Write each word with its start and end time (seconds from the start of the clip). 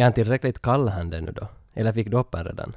Är 0.00 0.04
han 0.04 0.12
tillräckligt 0.12 0.62
kall 0.62 0.88
han 0.88 1.10
det 1.10 1.20
nu 1.20 1.32
då? 1.32 1.48
Eller 1.74 1.92
fick 1.92 2.10
du 2.10 2.16
upp 2.16 2.34
han 2.34 2.44
redan? 2.44 2.76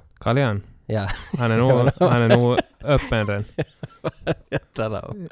Ja. 0.85 1.07
han 1.37 1.51
är 1.51 1.57
nog, 1.63 1.89
han 1.99 2.21
är 2.21 2.37
nog 2.37 2.59
öppen 2.81 3.27
redan. 3.27 3.45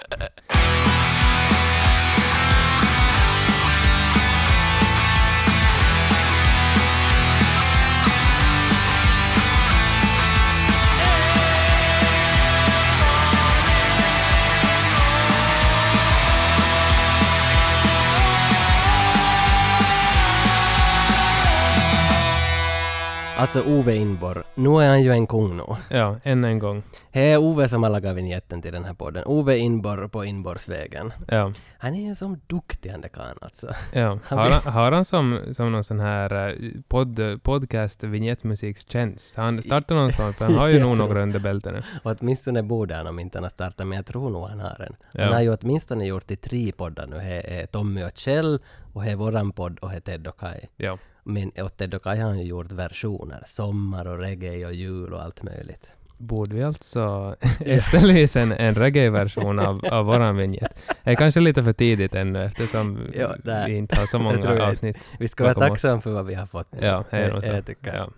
Alltså 23.41 23.61
Ove 23.63 23.95
Inborg, 23.95 24.41
nu 24.55 24.69
är 24.69 24.87
han 24.89 25.03
ju 25.03 25.11
en 25.11 25.27
kung 25.27 25.57
nu. 25.57 25.63
Ja, 25.89 26.15
än 26.23 26.43
en 26.43 26.59
gång. 26.59 26.83
Det 27.11 27.31
är 27.31 27.37
Ove 27.37 27.67
som 27.67 27.83
har 27.83 27.89
lagat 27.89 28.15
vignetten 28.15 28.61
till 28.61 28.73
den 28.73 28.85
här 28.85 28.93
podden. 28.93 29.23
Ove 29.25 29.57
Inborg 29.57 30.09
på 30.09 30.25
Inborgsvägen. 30.25 31.13
Ja, 31.27 31.51
Han 31.77 31.95
är 31.95 32.07
ju 32.09 32.15
som 32.15 32.39
duktig 32.47 32.89
han 32.89 33.03
karln 33.13 33.37
alltså. 33.41 33.67
ja. 33.93 34.19
Han 34.23 34.39
Har, 34.39 34.49
han, 34.49 34.73
har 34.73 34.91
han 34.91 35.05
som, 35.05 35.39
som 35.51 35.71
någon 35.71 35.83
sån 35.83 35.99
här 35.99 36.47
eh, 36.49 36.53
podd, 36.87 37.19
podcast 37.43 38.03
vignettmusikstjänst? 38.03 39.37
Har 39.37 39.43
han 39.43 39.61
startat 39.63 39.89
någon 39.89 40.11
sån? 40.11 40.33
För 40.33 40.45
han 40.45 40.55
har 40.55 40.67
ju 40.67 40.79
nog 40.83 40.97
några 40.97 41.23
under 41.23 41.39
bältena. 41.39 41.83
Åtminstone 42.03 42.63
borde 42.63 42.95
han 42.95 43.07
om 43.07 43.19
inte 43.19 43.37
han 43.37 43.43
har 43.43 43.49
startat, 43.49 43.87
men 43.87 43.95
jag 43.95 44.05
tror 44.05 44.29
nog 44.29 44.47
han 44.47 44.59
har 44.59 44.81
en. 44.87 44.95
Han 45.13 45.21
Ja. 45.27 45.33
har 45.33 45.41
ju 45.41 45.57
åtminstone 45.61 46.05
gjort 46.05 46.31
i 46.31 46.35
tre 46.35 46.71
poddar 46.71 47.07
nu. 47.07 47.15
Det 47.15 47.61
är 47.61 47.65
Tommy 47.65 48.03
och 48.03 48.11
Kjell, 48.17 48.59
och 48.93 49.03
det 49.03 49.11
är 49.11 49.15
våran 49.15 49.51
podd, 49.51 49.79
och 49.79 49.89
det 49.89 49.95
är 49.95 49.99
Ted 49.99 50.27
och 50.27 50.39
Kai. 50.39 50.59
Ja. 50.77 50.97
Men 51.23 51.51
åt 51.57 51.81
och 51.93 52.03
Kai 52.03 52.17
har 52.17 52.27
han 52.27 52.39
ju 52.39 52.45
gjort 52.45 52.71
versioner. 52.71 53.43
Sommar 53.45 54.07
och 54.07 54.19
reggae 54.19 54.65
och 54.65 54.73
jul 54.73 55.13
och 55.13 55.21
allt 55.21 55.43
möjligt. 55.43 55.93
Borde 56.17 56.55
vi 56.55 56.63
alltså 56.63 57.35
efterlysa 57.59 58.41
en, 58.41 58.51
en 58.51 58.75
reggae-version 58.75 59.59
av, 59.59 59.85
av 59.91 60.05
våran 60.05 60.37
vignett? 60.37 60.77
Det 61.03 61.11
är 61.11 61.15
kanske 61.15 61.39
lite 61.39 61.63
för 61.63 61.73
tidigt 61.73 62.15
ännu 62.15 62.43
eftersom 62.43 62.99
Ja, 63.13 63.35
vi 63.67 63.75
inte 63.75 63.99
har 63.99 64.05
så 64.05 64.19
många 64.19 64.63
avsnitt. 64.63 64.97
Vi 65.19 65.27
ska 65.27 65.43
vara 65.43 65.53
tacksamma 65.53 66.01
för 66.01 66.11
vad 66.11 66.25
vi 66.25 66.33
har 66.33 66.45
fått. 66.45 66.71
nu. 66.71 66.85
Ja, 66.87 67.03
det 67.09 67.17
är 67.17 67.33
nog 67.33 67.43
så. 67.43 67.51
jag 67.51 67.65
tycker. 67.65 67.95
Ja. 67.95 68.09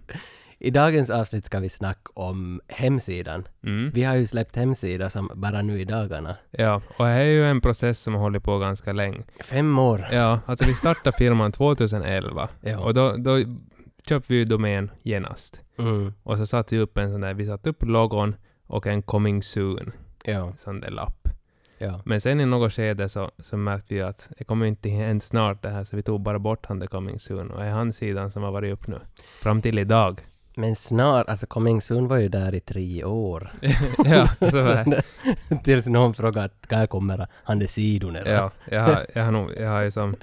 I 0.65 0.71
dagens 0.71 1.09
avsnitt 1.09 1.45
ska 1.45 1.59
vi 1.59 1.69
snacka 1.69 2.11
om 2.13 2.61
hemsidan. 2.67 3.47
Mm. 3.63 3.91
Vi 3.93 4.03
har 4.03 4.15
ju 4.15 4.27
släppt 4.27 4.55
hemsida 4.55 5.09
som 5.09 5.29
bara 5.35 5.61
nu 5.61 5.81
i 5.81 5.85
dagarna. 5.85 6.35
ja, 6.51 6.81
och 6.97 7.05
det 7.05 7.11
är 7.11 7.23
ju 7.23 7.45
en 7.45 7.61
process 7.61 7.99
som 7.99 8.13
har 8.13 8.21
hållit 8.21 8.43
på 8.43 8.57
ganska 8.59 8.93
länge. 8.93 9.23
Fem 9.43 9.79
år. 9.79 10.07
Ja, 10.11 10.39
alltså 10.45 10.65
vi 10.65 10.73
startade 10.73 11.17
firman 11.17 11.51
2011 11.51 12.49
Ja. 12.61 12.79
och 12.79 12.93
då, 12.93 13.15
då 13.17 13.37
köpte 14.09 14.33
vi 14.33 14.39
ju 14.39 14.45
domän 14.45 14.91
genast. 15.03 15.59
Mm. 15.77 16.13
Och 16.23 16.37
så 16.37 16.45
satte 16.45 16.75
vi 16.75 16.81
upp 16.81 16.97
en 16.97 17.11
sån 17.11 17.21
där, 17.21 17.33
vi 17.33 17.45
satte 17.47 17.69
upp 17.69 17.83
logon 17.83 18.35
och 18.67 18.87
en 18.87 19.01
coming 19.01 19.43
soon, 19.43 19.91
Ja. 20.25 20.53
sån 20.57 20.79
där 20.79 20.91
lapp. 20.91 21.27
Ja. 21.77 22.01
Men 22.05 22.21
sen 22.21 22.39
i 22.41 22.45
något 22.45 22.73
skede 22.73 23.09
så, 23.09 23.31
så 23.39 23.57
märkte 23.57 23.93
vi 23.93 24.01
att 24.01 24.29
det 24.37 24.43
kommer 24.43 24.65
inte 24.65 24.89
hända 24.89 25.21
snart 25.23 25.61
det 25.63 25.69
här, 25.69 25.83
så 25.83 25.95
vi 25.95 26.01
tog 26.01 26.21
bara 26.21 26.39
bort 26.39 26.65
han 26.65 26.79
the 26.81 26.87
coming 26.87 27.19
soon. 27.19 27.51
Och 27.51 27.59
det 27.59 27.65
är 27.65 27.71
hans 27.71 27.97
sidan 27.97 28.31
som 28.31 28.43
har 28.43 28.51
varit 28.51 28.73
upp 28.73 28.87
nu. 28.87 28.99
Fram 29.41 29.61
till 29.61 29.79
idag. 29.79 30.21
Men 30.55 30.75
snart, 30.75 31.29
alltså 31.29 31.47
Coming 31.47 31.81
Soon 31.81 32.07
var 32.07 32.17
ju 32.17 32.27
där 32.29 32.53
i 32.55 32.59
tre 32.59 33.03
år. 33.03 33.51
ja, 34.05 34.27
så 34.39 34.57
var 34.61 34.85
det. 35.49 35.63
Tills 35.63 35.87
någon 35.87 36.13
frågade 36.13 36.45
att 36.45 36.71
när 36.71 36.87
kommer 36.87 37.27
han 37.43 37.59
de 37.59 37.67
sidorna? 37.67 38.19
Ja, 38.25 38.51
jag 38.71 38.81
har, 38.81 39.05
jag 39.15 39.23
har 39.23 39.31
nog, 39.31 39.51
jag 39.59 39.69
har 39.69 39.81
ju 39.81 39.91
som... 39.91 40.15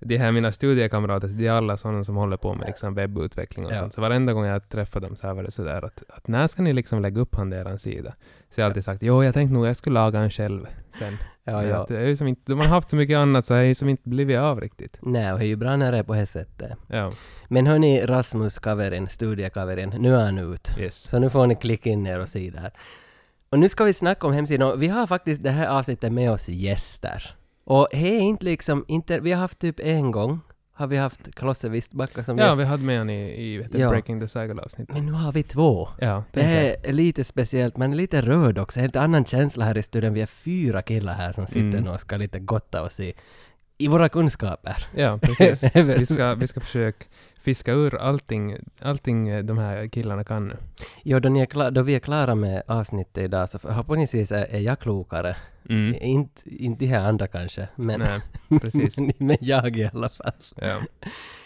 De 0.00 0.16
här 0.16 0.32
mina 0.32 0.52
studiekamrater, 0.52 1.28
de 1.28 1.46
är 1.46 1.52
alla 1.52 1.76
sådana 1.76 2.04
som 2.04 2.16
håller 2.16 2.36
på 2.36 2.54
med 2.54 2.66
liksom 2.66 2.94
webbutveckling 2.94 3.66
och 3.66 3.72
Ja. 3.72 3.78
sånt. 3.80 3.92
Så 3.92 4.00
varenda 4.00 4.32
gång 4.32 4.44
jag 4.44 4.68
träffar 4.68 5.00
dem 5.00 5.16
så 5.16 5.26
här 5.26 5.34
var 5.34 5.42
det 5.42 5.50
sådär 5.50 5.84
att, 5.84 6.02
att 6.08 6.28
när 6.28 6.46
ska 6.48 6.62
ni 6.62 6.72
liksom 6.72 7.02
lägga 7.02 7.20
upp 7.20 7.34
han 7.34 7.50
deras 7.50 7.82
sida? 7.82 8.14
Så 8.50 8.60
jag 8.60 8.64
har 8.64 8.70
alltid 8.70 8.84
sagt, 8.84 9.02
jo 9.02 9.24
jag 9.24 9.34
tänkte 9.34 9.54
nog 9.54 9.66
jag 9.66 9.76
skulle 9.76 9.94
laga 9.94 10.20
en 10.20 10.30
själv 10.30 10.66
sen. 10.98 11.16
ja, 11.44 11.64
ja. 11.64 11.76
Att 11.82 11.88
det 11.88 11.98
är 12.00 12.16
som 12.16 12.26
inte, 12.26 12.52
de 12.52 12.58
har 12.60 12.66
haft 12.66 12.88
så 12.88 12.96
mycket 12.96 13.16
annat 13.16 13.46
så 13.46 13.54
det 13.54 13.60
är 13.60 13.64
ju 13.64 13.74
som 13.74 13.88
inte 13.88 14.08
blivit 14.08 14.38
av 14.38 14.60
riktigt. 14.60 14.98
Nej, 15.02 15.32
och 15.32 15.38
det 15.38 15.44
är 15.44 15.48
ju 15.48 15.56
bra 15.56 15.76
när 15.76 15.92
det 15.92 15.98
är 15.98 16.02
på 16.02 16.14
det 16.14 16.26
sättet. 16.26 16.72
Ja, 16.86 17.12
Men 17.48 17.66
hörni, 17.66 18.00
Rasmus 18.06 18.58
Kaverin, 18.58 19.08
studiekaverin, 19.08 19.94
nu 19.98 20.14
är 20.14 20.24
han 20.24 20.38
ut. 20.38 20.76
yes. 20.78 20.96
Så 20.96 21.18
nu 21.18 21.30
får 21.30 21.46
ni 21.46 21.54
klicka 21.54 21.90
in 21.90 22.06
er 22.06 22.20
och 22.20 22.28
se 22.28 22.50
där. 22.50 22.70
Och 23.50 23.58
nu 23.58 23.68
ska 23.68 23.84
vi 23.84 23.92
snacka 23.92 24.26
om 24.26 24.32
hemsidan. 24.32 24.80
Vi 24.80 24.88
har 24.88 25.06
faktiskt 25.06 25.42
det 25.42 25.50
här 25.50 25.66
avsnittet 25.68 26.12
med 26.12 26.30
oss 26.30 26.48
gäster. 26.48 27.34
Och 27.64 27.88
det 27.90 28.16
är 28.16 28.20
inte 28.20 28.44
liksom, 28.44 28.84
inte, 28.88 29.20
vi 29.20 29.32
har 29.32 29.40
haft 29.40 29.58
typ 29.58 29.80
en 29.80 30.10
gång, 30.10 30.40
har 30.72 30.86
vi 30.86 30.96
haft 30.96 31.34
Klosse 31.34 31.68
Wistbacka 31.68 32.24
som 32.24 32.38
Ja, 32.38 32.46
gäst. 32.46 32.58
vi 32.58 32.64
hade 32.64 32.82
med 32.82 32.98
han 32.98 33.10
i, 33.10 33.42
i 33.52 33.58
vet 33.58 33.74
Ja. 33.74 33.88
Breaking 33.90 34.20
the 34.20 34.28
Cycle-avsnittet. 34.28 34.94
Men 34.94 35.06
nu 35.06 35.12
har 35.12 35.32
vi 35.32 35.42
två. 35.42 35.88
Ja, 36.00 36.24
Det 36.32 36.40
tänker 36.40 36.62
jag. 36.62 36.86
är 36.86 36.92
lite 36.92 37.24
speciellt, 37.24 37.76
man 37.76 37.92
är 37.92 37.96
lite 37.96 38.20
rörd 38.22 38.58
också. 38.58 38.78
Det 38.78 38.80
är 38.80 38.82
en 38.82 38.84
helt 38.84 38.96
annan 38.96 39.24
känsla 39.24 39.64
här 39.64 39.78
i 39.78 39.82
studion. 39.82 40.12
Vi 40.14 40.20
är 40.20 40.26
fyra 40.26 40.82
killar 40.82 41.14
här 41.14 41.32
som 41.32 41.46
sitter 41.46 41.78
Mm. 41.78 41.88
och 41.92 42.00
ska 42.00 42.16
lite 42.16 42.38
gotta 42.38 42.82
oss 42.82 43.00
i, 43.00 43.12
i 43.78 43.88
våra 43.88 44.08
kunskaper. 44.08 44.86
Ja, 44.94 45.18
precis. 45.22 45.62
Vi 45.74 46.06
ska, 46.06 46.34
vi 46.34 46.46
ska 46.46 46.60
försöka 46.60 47.06
fiska 47.40 47.72
ur 47.72 47.94
allting, 47.96 48.56
allting 48.82 49.46
de 49.46 49.58
här 49.58 49.86
killarna 49.88 50.24
kan 50.24 50.48
nu. 50.48 50.56
Jo, 51.02 51.18
då, 51.18 51.28
ni 51.28 51.40
är 51.40 51.46
kla- 51.46 51.70
då 51.70 51.82
vi 51.82 51.94
är 51.94 51.98
klara 52.00 52.34
med 52.34 52.62
avsnittet 52.66 53.18
idag 53.24 53.48
så 53.50 53.58
förhoppningsvis 53.58 54.32
är, 54.32 54.44
är 54.54 54.60
jag 54.60 54.78
klokare. 54.80 55.36
Mm. 55.68 55.94
Inte, 56.00 56.64
inte 56.64 56.84
de 56.84 56.86
här 56.90 57.08
andra 57.08 57.26
kanske, 57.26 57.68
men, 57.76 58.00
Nej, 58.00 58.60
precis. 58.60 58.96
men 59.18 59.36
jag 59.40 59.76
i 59.76 59.90
alla 59.92 60.08
fall. 60.08 60.32
Ja. 60.56 60.76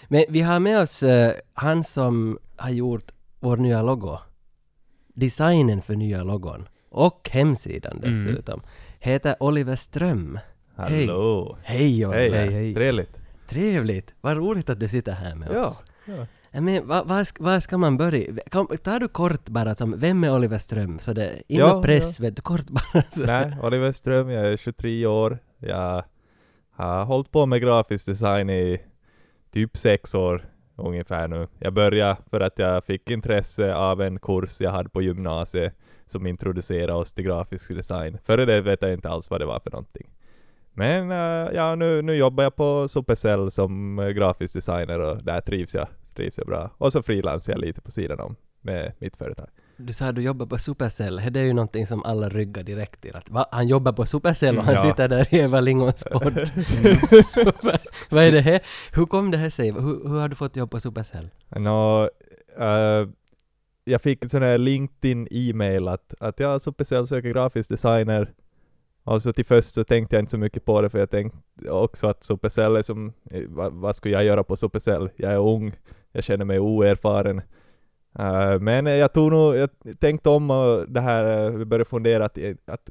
Men 0.09 0.25
vi 0.29 0.41
har 0.41 0.59
med 0.61 0.79
oss 0.81 1.03
eh, 1.03 1.33
han 1.55 1.85
som 1.85 2.39
har 2.57 2.71
gjort 2.71 3.13
vår 3.41 3.57
nya 3.57 3.83
logo. 3.83 4.19
Designen 5.15 5.83
för 5.83 5.95
nya 5.97 6.23
logon. 6.23 6.69
Och 6.91 7.31
hemsidan 7.33 7.97
Mm. 8.05 8.11
dessutom. 8.11 8.63
Heter 8.99 9.37
Oliver 9.41 9.77
Ström. 9.77 10.39
Hej. 10.77 11.07
Hallå! 11.07 11.57
Hej 11.63 12.07
Oliver! 12.07 12.39
Hej, 12.39 12.53
hej. 12.53 12.75
Trevligt! 12.75 13.19
Trevligt! 13.49 14.15
Vad 14.21 14.37
roligt 14.37 14.71
att 14.71 14.81
du 14.81 14.89
sitter 14.89 15.13
här 15.13 15.35
med 15.35 15.49
Ja. 15.55 15.67
oss. 15.67 15.85
Ja. 16.05 16.27
Ja, 16.55 16.61
Men 16.61 16.87
vad 16.89 17.07
va, 17.09 17.25
ska- 17.25 17.45
vad 17.45 17.63
ska 17.63 17.79
man 17.79 17.97
börja? 17.97 18.33
Kom, 18.51 18.67
tar 18.83 19.01
du 19.01 19.09
kort 19.09 19.49
bara 19.49 19.75
som, 19.75 19.99
vem 19.99 20.25
är 20.25 20.35
Oliver 20.35 20.59
Ström? 20.59 20.99
Så 20.99 21.13
det, 21.13 21.43
Ja, 21.47 21.83
press, 21.83 22.21
vet 22.21 22.37
du, 22.37 22.43
kort 22.43 22.67
bara 22.69 23.03
så. 23.03 23.25
Nej, 23.27 23.57
Oliver 23.63 23.93
Ström, 23.93 24.31
jag 24.31 24.47
är 24.47 24.57
23 24.57 25.07
år. 25.07 25.39
Jag 25.59 26.05
har 26.75 27.05
hållit 27.05 27.31
på 27.31 27.47
med 27.47 27.61
grafisk 27.63 28.07
design 28.07 28.51
i 28.51 28.81
typ 29.53 29.77
sex 29.77 30.15
år 30.15 30.45
ungefär 30.77 31.29
nu. 31.29 31.49
Jag 31.59 31.73
började 31.73 32.17
för 32.31 32.41
att 32.41 32.59
jag 32.59 32.85
fick 32.85 33.11
intresse 33.11 33.75
av 33.75 34.01
en 34.03 34.19
kurs 34.19 34.61
jag 34.61 34.71
hade 34.71 34.89
på 34.89 35.03
gymnasiet 35.03 35.75
som 36.07 36.27
introducerade 36.27 36.93
oss 36.93 37.13
till 37.13 37.25
grafisk 37.25 37.75
design. 37.75 38.19
Före 38.25 38.45
det 38.45 38.61
vet 38.61 38.83
jag 38.83 38.93
inte 38.93 39.09
alls 39.09 39.31
vad 39.31 39.41
det 39.41 39.47
var 39.47 39.61
för 39.61 39.71
någonting. 39.71 40.11
Men 40.75 41.11
eh, 41.11 41.55
ja, 41.55 41.75
nu, 41.75 42.03
nu 42.03 42.15
jobbar 42.15 42.45
jag 42.45 42.57
på 42.57 42.89
Supercell 42.89 43.51
som 43.51 43.99
eh, 43.99 44.09
grafisk 44.09 44.55
designer 44.55 44.99
och 45.01 45.23
där 45.25 45.41
trivs 45.41 45.75
jag, 45.75 45.89
trivs 46.15 46.39
jag 46.39 46.47
bra. 46.47 46.71
Och 46.79 46.93
så 46.93 47.03
frilansar 47.03 47.53
jag 47.53 47.61
lite 47.61 47.81
på 47.81 47.91
sidan 47.91 48.21
om 48.21 48.37
med 48.61 48.93
mitt 48.99 49.17
företag. 49.17 49.49
Du 49.77 49.93
sa 49.93 50.07
att 50.07 50.15
du 50.15 50.23
jobbar 50.23 50.47
på 50.47 50.59
Supercell, 50.59 51.21
det 51.31 51.41
är 51.41 51.45
ju 51.45 51.53
någonting 51.53 51.87
som 51.87 52.05
alla 52.05 52.29
ryggar 52.29 52.63
direkt 52.63 53.01
till 53.01 53.17
att 53.17 53.31
va? 53.31 53.47
Han 53.51 53.69
jobbar 53.69 53.93
på 53.93 54.07
Supercell 54.07 54.59
och 54.59 54.65
han 54.65 54.75
Ja. 54.75 54.83
sitter 54.83 55.09
där 55.09 55.35
i 55.35 55.39
Eva 55.39 55.61
Lingons 55.61 56.05
podd. 56.05 56.51
vad, 57.63 57.79
vad 58.11 58.25
är 58.25 58.33
det 58.33 58.41
här? 58.41 58.61
Hur 58.93 59.07
kom 59.07 59.31
det 59.31 59.37
här 59.39 59.51
sig? 59.51 59.71
Hur, 59.73 60.09
hur 60.09 60.19
har 60.21 60.29
du 60.29 60.35
fått 60.37 60.57
jobb 60.57 60.71
på 60.71 60.81
Supercell? 60.81 61.29
Nå, 61.57 62.03
eh, 62.59 63.09
jag 63.85 64.03
fick 64.03 64.23
en 64.23 64.29
sån 64.29 64.43
här 64.43 64.59
LinkedIn-e-mail 64.59 65.89
att, 65.89 66.15
att 66.21 66.41
jag 66.41 66.61
Supercell 66.63 67.07
söker 67.07 67.29
grafisk 67.29 67.69
designer. 67.69 68.31
Och 69.05 69.23
så 69.23 69.33
till 69.33 69.45
först 69.45 69.75
så 69.75 69.85
tänkte 69.85 70.17
jag 70.17 70.23
inte 70.23 70.31
så 70.31 70.39
mycket 70.39 70.65
på 70.65 70.81
det 70.83 70.91
för 70.91 70.99
jag 70.99 71.11
tänkte 71.11 71.71
också 71.71 72.07
att 72.07 72.25
Supercell 72.25 72.77
är 72.77 72.83
som, 72.83 73.13
eh, 73.31 73.43
vad, 73.49 73.73
vad 73.73 73.97
skulle 73.97 74.15
jag 74.15 74.25
göra 74.25 74.45
på 74.45 74.57
Supercell? 74.57 75.11
Jag 75.17 75.33
är 75.33 75.39
ung, 75.39 75.73
jag 76.13 76.25
känner 76.25 76.45
mig 76.45 76.61
oerfaren. 76.61 77.43
Uh, 78.19 78.59
men 78.61 78.87
jag 78.87 79.13
tog 79.13 79.33
nog, 79.33 79.57
jag 79.57 79.71
tänkte 79.99 80.31
om 80.31 80.51
och 80.51 80.89
det 80.89 81.01
här, 81.01 81.45
eh, 81.45 81.51
vi 81.51 81.65
började 81.65 81.85
fundera 81.85 82.25
att, 82.25 82.39
att 82.67 82.91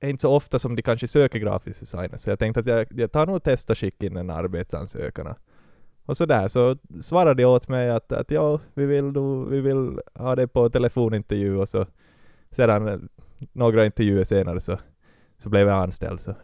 det 0.00 0.06
är 0.06 0.10
inte 0.10 0.20
så 0.20 0.36
ofta 0.36 0.58
som 0.58 0.76
de 0.76 0.82
kanske 0.82 1.08
söker 1.08 1.38
grafisk 1.38 1.80
designer, 1.80 2.18
så 2.18 2.30
jag 2.30 2.38
tänkte 2.38 2.60
att 2.60 2.66
jag, 2.66 2.86
jag 2.90 3.12
tar 3.12 3.26
nog 3.26 3.36
och 3.36 3.42
testar 3.42 3.74
skicka 3.74 4.06
in 4.06 4.16
en 4.16 4.30
arbetsansökan. 4.30 5.34
Och 6.06 6.16
så 6.16 6.26
där 6.26 6.48
så 6.48 6.76
svarade 7.02 7.42
de 7.42 7.44
åt 7.44 7.68
mig 7.68 7.90
att, 7.90 8.12
att 8.12 8.30
ja, 8.30 8.60
vi 8.74 8.86
vill, 8.86 9.12
då, 9.12 9.44
vi 9.44 9.60
vill 9.60 10.00
ha 10.14 10.36
det 10.36 10.48
på 10.48 10.68
telefonintervju 10.68 11.56
och 11.56 11.68
så 11.68 11.86
sedan 12.50 13.08
några 13.52 13.84
intervjuer 13.84 14.24
senare 14.24 14.60
så, 14.60 14.78
så 15.38 15.48
blev 15.48 15.68
jag 15.68 15.82
anställd. 15.82 16.20
Så. 16.20 16.34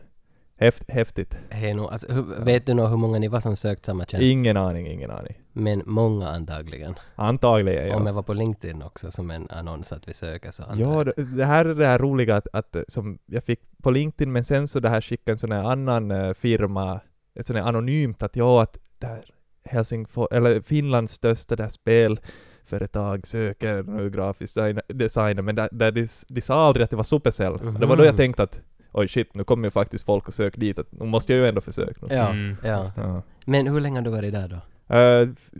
Häft, 0.56 0.90
häftigt. 0.90 1.36
Hej 1.50 1.74
nu, 1.74 1.82
alltså, 1.82 2.12
hur, 2.12 2.44
vet 2.44 2.66
du 2.66 2.74
nog 2.74 2.88
hur 2.88 2.96
många 2.96 3.18
ni 3.18 3.28
var 3.28 3.40
som 3.40 3.56
sökt 3.56 3.84
samma 3.84 4.04
tjänst? 4.06 4.22
Ingen 4.24 4.56
aning, 4.56 4.86
ingen 4.86 5.10
aning. 5.10 5.34
Men 5.52 5.82
många 5.86 6.28
antagligen. 6.28 6.94
Antagligen 7.14 7.86
ja. 7.88 7.96
Om 7.96 8.06
jag 8.06 8.12
var 8.12 8.22
på 8.22 8.32
LinkedIn 8.34 8.82
också 8.82 9.10
som 9.10 9.30
en 9.30 9.46
annons 9.50 9.92
att 9.92 10.08
vi 10.08 10.14
söker 10.14 10.50
så 10.50 10.62
Ja, 10.76 11.04
det, 11.04 11.12
det 11.36 11.44
här 11.44 11.64
är 11.64 11.74
det 11.74 11.86
här 11.86 11.98
roliga 11.98 12.36
att, 12.36 12.46
att 12.52 12.76
eh, 12.76 12.82
som 12.88 13.18
jag 13.26 13.44
fick 13.44 13.60
på 13.82 13.90
LinkedIn, 13.90 14.32
men 14.32 14.44
sen 14.44 14.68
så 14.68 14.80
det 14.80 14.88
här 14.88 15.00
skickade 15.00 15.32
en 15.32 15.38
sån 15.38 15.52
här 15.52 15.62
annan 15.64 16.10
eh, 16.10 16.32
firma, 16.34 17.00
ett 17.34 17.46
sån 17.46 17.56
här 17.56 17.62
anonymt 17.62 18.22
att 18.22 18.36
ja, 18.36 18.62
att 18.62 18.78
där, 18.98 19.24
Helsingfors, 19.64 20.28
eller 20.30 20.60
Finlands 20.60 21.12
största 21.12 21.56
där 21.56 21.68
spelföretag 21.68 23.26
söker 23.26 23.82
nu 23.82 24.10
grafisk 24.10 24.54
design- 24.56 24.80
designer, 24.88 25.42
men 25.42 25.54
där, 25.54 25.68
där 25.72 25.92
de, 25.92 26.06
de 26.28 26.40
sa 26.40 26.66
aldrig 26.66 26.84
att 26.84 26.90
det 26.90 26.96
var 26.96 27.04
Supercell. 27.04 27.58
Det 27.80 27.86
var 27.86 27.96
då 27.96 28.04
jag 28.04 28.12
Mhm. 28.12 28.16
tänkte 28.16 28.42
att 28.42 28.60
oj 28.92 29.08
shit, 29.08 29.34
nu 29.34 29.44
kommer 29.44 29.66
ju 29.66 29.70
faktiskt 29.70 30.04
folk 30.04 30.28
och 30.28 30.34
söker 30.34 30.60
dit, 30.60 30.78
att 30.78 30.92
nu 30.92 31.04
måste 31.06 31.32
jag 31.32 31.40
ju 31.42 31.48
ändå 31.48 31.60
försöka. 31.60 32.06
nu. 32.06 32.14
Ja, 32.14 32.28
Mm. 32.28 32.56
ja. 32.64 32.90
Ja. 32.96 33.22
Men 33.44 33.66
hur 33.66 33.80
länge 33.80 33.98
har 33.98 34.04
du 34.04 34.10
varit 34.10 34.32
där 34.32 34.48
då? 34.48 34.60
F- 35.32 35.50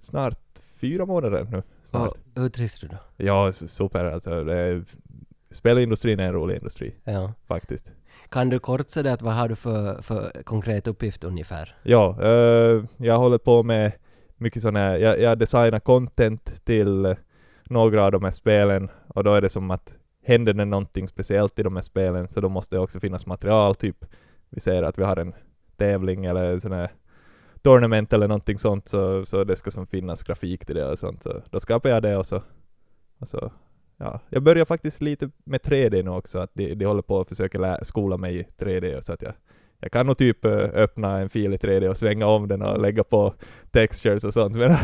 snart 0.00 0.38
fyra 0.80 1.06
månader 1.06 1.46
nu. 1.50 1.62
Snart. 1.84 2.08
Och 2.08 2.42
hur 2.42 2.48
trivs 2.48 2.78
du 2.78 2.86
då? 2.88 2.96
Ja, 3.16 3.52
super 3.52 4.04
alltså. 4.04 4.44
Det 4.44 4.54
är, 4.56 4.84
spelindustrin 5.50 6.20
är 6.20 6.24
en 6.26 6.32
rolig 6.32 6.56
industri, 6.56 6.94
Ja. 7.04 7.32
faktiskt. 7.46 7.92
Kan 8.28 8.50
du 8.50 8.58
kort 8.58 8.90
säga 8.90 9.12
att 9.12 9.22
vad 9.22 9.34
har 9.34 9.48
du 9.48 9.56
för, 9.56 10.02
för 10.02 10.42
konkret 10.44 10.86
uppgift 10.86 11.24
ungefär? 11.24 11.74
Ja, 11.82 12.22
eh, 12.22 12.84
jag 12.96 13.18
håller 13.18 13.38
på 13.38 13.62
med 13.62 13.92
mycket 14.36 14.62
sån 14.62 14.76
här, 14.76 14.96
jag, 14.96 15.20
jag 15.20 15.38
designar 15.38 15.78
content 15.80 16.64
till 16.64 17.16
några 17.64 18.04
av 18.04 18.12
de 18.12 18.24
här 18.24 18.30
spelen 18.30 18.90
och 19.08 19.24
då 19.24 19.34
är 19.34 19.40
det 19.40 19.48
som 19.48 19.70
att 19.70 19.94
händer 20.26 20.52
det 20.52 20.64
någonting 20.64 21.08
speciellt 21.08 21.58
i 21.58 21.62
de 21.62 21.76
här 21.76 21.82
spelen 21.82 22.28
så 22.28 22.40
då 22.40 22.48
måste 22.48 22.76
det 22.76 22.80
också 22.80 23.00
finnas 23.00 23.26
material, 23.26 23.74
typ 23.74 24.04
vi 24.48 24.60
säger 24.60 24.82
att 24.82 24.98
vi 24.98 25.04
har 25.04 25.16
en 25.16 25.34
tävling 25.76 26.24
eller 26.24 26.58
sån 26.58 26.72
här 26.72 26.90
tournament 27.62 28.12
eller 28.12 28.28
någonting 28.28 28.58
sånt 28.58 28.88
så, 28.88 29.24
så 29.24 29.44
det 29.44 29.56
ska 29.56 29.70
som 29.70 29.86
finnas 29.86 30.22
grafik 30.22 30.66
till 30.66 30.74
det 30.74 30.90
och 30.90 30.98
sånt 30.98 31.22
så 31.22 31.42
då 31.50 31.60
skapar 31.60 31.90
jag 31.90 32.02
det 32.02 32.16
och 32.16 32.26
så, 32.26 32.42
och 33.18 33.28
så 33.28 33.52
ja, 33.96 34.20
jag 34.28 34.42
börjar 34.42 34.64
faktiskt 34.64 35.00
lite 35.00 35.30
med 35.44 35.60
3D 35.60 36.02
nu 36.02 36.10
också, 36.10 36.38
att 36.38 36.50
de, 36.54 36.74
de 36.74 36.84
håller 36.84 37.02
på 37.02 37.20
att 37.20 37.28
försöka 37.28 37.84
skola 37.84 38.16
mig 38.16 38.36
i 38.36 38.46
3D 38.58 39.00
så 39.00 39.12
att 39.12 39.22
jag 39.22 39.32
jag 39.80 39.92
kan 39.92 40.06
nog 40.06 40.18
typ 40.18 40.44
eh, 40.44 40.52
öppna 40.58 41.18
en 41.18 41.28
fil 41.28 41.54
i 41.54 41.56
3D 41.56 41.88
och 41.88 41.96
svänga 41.96 42.26
om 42.26 42.48
den 42.48 42.62
och 42.62 42.80
lägga 42.80 43.04
på 43.04 43.34
textures 43.70 44.24
och 44.24 44.32
sånt, 44.32 44.56
men 44.56 44.76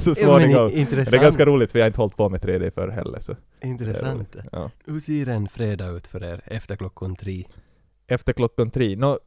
så 0.00 0.14
småningom. 0.14 0.68
i- 0.70 0.80
intressant. 0.80 1.10
det 1.10 1.16
är 1.16 1.22
ganska 1.22 1.46
roligt 1.46 1.72
för 1.72 1.78
jag 1.78 1.84
har 1.84 1.86
inte 1.88 2.00
hållit 2.00 2.16
på 2.16 2.28
med 2.28 2.40
3D 2.40 2.70
förr 2.74 2.88
heller. 2.88 3.18
Så. 3.20 3.36
Intressant. 3.62 4.36
Ja. 4.52 4.70
Hur 4.86 5.00
ser 5.00 5.28
en 5.28 5.48
fredag 5.48 5.86
ut 5.88 6.06
för 6.06 6.24
er 6.24 6.40
efter 6.44 6.76
klockan 6.76 7.16
tre? 7.16 7.44
Efter 8.06 8.32
klockan 8.32 8.70
tre. 8.70 8.96
Nå, 8.96 9.18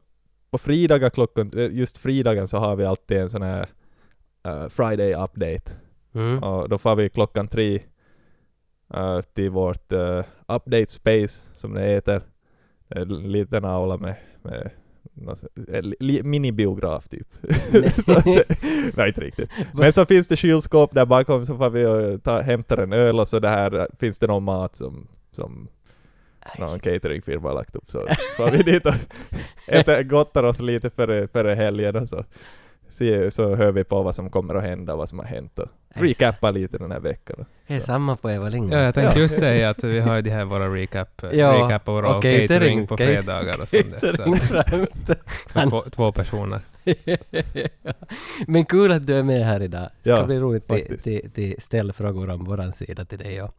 på 0.50 0.58
fridagar 0.58 1.10
klockan, 1.10 1.50
just 1.72 1.98
fridagen 1.98 2.48
så 2.48 2.58
har 2.58 2.76
vi 2.76 2.84
alltid 2.84 3.16
en 3.16 3.28
sån 3.28 3.42
här 3.42 3.66
eh, 4.44 4.68
Friday 4.68 5.14
update. 5.14 5.72
Mm. 6.14 6.42
Och 6.42 6.68
då 6.68 6.78
får 6.78 6.96
vi 6.96 7.08
klockan 7.08 7.48
tre 7.48 7.80
eh, 8.94 9.20
till 9.20 9.50
vårt 9.50 9.92
eh, 9.92 10.24
update 10.48 10.86
space, 10.86 11.48
som 11.54 11.74
det 11.74 11.80
heter. 11.80 12.22
En 12.88 13.08
liten 13.32 13.64
aula 13.64 13.96
med, 13.96 14.14
med 14.42 14.70
minibiograf 16.24 17.08
typ. 17.08 17.28
så 18.04 18.12
att, 18.12 18.26
nej, 18.96 19.08
inte 19.08 19.20
riktigt. 19.20 19.50
Men 19.74 19.92
så 19.92 20.06
finns 20.06 20.28
det 20.28 20.36
kylskåp 20.36 20.94
där 20.94 21.06
bakom 21.06 21.46
så 21.46 21.56
får 21.56 21.70
vi 21.70 21.86
och 21.86 22.22
ta, 22.22 22.40
hämtar 22.40 22.78
en 22.78 22.92
öl 22.92 23.20
och 23.20 23.28
så 23.28 23.38
det 23.38 23.48
här 23.48 23.78
eh, 23.78 23.86
finns 23.98 24.18
det 24.18 24.26
någon 24.26 24.44
mat 24.44 24.76
som, 24.76 25.08
som 25.32 25.68
någon 26.58 26.78
cateringfirma 26.78 27.48
har 27.48 27.54
lagt 27.54 27.76
upp 27.76 27.90
så 27.90 28.06
får 28.36 28.50
vi 28.50 28.62
dit 28.62 28.86
och 28.86 28.94
äter, 29.66 30.02
gottar 30.02 30.44
oss 30.44 30.60
lite 30.60 30.90
före, 30.90 31.28
före 31.28 31.54
helgen 31.54 31.96
och 31.96 32.08
så, 32.08 32.24
se, 32.88 33.30
så 33.30 33.54
hör 33.54 33.72
vi 33.72 33.84
på 33.84 34.02
vad 34.02 34.14
som 34.14 34.30
kommer 34.30 34.54
att 34.54 34.62
hända, 34.62 34.96
vad 34.96 35.08
som 35.08 35.18
har 35.18 35.26
hänt 35.26 35.58
och 35.58 35.68
recappa 35.88 36.50
lite 36.50 36.78
den 36.78 36.90
här 36.90 37.00
veckan. 37.00 37.44
Det 37.66 37.74
är 37.74 37.80
samma 37.80 38.16
på 38.16 38.30
Eva 38.30 38.48
Lindgren. 38.48 38.78
Ja, 38.78 38.84
jag 38.84 38.94
tänkte 38.94 39.20
just 39.20 39.38
säga 39.38 39.70
att 39.70 39.84
vi 39.84 40.00
har 40.00 40.16
ju 40.16 40.22
de 40.22 40.30
här 40.30 40.44
våra 40.44 40.74
recap, 40.74 41.08
Ja, 41.32 41.52
recap 41.52 41.88
och 41.88 41.94
våra 41.94 42.16
och 42.16 42.22
catering, 42.22 42.48
catering, 42.48 42.86
på 42.86 42.96
fredagar 42.96 43.60
och 43.62 43.68
sånt 43.68 44.00
där. 44.00 44.16
Så, 45.62 45.70
två, 45.70 45.82
två 45.90 46.12
personer. 46.12 46.60
Men 48.46 48.64
kul 48.64 48.92
att 48.92 49.06
du 49.06 49.18
är 49.18 49.22
med 49.22 49.46
här 49.46 49.62
idag. 49.62 49.88
Det 50.02 50.10
ska 50.10 50.20
Ja, 50.20 50.26
bli 50.26 50.40
roligt 50.40 50.68
till, 50.68 50.98
till, 50.98 51.30
till 51.30 51.54
ställ 51.58 51.92
frågor 51.92 52.30
om 52.30 52.44
våran 52.44 52.72
sida 52.72 53.04
till 53.04 53.18
dig. 53.18 53.34
Ja. 53.34 53.52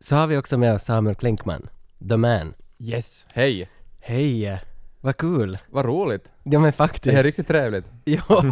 Så 0.00 0.16
har 0.16 0.26
vi 0.26 0.36
också 0.36 0.58
med 0.58 0.74
oss 0.74 0.84
Samuel 0.84 1.16
Klinkman, 1.16 1.68
the 2.08 2.16
man. 2.16 2.54
Yes, 2.78 3.26
hej! 3.32 3.68
Hej! 4.00 4.60
Vad 5.08 5.16
kul! 5.16 5.58
Vad 5.70 5.84
roligt! 5.84 6.24
Ja 6.42 6.58
men 6.58 6.72
faktiskt. 6.72 7.04
Det 7.04 7.10
här 7.12 7.18
är 7.18 7.22
riktigt 7.22 7.48
trevligt. 7.48 7.84
Ja, 8.04 8.42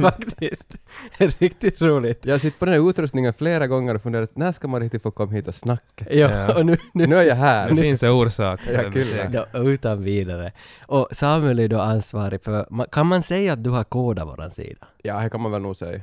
faktiskt. 0.00 0.76
Det 1.18 1.24
är 1.24 1.28
riktigt 1.38 1.82
roligt. 1.82 2.24
Jag 2.26 2.34
har 2.34 2.38
sett 2.38 2.58
på 2.58 2.64
den 2.64 2.74
här 2.74 2.90
utrustningen 2.90 3.34
flera 3.34 3.66
gånger 3.66 3.94
och 3.94 4.02
funderat 4.02 4.36
när 4.36 4.52
ska 4.52 4.68
man 4.68 4.80
riktigt 4.80 5.02
få 5.02 5.10
komma 5.10 5.32
hit 5.32 5.48
och 5.48 5.54
snacka? 5.54 6.04
Ja, 6.10 6.30
Ja. 6.30 6.54
och 6.58 6.66
nu, 6.66 6.76
nu, 6.94 7.06
Nu 7.06 7.16
är 7.16 7.22
jag 7.24 7.34
här! 7.34 7.70
Det 7.70 7.76
finns 7.76 8.02
en 8.02 8.10
orsak. 8.10 8.60
Ja, 8.72 8.82
det 8.82 8.90
kul. 8.90 9.06
Ja, 9.32 9.46
utan 9.60 10.02
vidare. 10.04 10.52
Och 10.86 11.08
Samuel 11.12 11.58
är 11.58 11.68
då 11.68 11.80
ansvarig 11.80 12.42
för, 12.42 12.86
kan 12.92 13.06
man 13.06 13.22
säga 13.22 13.52
att 13.52 13.64
du 13.64 13.70
har 13.70 13.84
kodat 13.84 14.26
våran 14.28 14.50
sida? 14.50 14.86
Ja, 15.02 15.20
det 15.20 15.30
kan 15.30 15.40
man 15.40 15.52
väl 15.52 15.62
nog 15.62 15.76
säga. 15.76 16.00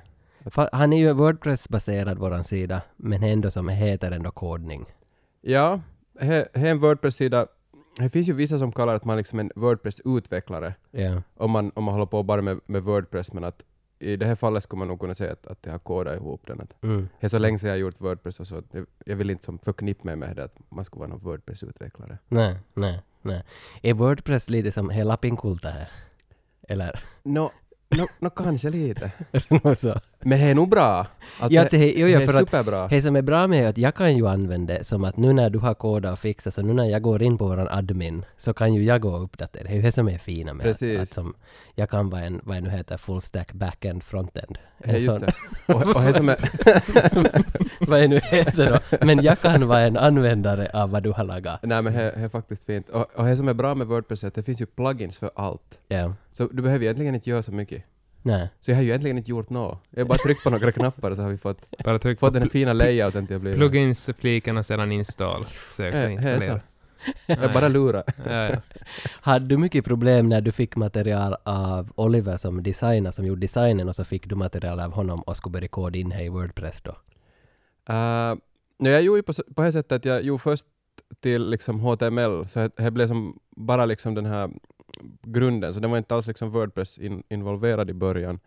Han 0.71 0.93
är 0.93 0.97
ju 0.97 1.13
Wordpress-baserad 1.13 2.17
våran 2.17 2.43
sida, 2.43 2.81
men 2.97 3.23
ändå 3.23 3.51
som 3.51 3.69
heter 3.69 4.11
ändå 4.11 4.31
kodning. 4.31 4.85
Ja, 5.41 5.79
här 6.19 6.47
är 6.53 6.65
en 6.65 6.79
Wordpress-sida. 6.79 7.47
Det 7.97 8.09
finns 8.09 8.29
ju 8.29 8.33
vissa 8.33 8.57
som 8.59 8.71
kallar 8.71 8.95
att 8.95 9.05
man 9.05 9.17
liksom 9.17 9.39
är 9.39 9.43
en 9.43 9.51
Wordpress-utvecklare 9.55 10.73
Ja. 10.91 11.21
om 11.35 11.51
man, 11.51 11.71
om 11.75 11.83
man 11.83 11.93
håller 11.93 12.05
på 12.05 12.23
bara 12.23 12.41
med, 12.41 12.59
med 12.65 12.83
Wordpress, 12.83 13.33
men 13.33 13.43
att 13.43 13.61
i 13.99 14.15
det 14.15 14.25
här 14.25 14.35
fallet 14.35 14.63
skulle 14.63 14.77
man 14.79 14.87
nog 14.87 14.99
kunna 14.99 15.13
säga 15.13 15.31
att, 15.31 15.47
att 15.47 15.59
jag 15.65 15.71
har 15.71 15.79
kodat 15.79 16.15
ihop 16.15 16.47
den. 16.47 16.61
Att 16.61 16.83
Mm. 16.83 17.09
det 17.19 17.25
är 17.25 17.29
så 17.29 17.37
länge 17.39 17.59
sedan 17.59 17.67
jag 17.69 17.73
har 17.75 17.79
gjort 17.79 18.01
Wordpress 18.01 18.39
och 18.39 18.47
så, 18.47 18.63
jag, 18.71 18.85
jag 19.05 19.15
vill 19.15 19.29
inte 19.29 19.43
som 19.43 19.59
förknippa 19.59 20.03
mig 20.03 20.15
med 20.15 20.35
det 20.35 20.43
att 20.43 20.55
man 20.69 20.85
skulle 20.85 20.99
vara 20.99 21.09
någon 21.09 21.19
Wordpress-utvecklare. 21.19 22.17
Nej, 22.27 22.55
nej, 22.73 23.01
nej. 23.21 23.43
Är 23.81 23.93
Wordpress 23.93 24.49
lite 24.49 24.71
som 24.71 24.89
hela 24.89 25.17
Pinkulta 25.17 25.69
här? 25.69 25.89
Eller 26.67 26.99
Nå, 27.23 27.51
no, 27.89 28.05
no, 28.19 28.29
kanske 28.29 28.69
lite. 28.69 29.11
så? 29.77 29.99
Men 30.23 30.39
det 30.39 30.45
är 30.45 30.55
nog 30.55 30.69
bra. 30.69 31.07
Alltså, 31.39 31.55
Ja, 31.55 31.61
alltså, 31.61 31.77
hej, 31.77 31.93
jo, 31.97 32.07
ja, 32.07 32.17
det 32.19 32.23
är 32.25 32.27
för 32.27 32.41
att- 32.41 32.49
superbra. 32.49 32.87
Det 32.87 33.01
som 33.01 33.15
är 33.15 33.21
bra 33.21 33.47
med 33.47 33.63
är 33.63 33.67
att 33.69 33.77
jag 33.77 33.95
kan 33.95 34.17
ju 34.17 34.27
använda 34.27 34.73
det 34.73 34.83
som 34.83 35.03
att 35.03 35.17
nu 35.17 35.33
när 35.33 35.49
du 35.49 35.59
har 35.59 35.73
kodat 35.73 36.13
och 36.13 36.19
fixat, 36.19 36.53
så 36.53 36.61
nu 36.61 36.73
när 36.73 36.85
jag 36.85 37.01
går 37.01 37.21
in 37.23 37.37
på 37.37 37.47
våran 37.47 37.67
admin, 37.67 38.25
så 38.37 38.53
kan 38.53 38.73
ju 38.73 38.83
jag 38.83 39.01
gå 39.01 39.09
och 39.09 39.23
uppdatera. 39.23 39.63
Det 39.63 39.69
är 39.69 39.75
ju 39.75 39.81
det 39.81 39.91
som 39.91 40.09
är 40.09 40.17
fina 40.17 40.53
med 40.53 40.63
Precis. 40.63 40.97
att, 40.97 41.03
att 41.03 41.09
som, 41.09 41.33
jag 41.75 41.89
kan 41.89 42.09
vara 42.09 42.21
en, 42.21 42.41
vad 42.43 42.57
det 42.57 42.61
nu 42.61 42.69
heter, 42.69 42.97
full 42.97 43.21
stack 43.21 43.53
backend 43.53 44.03
frontend. 44.03 44.57
Ja, 44.77 44.85
En 44.89 44.93
just 44.95 45.05
sån- 45.11 45.19
det. 45.21 45.33
Och, 45.73 45.95
och 45.95 46.01
det 46.03 46.13
som 46.13 46.29
är, 46.29 46.37
vad 47.89 47.99
det 48.01 48.07
nu 48.07 48.19
heter 48.19 48.71
då. 48.91 49.05
Men 49.05 49.23
jag 49.23 49.39
kan 49.39 49.67
vara 49.67 49.79
en 49.81 49.97
användare 49.97 50.67
av 50.73 50.89
vad 50.91 51.03
du 51.03 51.11
har 51.11 51.23
lagat. 51.23 51.59
nej 51.63 51.81
men 51.81 51.93
det 51.93 52.11
är 52.11 52.29
faktiskt 52.29 52.65
fint. 52.65 52.89
Och, 52.89 53.05
och 53.15 53.25
det 53.25 53.37
som 53.37 53.47
är 53.47 53.53
bra 53.53 53.75
med 53.75 53.87
Wordpress 53.87 54.23
är 54.23 54.27
att 54.27 54.33
det 54.35 54.43
finns 54.43 54.61
ju 54.61 54.65
plugins 54.65 55.17
för 55.17 55.31
allt. 55.35 55.79
Ja. 55.87 56.13
Så 56.33 56.47
du 56.47 56.61
behöver 56.61 56.83
egentligen 56.85 57.15
inte 57.15 57.29
göra 57.29 57.43
så 57.43 57.51
mycket. 57.51 57.83
Nej. 58.21 58.49
Så 58.59 58.71
jag 58.71 58.75
har 58.75 58.83
ju 58.83 58.89
egentligen 58.89 59.17
inte 59.17 59.29
gjort 59.29 59.49
något. 59.49 59.83
Jag 59.89 59.99
har 59.99 60.07
bara 60.07 60.17
tryckt 60.17 60.43
på 60.43 60.49
några 60.49 60.71
knappar 60.71 61.15
så 61.15 61.21
har 61.21 61.29
vi 61.29 61.37
fått, 61.37 61.57
Bara 61.83 61.99
tryck 61.99 62.19
fått 62.19 62.33
den 62.33 62.49
fina 62.49 62.73
layouten 62.73 63.27
till 63.27 63.35
att 63.35 63.41
bli... 63.41 63.53
plugins-fliken 63.53 64.57
och 64.57 64.65
sedan 64.65 64.91
install. 64.91 65.45
Söka 65.45 65.97
Ja, 65.97 66.03
det 66.03 66.07
är 66.07 66.11
installera. 66.11 66.61
Jag 67.25 67.53
bara 67.53 67.67
lurar. 67.67 68.03
Ja, 68.25 68.49
ja. 68.49 68.61
Hade 69.21 69.45
du 69.45 69.57
mycket 69.57 69.85
problem 69.85 70.29
när 70.29 70.41
du 70.41 70.51
fick 70.51 70.75
material 70.75 71.35
av 71.43 71.91
Oliver 71.95 72.37
som 72.37 72.63
designer, 72.63 73.11
som 73.11 73.25
gjorde 73.25 73.41
designen 73.41 73.87
och 73.87 73.95
så 73.95 74.05
fick 74.05 74.29
du 74.29 74.35
material 74.35 74.79
av 74.79 74.91
honom 74.91 75.21
och 75.21 75.37
skulle 75.37 75.51
börja 75.51 75.67
koda 75.67 75.99
in 75.99 76.11
här 76.11 76.23
i 76.23 76.29
Wordpress 76.29 76.81
då? 76.81 76.91
Uh, 77.93 78.35
no, 78.79 78.89
jag 78.89 79.01
gjorde 79.01 79.19
ju 79.19 79.23
på, 79.23 79.33
på 79.55 79.61
det 79.61 79.71
sättet 79.71 79.91
att 79.91 80.05
jag 80.05 80.23
gjorde 80.23 80.43
först 80.43 80.65
till 81.19 81.49
liksom 81.49 81.79
HTML, 81.79 82.47
så 82.47 82.69
det 82.75 82.91
blev 82.91 83.07
som 83.07 83.39
bara 83.49 83.85
liksom 83.85 84.15
den 84.15 84.25
här 84.25 84.49
grunden, 85.21 85.73
så 85.73 85.79
det 85.79 85.87
var 85.87 85.97
inte 85.97 86.15
alls 86.15 86.27
liksom 86.27 86.49
Wordpress 86.51 86.97
in, 86.97 87.23
involverad 87.29 87.89
i 87.89 87.93
början. 87.93 88.39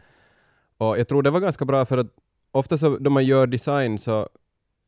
Och 0.77 0.99
jag 0.99 1.09
tror 1.09 1.23
det 1.23 1.31
var 1.31 1.41
ganska 1.41 1.65
bra 1.65 1.85
för 1.85 1.99
att 1.99 2.07
ofta 2.51 2.79
så 2.79 2.99
då 2.99 3.11
man 3.11 3.25
gör 3.25 3.47
design 3.47 3.99
så 3.99 4.29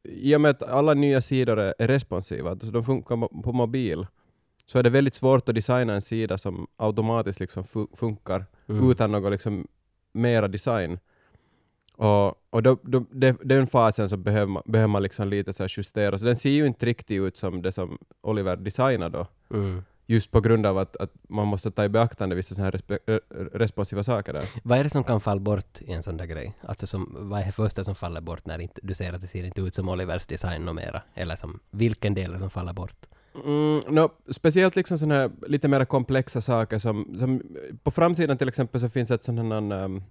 i 0.03 0.37
och 0.37 0.41
med 0.41 0.51
att 0.51 0.63
alla 0.63 0.95
nya 0.95 1.21
sidor 1.21 1.59
är, 1.59 1.75
är 1.79 1.89
responsiva, 1.89 2.59
så 2.59 2.67
de 2.67 2.85
funkar 2.85 3.43
på 3.43 3.53
mobil, 3.53 4.07
så 4.67 4.79
är 4.79 4.83
det 4.83 4.91
väldigt 4.91 5.15
svårt 5.15 5.49
att 5.49 5.55
designa 5.55 5.95
en 5.95 6.03
sida 6.03 6.39
som 6.39 6.67
automatiskt 6.77 7.41
liksom 7.41 7.65
fu- 7.65 7.97
funkar 7.97 8.45
Mm. 8.69 8.91
utan 8.91 9.13
något 9.13 9.33
liksom 9.33 9.67
mera 10.13 10.49
design. 10.49 10.99
Och, 11.97 12.35
och 12.51 12.63
då, 12.63 12.79
då, 12.83 13.05
det, 13.11 13.37
den 13.45 13.67
fasen 13.67 14.09
så 14.09 14.17
behöver 14.17 14.47
man, 14.53 14.63
behöver 14.67 14.89
man 14.93 15.03
liksom 15.03 15.29
lite 15.29 15.53
så 15.53 15.67
justera, 15.69 16.19
så 16.19 16.25
den 16.25 16.37
ser 16.37 16.51
ju 16.51 16.67
inte 16.67 16.87
riktigt 16.87 17.21
ut 17.23 17.37
som 17.37 17.63
det 17.63 17.73
som 17.73 17.99
Oliver 18.21 18.57
designar 18.57 19.11
då. 19.11 19.27
Mm. 19.51 19.83
Just 20.09 20.31
på 20.31 20.41
grund 20.41 20.67
av 20.67 20.79
att, 20.79 20.97
att 20.97 21.13
man 21.29 21.47
måste 21.47 21.71
ta 21.71 21.85
i 21.85 21.89
beaktande 21.89 22.37
vissa 22.37 22.55
sådana 22.55 22.67
här 22.67 22.73
respe, 22.73 22.99
re- 23.07 23.51
responsiva 23.53 24.03
saker 24.03 24.33
där. 24.33 24.45
Vad 24.63 24.79
är 24.79 24.85
det 24.85 24.91
som 24.91 25.05
kan 25.05 25.21
falla 25.21 25.41
bort 25.41 25.81
i 25.81 25.93
en 25.93 26.03
sån 26.03 26.17
där 26.17 26.27
grej? 26.27 26.55
Alltså 26.63 26.87
som, 26.87 27.17
vad 27.19 27.41
är 27.41 27.47
det 27.47 27.53
första 27.53 27.85
som 27.85 27.95
faller 27.95 28.21
bort 28.21 28.47
när 28.47 28.59
inte, 28.59 28.81
du 28.83 28.95
ser 28.95 29.13
att 29.13 29.21
det 29.21 29.27
ser 29.27 29.45
inte 29.45 29.61
ut 29.61 29.75
som 29.75 29.89
Olivers 29.89 30.27
design 30.27 30.65
något 30.65 30.75
mera? 30.75 31.03
Eller 31.15 31.37
som, 31.37 31.61
vilken 31.71 32.15
del 32.15 32.33
det 32.33 32.39
som 32.39 32.51
faller 32.51 32.73
bort? 32.73 33.07
Mm, 33.45 33.81
no, 33.89 34.11
speciellt 34.31 34.77
liksom 34.77 34.99
såna 34.99 35.15
här 35.15 35.31
lite 35.47 35.69
mer 35.69 35.85
komplexa 35.85 36.41
saker 36.41 36.79
som, 36.79 37.17
som 37.19 37.43
på 37.83 37.91
framsidan 37.91 38.39
till 38.39 38.49
exempel 38.49 38.81
så 38.81 38.89
finns 38.89 39.11
ett 39.11 39.25
sånt 39.25 39.39
här 39.39 39.85
um, 39.85 40.03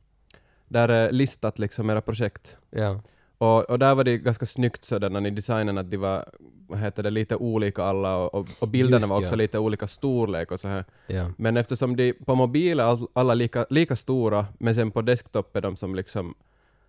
där 0.67 0.89
är 0.89 1.11
listat 1.11 1.59
liksom 1.59 1.89
era 1.89 2.01
projekt. 2.01 2.57
Ja. 2.69 3.01
Och, 3.37 3.69
och 3.69 3.79
där 3.79 3.95
var 3.95 4.03
det 4.03 4.17
ganska 4.17 4.45
snyggt 4.45 4.85
sådär 4.85 5.27
i 5.27 5.29
designen 5.29 5.77
att 5.77 5.91
de 5.91 5.97
var 5.97 6.25
vad 6.67 6.79
heter 6.79 7.03
det, 7.03 7.09
lite 7.09 7.35
olika 7.35 7.83
alla 7.83 8.17
och, 8.17 8.47
och, 8.59 8.67
bilderna 8.67 8.99
Just 8.99 9.09
var 9.09 9.17
också 9.17 9.31
ja. 9.31 9.35
lite 9.35 9.59
olika 9.59 9.87
storlek 9.87 10.51
och 10.51 10.59
så 10.59 10.67
här. 10.67 10.85
Ja. 11.07 11.31
Men 11.37 11.57
eftersom 11.57 11.95
de 11.95 12.13
på 12.13 12.35
mobiler 12.35 12.83
all, 12.83 13.07
alla 13.13 13.33
lika, 13.33 13.65
lika 13.69 13.95
stora, 13.95 14.45
men 14.59 14.75
sen 14.75 14.91
på 14.91 15.01
desktop 15.01 15.55
är 15.55 15.61
de 15.61 15.75
som 15.75 15.95
liksom 15.95 16.35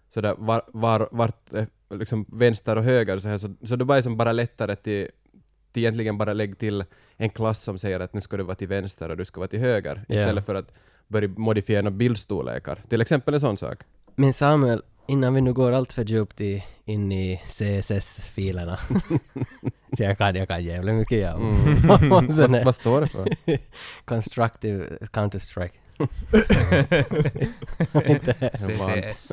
sådär 0.09 0.35
var, 0.38 0.62
var, 0.73 1.09
vart, 1.12 1.54
eh, 1.54 1.64
liksom 1.90 2.26
vänster 2.28 2.76
och 2.76 2.85
höger 2.85 3.18
så 3.18 3.28
här, 3.28 3.38
så, 3.38 3.54
så 3.62 3.76
det 3.76 3.85
var 3.85 4.02
som 4.02 4.16
bara 4.16 4.33
lättare 4.33 4.76
till, 4.76 5.09
till 5.73 5.83
egentligen 5.83 6.18
bara 6.18 6.33
lägga 6.33 6.54
till 6.54 6.85
en 7.16 7.30
klass 7.30 7.62
som 7.62 7.78
säger 7.78 8.00
att 8.00 8.14
nu 8.14 8.21
ska 8.21 8.37
du 8.37 8.42
vara 8.42 8.56
till 8.56 8.68
vänster 8.68 9.09
och 9.09 9.16
du 9.16 9.25
ska 9.25 9.40
vara 9.40 9.49
till 9.49 9.61
höger, 9.61 10.04
Ja. 10.09 10.14
istället 10.14 10.47
för 10.47 10.54
att 10.54 10.73
börja 11.09 11.28
modifiera 11.28 11.83
några 11.83 11.97
bildstorlekar. 11.97 12.83
Till 12.88 13.00
exempel 13.00 13.35
en 13.35 13.40
sån 13.40 13.56
sak. 13.56 13.78
Men 14.14 14.33
Samuel, 14.33 14.83
innan 15.09 15.35
vi 15.35 15.41
nu 15.41 15.53
går 15.53 15.73
allt 15.73 15.93
för 15.93 16.05
djupt 16.05 16.41
i, 16.41 16.65
in 16.85 17.13
i 17.13 17.43
CSS-filerna. 17.47 18.77
så 19.97 20.03
jag 20.03 20.19
kan, 20.19 20.35
jag 20.35 20.49
kan 20.49 20.65
jävligt 20.65 20.95
mycket 20.95 21.19
ja. 21.19 21.35
Mm. 21.35 21.87
Vad, 22.09 22.65
vad 22.65 22.75
står 22.75 23.01
det 23.01 23.07
för? 23.07 23.29
constructive 24.05 24.99
counter-strike. 25.13 25.73
CCS. 28.59 29.33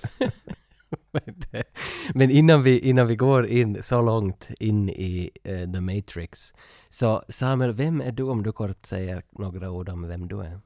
Men 2.13 2.31
innan 2.31 2.63
vi, 2.63 2.79
innan 2.79 3.07
vi 3.07 3.15
går 3.15 3.47
in 3.47 3.83
så 3.83 4.01
långt 4.01 4.49
in 4.59 4.89
i 4.89 5.31
eh, 5.43 5.71
The 5.71 5.81
Matrix. 5.81 6.53
Så 6.89 7.23
Samuel, 7.29 7.71
vem 7.71 8.01
är 8.01 8.11
du 8.11 8.23
om 8.23 8.43
du 8.43 8.51
kort 8.51 8.85
säger 8.85 9.23
några 9.31 9.71
ord 9.71 9.89
om 9.89 10.07
vem 10.07 10.27
du 10.27 10.39
är? 10.39 10.59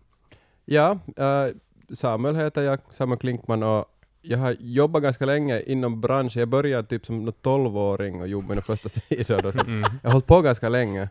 Ja, 0.65 0.99
eh, 1.17 1.47
Samuel 1.95 2.35
heter 2.35 2.61
jag, 2.61 2.79
Samuel 2.91 3.19
Klinkman 3.19 3.63
och 3.63 3.85
jag 4.21 4.37
har 4.37 4.55
jobbat 4.59 5.03
ganska 5.03 5.25
länge 5.25 5.61
inom 5.61 6.01
branschen. 6.01 6.39
Jag 6.39 6.49
började 6.49 6.87
typ 6.87 7.05
som 7.05 7.25
någon 7.25 7.33
12-åring 7.33 8.21
och 8.21 8.27
jobbade 8.27 8.55
med 8.55 8.63
första 8.63 8.89
sidan. 8.89 9.45
och 9.45 9.53
så. 9.53 9.59
Mm. 9.59 9.83
Jag 10.01 10.09
har 10.09 10.11
hållit 10.11 10.27
på 10.27 10.41
ganska 10.41 10.69
länge. 10.69 11.09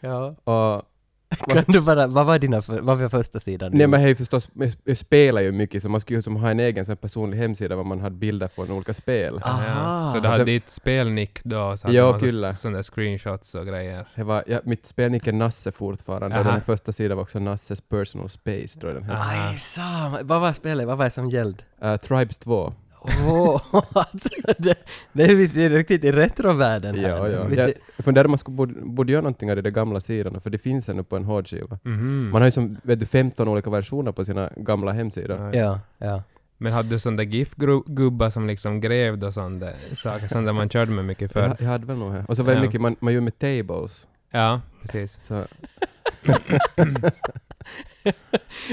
Ja. 0.00 0.34
Och, 0.44 0.82
Kan 1.48 1.64
du 1.68 1.80
bara, 1.80 2.06
vad 2.06 2.26
var 2.26 2.38
dina, 2.38 2.62
vad 2.68 2.98
var 2.98 3.08
första 3.08 3.40
sidan? 3.40 3.70
nej 3.74 3.86
men 3.86 4.00
hej 4.00 4.14
förstås, 4.14 4.48
jag- 4.84 4.96
spelar 4.96 5.40
ju 5.42 5.52
mycket 5.52 5.82
så 5.82 5.88
man 5.88 6.00
skulle 6.00 6.18
ju 6.18 6.22
som 6.22 6.36
ha 6.36 6.50
en 6.50 6.60
egen 6.60 6.84
sån 6.84 6.90
här 6.92 6.96
personlig 6.96 7.38
hemsida 7.38 7.76
där 7.76 7.84
man 7.84 8.00
hade 8.00 8.16
bilder 8.16 8.48
från 8.48 8.70
olika 8.70 8.94
spel. 8.94 9.40
Aha. 9.42 9.62
Ja. 9.66 10.06
Så 10.06 10.12
du 10.12 10.18
Alltså- 10.18 10.28
hade 10.30 10.44
ditt 10.44 10.70
spelnick 10.70 11.44
då, 11.44 11.60
och 11.60 11.78
så 11.78 11.86
hade 11.86 11.96
Ja, 11.98 12.06
du 12.06 12.12
massa 12.12 12.26
kyllä. 12.26 12.54
sådana 12.54 12.76
där 12.76 12.82
screenshots 12.82 13.54
och 13.54 13.66
grejer. 13.66 14.06
Det 14.14 14.22
var, 14.24 14.44
ja, 14.46 14.60
mitt 14.64 14.86
spelnick 14.86 15.26
är 15.26 15.32
Nasse 15.32 15.72
fortfarande 15.72 16.36
och 16.40 16.42
Aha. 16.46 16.52
den 16.52 16.60
första 16.60 16.92
sidan 16.92 17.16
var 17.16 17.22
också 17.22 17.38
Nasses 17.38 17.80
personal 17.80 18.30
space 18.30 18.80
tror 18.80 18.92
jag 18.92 19.02
den 19.02 19.10
hette. 19.10 19.22
Aj, 19.22 20.24
vad 20.24 20.40
var 20.40 20.52
spelet? 20.52 20.86
Vad 20.86 20.98
var 20.98 21.04
det 21.04 21.10
som 21.10 21.26
gällde? 21.28 21.58
Uh, 21.84 21.96
Tribes 21.96 22.38
2. 22.38 22.72
Åh, 23.28 23.62
alltså 23.92 24.28
det, 24.58 24.74
det 25.12 25.22
är 25.24 25.36
lite 25.36 25.68
riktigt 25.68 26.04
i 26.04 26.12
retrovärlden 26.12 26.94
här. 26.98 27.08
Ja, 27.08 27.28
ja. 27.28 27.48
Lite- 27.48 27.60
Jag, 27.62 27.70
jag 27.96 28.04
funderade 28.04 28.26
om 28.26 28.30
man 28.30 28.38
skulle 28.38 28.54
borde, 28.56 28.74
borde 28.82 29.12
göra 29.12 29.22
någonting 29.22 29.50
av 29.50 29.56
de 29.56 29.62
där 29.62 29.70
gamla 29.70 30.00
sidorna, 30.00 30.40
för 30.40 30.50
det 30.50 30.58
finns 30.58 30.88
ännu 30.88 31.02
på 31.04 31.16
en 31.16 31.24
hårdskiva. 31.24 31.78
Mhm. 31.82 32.30
Man 32.32 32.42
har 32.42 32.46
ju 32.46 32.52
som, 32.52 32.76
vet 32.82 33.00
du, 33.00 33.06
15 33.06 33.48
olika 33.48 33.70
versioner 33.70 34.12
på 34.12 34.24
sina 34.24 34.50
gamla 34.56 34.92
hemsidor. 34.92 35.38
Ja. 35.38 35.60
Ja, 35.60 35.80
ja. 35.98 36.22
Men 36.58 36.72
hade 36.72 36.88
du 36.88 36.98
sån 36.98 37.16
där 37.16 37.24
GIF-gubbar 37.24 38.30
som 38.30 38.46
liksom 38.46 38.80
grävde 38.80 39.26
och 39.26 39.34
sånt 39.34 39.60
där 39.60 39.74
saker, 39.96 40.26
sånt 40.28 40.46
där 40.46 40.52
man 40.52 40.68
körde 40.68 40.90
med 40.92 41.04
mycket 41.04 41.32
förr? 41.32 41.40
Jag, 41.42 41.56
jag 41.60 41.66
hade 41.68 41.86
väl 41.86 41.96
nog 41.96 42.12
här. 42.12 42.24
Och 42.28 42.36
så 42.36 42.42
var 42.42 42.52
det 42.52 42.58
Ja. 42.58 42.62
mycket 42.64 42.80
man, 42.80 42.96
man 43.00 43.12
gör 43.14 43.20
med 43.20 43.38
tables. 43.38 44.06
Ja, 44.30 44.60
precis. 44.82 45.20
Så, 45.20 45.34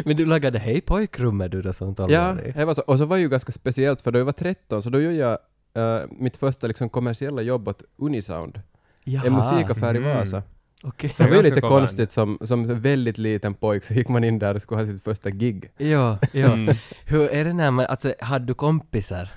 Men 0.05 0.17
du 0.17 0.25
lagade 0.25 0.59
Hej 0.59 0.81
pojkrummet 0.81 1.51
du 1.51 1.61
då 1.61 1.73
som 1.73 1.87
ja, 1.87 1.93
tolvåring? 1.95 2.53
det 2.55 2.65
var 2.65 2.73
så. 2.73 2.81
Och 2.81 2.97
så 2.97 3.05
var 3.05 3.17
det 3.17 3.21
ju 3.21 3.29
ganska 3.29 3.51
speciellt, 3.51 4.01
för 4.01 4.11
då 4.11 4.19
jag 4.19 4.25
var 4.25 4.31
13, 4.31 4.83
så 4.83 4.89
då 4.89 4.99
gjorde 5.01 5.15
jag 5.15 5.37
eh, 5.73 6.05
mitt 6.11 6.37
första 6.37 6.67
liksom, 6.67 6.89
kommersiella 6.89 7.41
jobb 7.41 7.67
åt 7.67 7.83
Unisound, 7.97 8.61
en 9.05 9.33
musikaffär 9.33 9.95
i 9.95 9.99
Mhm. 9.99 10.15
Vasa. 10.17 10.43
Okej. 10.83 11.13
Så 11.17 11.23
det 11.23 11.29
var 11.29 11.35
ju 11.35 11.43
lite 11.43 11.61
konstigt, 11.61 12.11
som, 12.11 12.37
som 12.41 12.79
väldigt 12.79 13.17
liten 13.17 13.53
pojk 13.53 13.83
så 13.83 13.93
gick 13.93 14.07
man 14.07 14.23
in 14.23 14.39
där 14.39 14.55
och 14.55 14.61
skulle 14.61 14.81
ha 14.81 14.87
sitt 14.87 15.03
första 15.03 15.29
gig. 15.29 15.71
Ja, 15.77 16.17
ja. 16.31 16.53
Mm. 16.53 16.75
Hur 17.05 17.29
är 17.29 17.45
det 17.45 17.53
när 17.53 17.71
man, 17.71 17.85
alltså 17.85 18.13
hade 18.19 18.45
du 18.45 18.53
kompisar? 18.53 19.29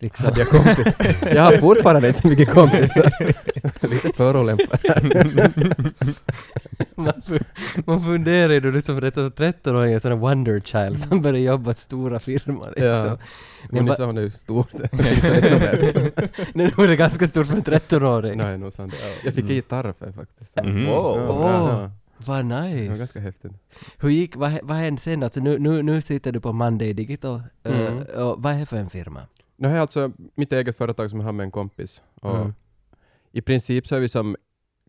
Liksom. 0.00 0.24
Hade 0.26 0.38
jag 0.40 0.48
kompis? 0.48 0.94
Jag 1.34 1.42
har 1.42 1.56
fortfarande 1.56 2.08
inte 2.08 2.20
så 2.20 2.28
mycket 2.28 2.48
kompisar. 2.50 3.12
lite 3.88 4.12
förolämpad. 4.16 4.78
man, 6.94 7.12
man 7.86 8.00
funderar 8.00 8.52
ju 8.52 8.60
då 8.60 8.70
liksom 8.70 8.94
för 8.94 9.00
detta 9.02 9.20
13-åring 9.20 9.92
är 9.92 9.98
sån 9.98 10.12
här 10.12 10.18
wonder 10.18 10.60
child 10.60 11.00
som 11.00 11.22
börjar 11.22 11.40
jobba 11.40 11.70
åt 11.70 11.78
stora 11.78 12.20
firmor 12.20 12.66
liksom. 12.76 12.84
Ja. 13.08 13.18
Men 13.70 13.88
Unisound 13.88 14.18
är 14.18 14.22
ju 14.22 14.30
stort. 14.30 14.72
Mer. 14.92 16.10
Nu 16.56 16.64
är 16.64 16.88
det 16.88 16.96
ganska 16.96 17.26
stort 17.26 17.46
för 17.46 17.54
en 17.56 17.62
13-åring. 17.62 18.38
Nej, 18.38 18.58
nog 18.58 18.72
sant. 18.72 18.94
Ja. 19.02 19.06
Jag 19.24 19.34
fick 19.34 19.44
en 19.44 19.50
gitarr 19.56 19.92
för 19.98 20.12
faktiskt. 20.12 20.56
Mhm. 20.64 20.86
Wow. 20.86 21.16
Ja, 21.28 21.70
ja. 21.82 21.90
Vad 22.26 22.44
Det 22.44 22.54
var 22.54 22.62
nice. 22.68 22.98
ganska 22.98 23.20
häftigt. 23.20 23.52
Hur 23.98 24.08
gick, 24.08 24.36
vad, 24.36 24.52
vad 24.62 24.76
hände 24.76 25.00
sen? 25.00 25.22
Alltså 25.22 25.40
nu, 25.40 25.58
nu, 25.58 25.82
nu 25.82 26.00
sitter 26.02 26.32
du 26.32 26.40
på 26.40 26.52
Monday 26.52 26.92
Digital. 26.92 27.42
eh, 27.64 27.80
Mm. 27.88 28.02
och 28.02 28.42
vad 28.42 28.54
är 28.54 28.58
det 28.58 28.66
för 28.66 28.76
en 28.76 28.90
firma? 28.90 29.20
Nu 29.58 29.68
har 29.68 29.74
jag 29.74 29.82
alltså 29.82 30.12
mitt 30.34 30.52
eget 30.52 30.76
företag 30.76 31.10
som 31.10 31.20
jag 31.20 31.26
har 31.26 31.32
med 31.32 31.44
en 31.44 31.50
kompis. 31.50 32.02
Och 32.14 32.36
Mm. 32.36 32.54
I 33.32 33.40
princip 33.40 33.86
så 33.86 33.96
är 33.96 34.00
vi 34.00 34.08
som 34.08 34.36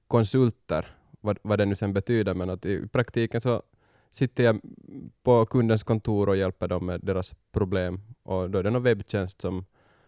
konsulter, 0.08 0.96
vad, 1.22 1.40
vad 1.42 1.60
det 1.60 1.66
nu 1.66 1.76
sen 1.76 1.94
betyder, 1.94 2.34
men 2.34 2.50
att 2.50 2.66
i 2.66 2.88
praktiken 2.88 3.42
så 3.42 3.64
sitter 4.12 4.44
jag 4.44 4.62
på 5.24 5.46
kundens 5.46 5.84
kontor 5.84 6.30
och 6.30 6.38
hjälper 6.38 6.68
dem 6.68 6.86
med 6.86 7.00
deras 7.04 7.36
problem. 7.52 8.02
Och 8.24 8.50
då 8.50 8.60
är 8.60 8.64
det 8.64 8.70
någon 8.70 8.84
webbtjänst 8.84 9.42
som, 9.42 9.66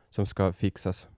som 0.10 0.25
ska 0.25 0.53
fixas. 0.53 1.10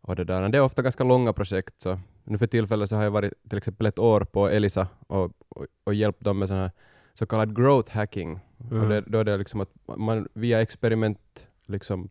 Och 0.00 0.16
det, 0.16 0.24
där. 0.24 0.48
det 0.48 0.58
är 0.58 0.62
ofta 0.62 0.82
ganska 0.82 1.04
långa 1.04 1.32
projekt. 1.32 1.80
Så 1.80 1.98
nu 2.24 2.38
för 2.38 2.46
tillfället 2.46 2.88
så 2.88 2.96
har 2.96 3.04
jag 3.04 3.10
varit 3.10 3.32
till 3.48 3.58
exempel 3.58 3.86
ett 3.86 3.98
år 3.98 4.20
på 4.20 4.48
Elisa 4.48 4.88
och, 5.06 5.32
och, 5.48 5.66
och 5.84 5.94
hjälpt 5.94 6.20
dem 6.20 6.38
med 6.38 6.48
sån 6.48 6.56
här 6.56 6.70
så 7.14 7.26
kallad 7.26 7.56
growth 7.56 7.92
hacking. 7.92 8.40
Mm. 8.70 8.82
Och 8.82 8.88
det, 8.88 9.00
då 9.00 9.18
är 9.18 9.24
det 9.24 9.36
liksom 9.36 9.60
att 9.60 9.70
man 9.96 10.28
via 10.34 10.62
experiment 10.62 11.46
liksom 11.66 12.08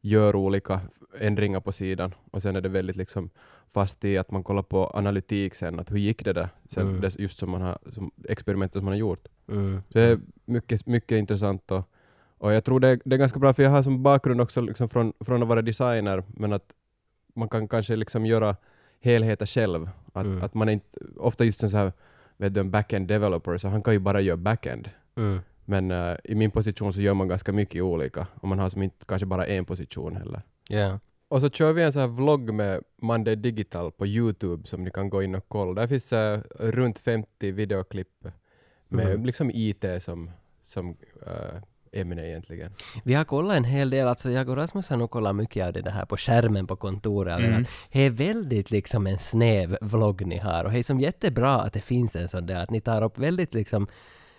gör 0.00 0.36
olika 0.36 0.80
ändringar 1.20 1.60
på 1.60 1.72
sidan 1.72 2.14
och 2.30 2.42
sen 2.42 2.56
är 2.56 2.60
det 2.60 2.68
väldigt 2.68 2.96
liksom 2.96 3.30
fast 3.72 4.04
i 4.04 4.18
att 4.18 4.30
man 4.30 4.42
kollar 4.42 4.62
på 4.62 4.90
analytik 4.94 5.54
sen, 5.54 5.80
att 5.80 5.90
hur 5.90 5.96
gick 5.98 6.24
det 6.24 6.32
där 6.32 6.48
sen, 6.68 6.88
Mm. 6.88 7.00
det, 7.00 7.18
just 7.18 7.38
som 7.38 7.50
man 7.50 7.60
har, 7.62 7.78
som 7.92 8.10
experimentet 8.28 8.74
som 8.80 8.84
man 8.84 8.92
har 8.92 8.98
gjort. 8.98 9.28
Mm. 9.48 9.82
Så 9.88 9.98
det 9.98 10.02
är 10.04 10.18
mycket, 10.44 10.86
mycket 10.86 11.18
intressant 11.18 11.70
och, 11.70 11.88
och 12.38 12.52
jag 12.52 12.64
tror 12.64 12.80
det, 12.80 12.88
är- 12.88 13.00
det 13.04 13.16
är 13.16 13.18
ganska 13.18 13.38
bra, 13.38 13.52
för 13.54 13.62
jag 13.62 13.70
har 13.70 13.82
som 13.82 14.02
bakgrund 14.02 14.40
också 14.40 14.60
liksom 14.60 14.88
från, 14.88 15.12
från 15.20 15.42
att 15.42 15.48
vara 15.48 15.62
designer, 15.62 16.22
men 16.28 16.52
att 16.52 16.72
man 17.34 17.48
kan 17.48 17.68
kanske 17.68 17.96
liksom 17.96 18.26
göra 18.26 18.56
helheter 19.00 19.46
själv. 19.46 19.90
Att, 20.12 20.26
Mm. 20.26 20.42
att 20.42 20.54
man 20.54 20.68
inte, 20.68 20.98
ofta 21.16 21.44
just 21.44 21.62
en 21.62 21.70
så 21.70 21.76
här, 21.76 21.92
vet 22.36 22.54
du, 22.54 22.60
en 22.60 22.70
backend 22.70 23.08
developer, 23.08 23.58
så 23.58 23.68
han 23.68 23.82
kan 23.82 23.92
ju 23.94 23.98
bara 24.00 24.20
göra 24.20 24.36
backend. 24.36 24.90
Mm. 25.16 25.40
Men 25.68 25.90
eh, 25.90 26.16
i 26.24 26.34
min 26.34 26.50
position 26.50 26.92
så 26.92 27.00
gör 27.00 27.14
man 27.14 27.28
ganska 27.28 27.52
mycket 27.52 27.82
olika, 27.82 28.26
och 28.34 28.48
man 28.48 28.58
har 28.58 28.70
som 28.70 28.82
inte 28.82 29.06
kanske 29.06 29.26
bara 29.26 29.46
en 29.46 29.64
position 29.64 30.16
heller. 30.16 30.42
Ja. 30.68 30.98
Och 31.28 31.40
så 31.40 31.50
kör 31.50 31.72
vi 31.72 31.82
en 31.82 31.92
sån 31.92 32.00
här 32.02 32.08
vlogg 32.08 32.54
med 32.54 32.80
Monday 33.02 33.36
Digital 33.36 33.92
på 33.92 34.06
Youtube 34.06 34.68
som 34.68 34.84
ni 34.84 34.90
kan 34.90 35.10
gå 35.10 35.22
in 35.22 35.34
och 35.34 35.44
kolla. 35.48 35.80
Där 35.80 35.86
finns 35.86 36.12
eh, 36.12 36.40
runt 36.58 36.98
50 36.98 37.50
videoklipp 37.50 38.24
med 38.88 39.06
Mm. 39.06 39.24
liksom 39.24 39.50
IT 39.54 39.84
som, 40.00 40.30
som 40.62 40.96
eh, 41.26 42.00
ämne 42.00 42.28
egentligen. 42.28 42.72
Vi 43.04 43.14
har 43.14 43.24
kollat 43.24 43.56
en 43.56 43.64
hel 43.64 43.90
del, 43.90 44.08
alltså 44.08 44.30
jag 44.30 44.48
och 44.48 44.56
Rasmus 44.56 44.88
har 44.88 44.96
nog 44.96 45.10
kollat 45.10 45.36
mycket 45.36 45.66
av 45.66 45.72
det 45.72 45.90
här 45.90 46.04
på 46.04 46.16
skärmen 46.16 46.66
på 46.66 46.76
kontoret. 46.76 47.38
Mm. 47.40 47.64
Det 47.92 48.00
är 48.00 48.10
väldigt 48.10 48.70
liksom 48.70 49.06
en 49.06 49.18
snäv 49.18 49.78
vlogg 49.80 50.26
ni 50.26 50.38
har 50.38 50.64
och 50.64 50.72
det 50.72 50.78
är 50.78 50.82
som 50.82 51.00
jättebra 51.00 51.60
att 51.60 51.72
det 51.72 51.80
finns 51.80 52.16
en 52.16 52.28
sån 52.28 52.46
där, 52.46 52.62
att 52.62 52.70
ni 52.70 52.80
tar 52.80 53.02
upp 53.02 53.18
väldigt 53.18 53.54
liksom 53.54 53.86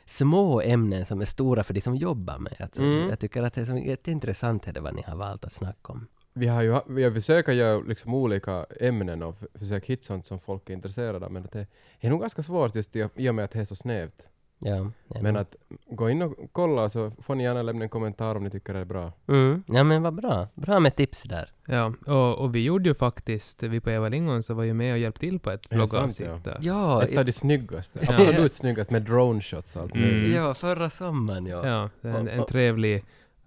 små 0.09 0.61
ämnen 0.61 1.05
som 1.05 1.21
är 1.21 1.25
stora 1.25 1.63
för 1.63 1.73
de 1.73 1.81
som 1.81 1.95
jobbar 1.95 2.37
med. 2.39 2.55
Alltså, 2.59 2.81
Mm. 2.81 3.09
Jag 3.09 3.19
tycker 3.19 3.43
att 3.43 3.53
det 3.53 3.61
är 3.61 3.65
som 3.65 3.77
jätteintressant 3.77 4.67
är 4.67 4.73
det 4.73 4.79
vad 4.81 4.95
ni 4.95 5.01
har 5.01 5.15
valt 5.15 5.45
att 5.45 5.51
snacka 5.53 5.93
om. 5.93 6.07
Vi 6.33 6.47
har 6.47 6.61
ju 6.61 6.79
vi 6.87 7.03
har 7.03 7.11
försökt 7.11 7.49
göra 7.49 7.79
liksom 7.79 8.13
olika 8.13 8.65
ämnen 8.79 9.23
och 9.23 9.35
f- 9.41 9.47
försöka 9.53 9.85
hitta 9.87 10.03
sånt 10.03 10.25
som 10.25 10.39
folk 10.39 10.69
är 10.69 10.73
intresserade 10.73 11.25
av, 11.25 11.31
men 11.31 11.47
det 11.51 11.67
är 11.99 12.09
nog 12.09 12.21
ganska 12.21 12.41
svårt 12.43 12.75
just 12.75 12.95
i 12.95 13.29
och 13.29 13.35
med 13.35 13.45
att 13.45 13.51
det 13.51 13.59
är 13.59 13.65
så 13.65 13.75
snävt. 13.75 14.25
Ja, 14.61 14.91
ja. 15.07 15.21
Men 15.21 15.35
att 15.35 15.55
gå 15.89 16.09
in 16.09 16.21
och 16.21 16.33
kolla 16.51 16.89
så 16.89 17.11
får 17.21 17.35
ni 17.35 17.43
gärna 17.43 17.61
lämna 17.61 17.83
en 17.83 17.89
kommentar 17.89 18.35
om 18.35 18.43
ni 18.43 18.49
tycker 18.49 18.73
det 18.73 18.79
är 18.79 18.85
bra. 18.85 19.11
Mm. 19.27 19.63
Ja 19.67 19.83
men 19.83 20.03
vad 20.03 20.13
bra. 20.13 20.47
Bra 20.55 20.79
med 20.79 20.95
tips 20.95 21.23
där. 21.23 21.49
Ja, 21.67 21.93
och, 22.05 22.37
och 22.39 22.55
vi 22.55 22.63
gjorde 22.63 22.89
ju 22.89 22.95
faktiskt, 22.95 23.63
vi 23.63 23.79
på 23.79 23.89
Eva 23.89 24.09
Lingon 24.09 24.43
så 24.43 24.53
var 24.53 24.63
ju 24.63 24.73
med 24.73 24.93
och 24.93 24.99
hjälpte 24.99 25.19
till 25.19 25.39
på 25.39 25.51
ett 25.51 25.69
bloggavsnitt 25.69 26.29
ja? 26.45 26.51
Ja, 26.61 27.03
Ett 27.03 27.17
av 27.17 27.25
de 27.25 27.31
snyggaste, 27.31 27.99
Ja. 28.07 28.13
absolut 28.15 28.53
snyggaste 28.55 28.93
med 28.93 29.01
drone 29.01 29.41
shots 29.41 29.75
och 29.75 29.81
allt 29.81 29.95
Mm. 29.95 30.33
ja, 30.33 30.53
förra 30.53 30.89
sommaren 30.89 31.45
ja. 31.45 31.67
Ja, 31.67 31.89
en, 32.09 32.27
en 32.27 32.39
Och- 32.39 32.43
och- 32.43 32.47
trevlig 32.49 33.03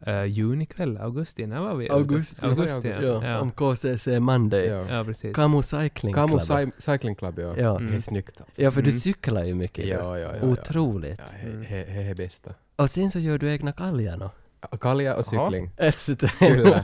uh, 0.08 0.24
junikväll, 0.26 0.96
augusti, 0.98 1.46
när 1.46 1.60
var 1.60 1.74
vi? 1.74 1.90
Augusti. 1.90 2.46
augusti 2.46 2.88
Ja, 2.88 3.02
ja. 3.02 3.24
Ja. 3.24 3.40
om 3.40 3.50
KCC 3.50 4.06
Monday. 4.20 4.66
Ja. 4.66 4.86
ja, 4.96 5.04
precis. 5.04 5.34
Camo 5.36 5.62
Cycling 5.62 6.14
Club. 6.14 6.30
Cy- 6.30 6.70
Cycling 6.78 7.14
Club, 7.14 7.38
ja. 7.38 7.54
Ja. 7.58 7.78
Det 7.78 7.96
är 7.96 8.00
snyggt 8.00 8.40
alltså. 8.40 8.62
Ja, 8.62 8.70
för 8.70 8.82
du 8.82 8.90
Mm. 8.90 9.00
cyklar 9.00 9.44
ju 9.44 9.54
mycket. 9.54 9.86
Ja, 9.86 10.18
ja, 10.18 10.36
ja. 10.36 10.42
Otroligt. 10.48 11.18
Ja, 11.42 11.48
he- 11.48 11.66
he- 11.66 11.90
he 11.90 12.10
är 12.10 12.14
bästa. 12.14 12.54
Och 12.76 12.90
sen 12.90 13.10
så 13.10 13.18
gör 13.18 13.38
du 13.38 13.50
egna 13.50 13.72
kaljar 13.72 14.16
då? 14.16 14.30
Kalja 14.78 15.16
och 15.16 15.26
cykling. 15.26 15.70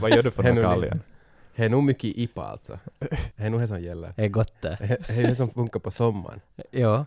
Vad 0.01 0.11
gör 0.11 0.23
du 0.23 0.31
för 0.31 0.43
någon 0.43 0.63
kaljen? 0.63 1.01
Det 1.55 1.65
är 1.65 1.69
nog 1.69 1.83
mycket 1.83 2.03
IPA 2.17 2.43
alltså. 2.43 2.79
Det 3.35 3.43
är 3.43 3.49
nog 3.49 3.61
det 3.61 3.67
som 3.67 3.81
gäller. 3.81 4.13
Det 4.15 4.23
är 4.25 4.29
gott 4.29 4.53
det. 4.61 4.77
Det 4.79 4.97
det 5.07 5.13
är 5.23 5.27
det 5.27 5.35
som 5.35 5.49
funkar 5.49 5.79
på 5.79 5.91
sommaren. 5.91 6.39
Ja. 6.71 7.05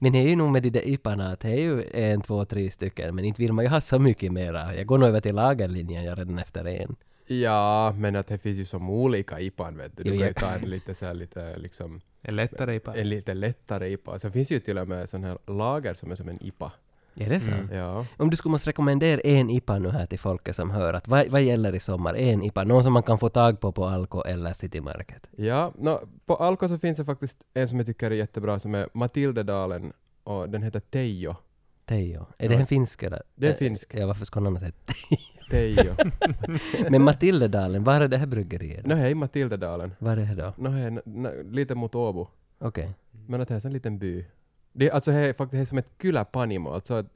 Men 0.00 0.12
det 0.12 0.18
är 0.18 0.28
ju 0.28 0.36
nog 0.36 0.50
med 0.50 0.62
de 0.62 0.70
där 0.70 0.88
IParna 0.88 1.32
att 1.32 1.40
det 1.40 1.50
är 1.50 1.60
ju 1.60 1.84
en, 1.92 2.20
två, 2.20 2.44
tre 2.44 2.70
stycken, 2.70 3.14
men 3.14 3.24
inte 3.24 3.42
vill 3.42 3.52
man 3.52 3.64
ju 3.64 3.68
ha 3.68 3.80
så 3.80 3.98
mycket 3.98 4.32
mera. 4.32 4.74
Jag 4.74 4.86
går 4.86 4.98
nog 4.98 5.08
över 5.08 5.20
till 5.20 5.34
lagerlinjen 5.34 6.04
jag 6.04 6.18
redan 6.18 6.38
efter 6.38 6.64
en. 6.64 6.96
Ja, 7.26 7.92
men 7.96 8.16
att 8.16 8.26
det 8.26 8.38
finns 8.38 8.58
ju 8.58 8.64
som 8.64 8.90
olika 8.90 9.40
IPAn 9.40 9.76
vet 9.76 9.96
du. 9.96 10.02
Du 10.02 10.10
Jo, 10.10 10.18
kan 10.18 10.28
ju 10.28 10.34
ta 10.34 10.50
en 10.50 10.70
lite 10.70 10.94
så 10.94 11.06
här, 11.06 11.14
lite 11.14 11.56
liksom, 11.56 12.00
är 12.22 12.32
lättare 12.32 12.74
i 12.76 12.80
en 12.94 13.08
lite 13.08 13.34
lättare 13.34 13.92
IPA. 13.92 14.18
Sen 14.18 14.32
finns 14.32 14.50
ju 14.50 14.60
till 14.60 14.78
och 14.78 14.88
med 14.88 15.08
sån 15.08 15.24
här 15.24 15.38
lager 15.46 15.94
som 15.94 16.10
är 16.10 16.14
som 16.14 16.28
en 16.28 16.42
IPA. 16.42 16.72
Är 17.20 17.28
det 17.28 17.40
så? 17.40 17.50
Mm. 17.50 17.72
Ja. 17.76 18.06
Om 18.16 18.30
du 18.30 18.36
skulle 18.36 18.50
måste 18.50 18.68
rekommendera 18.68 19.20
en 19.20 19.50
IPA 19.50 19.78
nu 19.78 19.90
här 19.90 20.06
till 20.06 20.18
folket 20.18 20.56
som 20.56 20.70
hör, 20.70 20.94
att 20.94 21.08
vad, 21.08 21.28
vad 21.28 21.42
gäller 21.42 21.74
i 21.74 21.80
sommar? 21.80 22.14
En 22.14 22.42
IPA, 22.42 22.64
någon 22.64 22.82
som 22.84 22.92
man 22.92 23.02
kan 23.02 23.18
få 23.18 23.28
tag 23.28 23.60
på 23.60 23.72
på 23.72 23.84
Alko 23.86 24.22
eller 24.22 24.52
City 24.52 24.80
Market. 24.80 25.26
Ja, 25.36 25.72
nå, 25.78 26.00
på 26.26 26.36
Alko 26.36 26.68
så 26.68 26.78
finns 26.78 26.98
det 26.98 27.04
faktiskt 27.04 27.38
en 27.54 27.68
som 27.68 27.78
jag 27.78 27.86
tycker 27.86 28.10
är 28.10 28.14
jättebra 28.14 28.58
som 28.58 28.74
är 28.74 28.88
Matildedalen 28.94 29.92
och 30.24 30.48
den 30.48 30.62
heter 30.62 30.80
Teijo. 30.80 31.34
Teijo. 31.86 32.26
Är 32.38 32.44
Ja. 32.44 32.48
det 32.50 32.56
en 32.56 32.66
finsk 32.66 33.02
eller? 33.02 33.22
Det 33.34 33.48
är 33.48 33.54
finsk. 33.54 33.94
Ja, 33.94 34.06
varför 34.06 34.24
skulle 34.24 34.44
någon 34.44 34.56
ha 34.56 34.60
sett 34.60 34.92
Teijo. 35.50 35.94
Men 36.90 37.02
Matildedalen, 37.02 37.84
var 37.84 38.00
är 38.00 38.08
det 38.08 38.16
här 38.16 38.26
bryggeriet? 38.26 38.86
no 38.86 38.94
hej 38.94 39.14
Matildedalen. 39.14 39.94
Var 39.98 40.12
är 40.16 40.16
det 40.16 40.34
då? 40.34 40.52
No, 40.56 40.68
hej, 40.68 40.98
lite 41.50 41.74
mot 41.74 41.94
Åbo. 41.94 42.28
Okej. 42.58 42.94
Men 43.26 43.40
att 43.40 43.48
det 43.48 43.54
är 43.54 43.66
en 43.66 43.72
liten 43.72 43.98
by. 43.98 44.24
Det, 44.78 44.90
alltså 44.90 45.10
det 45.10 45.16
är 45.18 45.32
faktiskt 45.32 45.52
det 45.58 45.60
är 45.60 45.64
som 45.64 45.78
ett 45.78 45.90
kyläpanimo, 46.02 46.70
alltså 46.72 46.98
ett, 47.00 47.06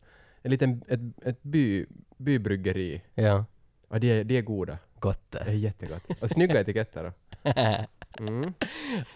en 0.42 0.50
liten, 0.50 0.82
ett, 0.88 1.00
ett 1.26 1.42
by, 1.42 1.86
bybryggeri. 2.16 3.02
Ja. 3.14 3.44
Och 3.88 4.00
de 4.00 4.10
är, 4.20 4.24
de 4.24 4.38
är 4.38 4.42
goda. 4.42 4.78
Gott 4.98 5.30
Det 5.30 5.38
är 5.38 5.52
jättegott. 5.52 6.02
Och 6.20 6.30
snygga 6.30 6.60
etiketter 6.60 7.04
då. 7.04 7.52
Mm. 8.18 8.52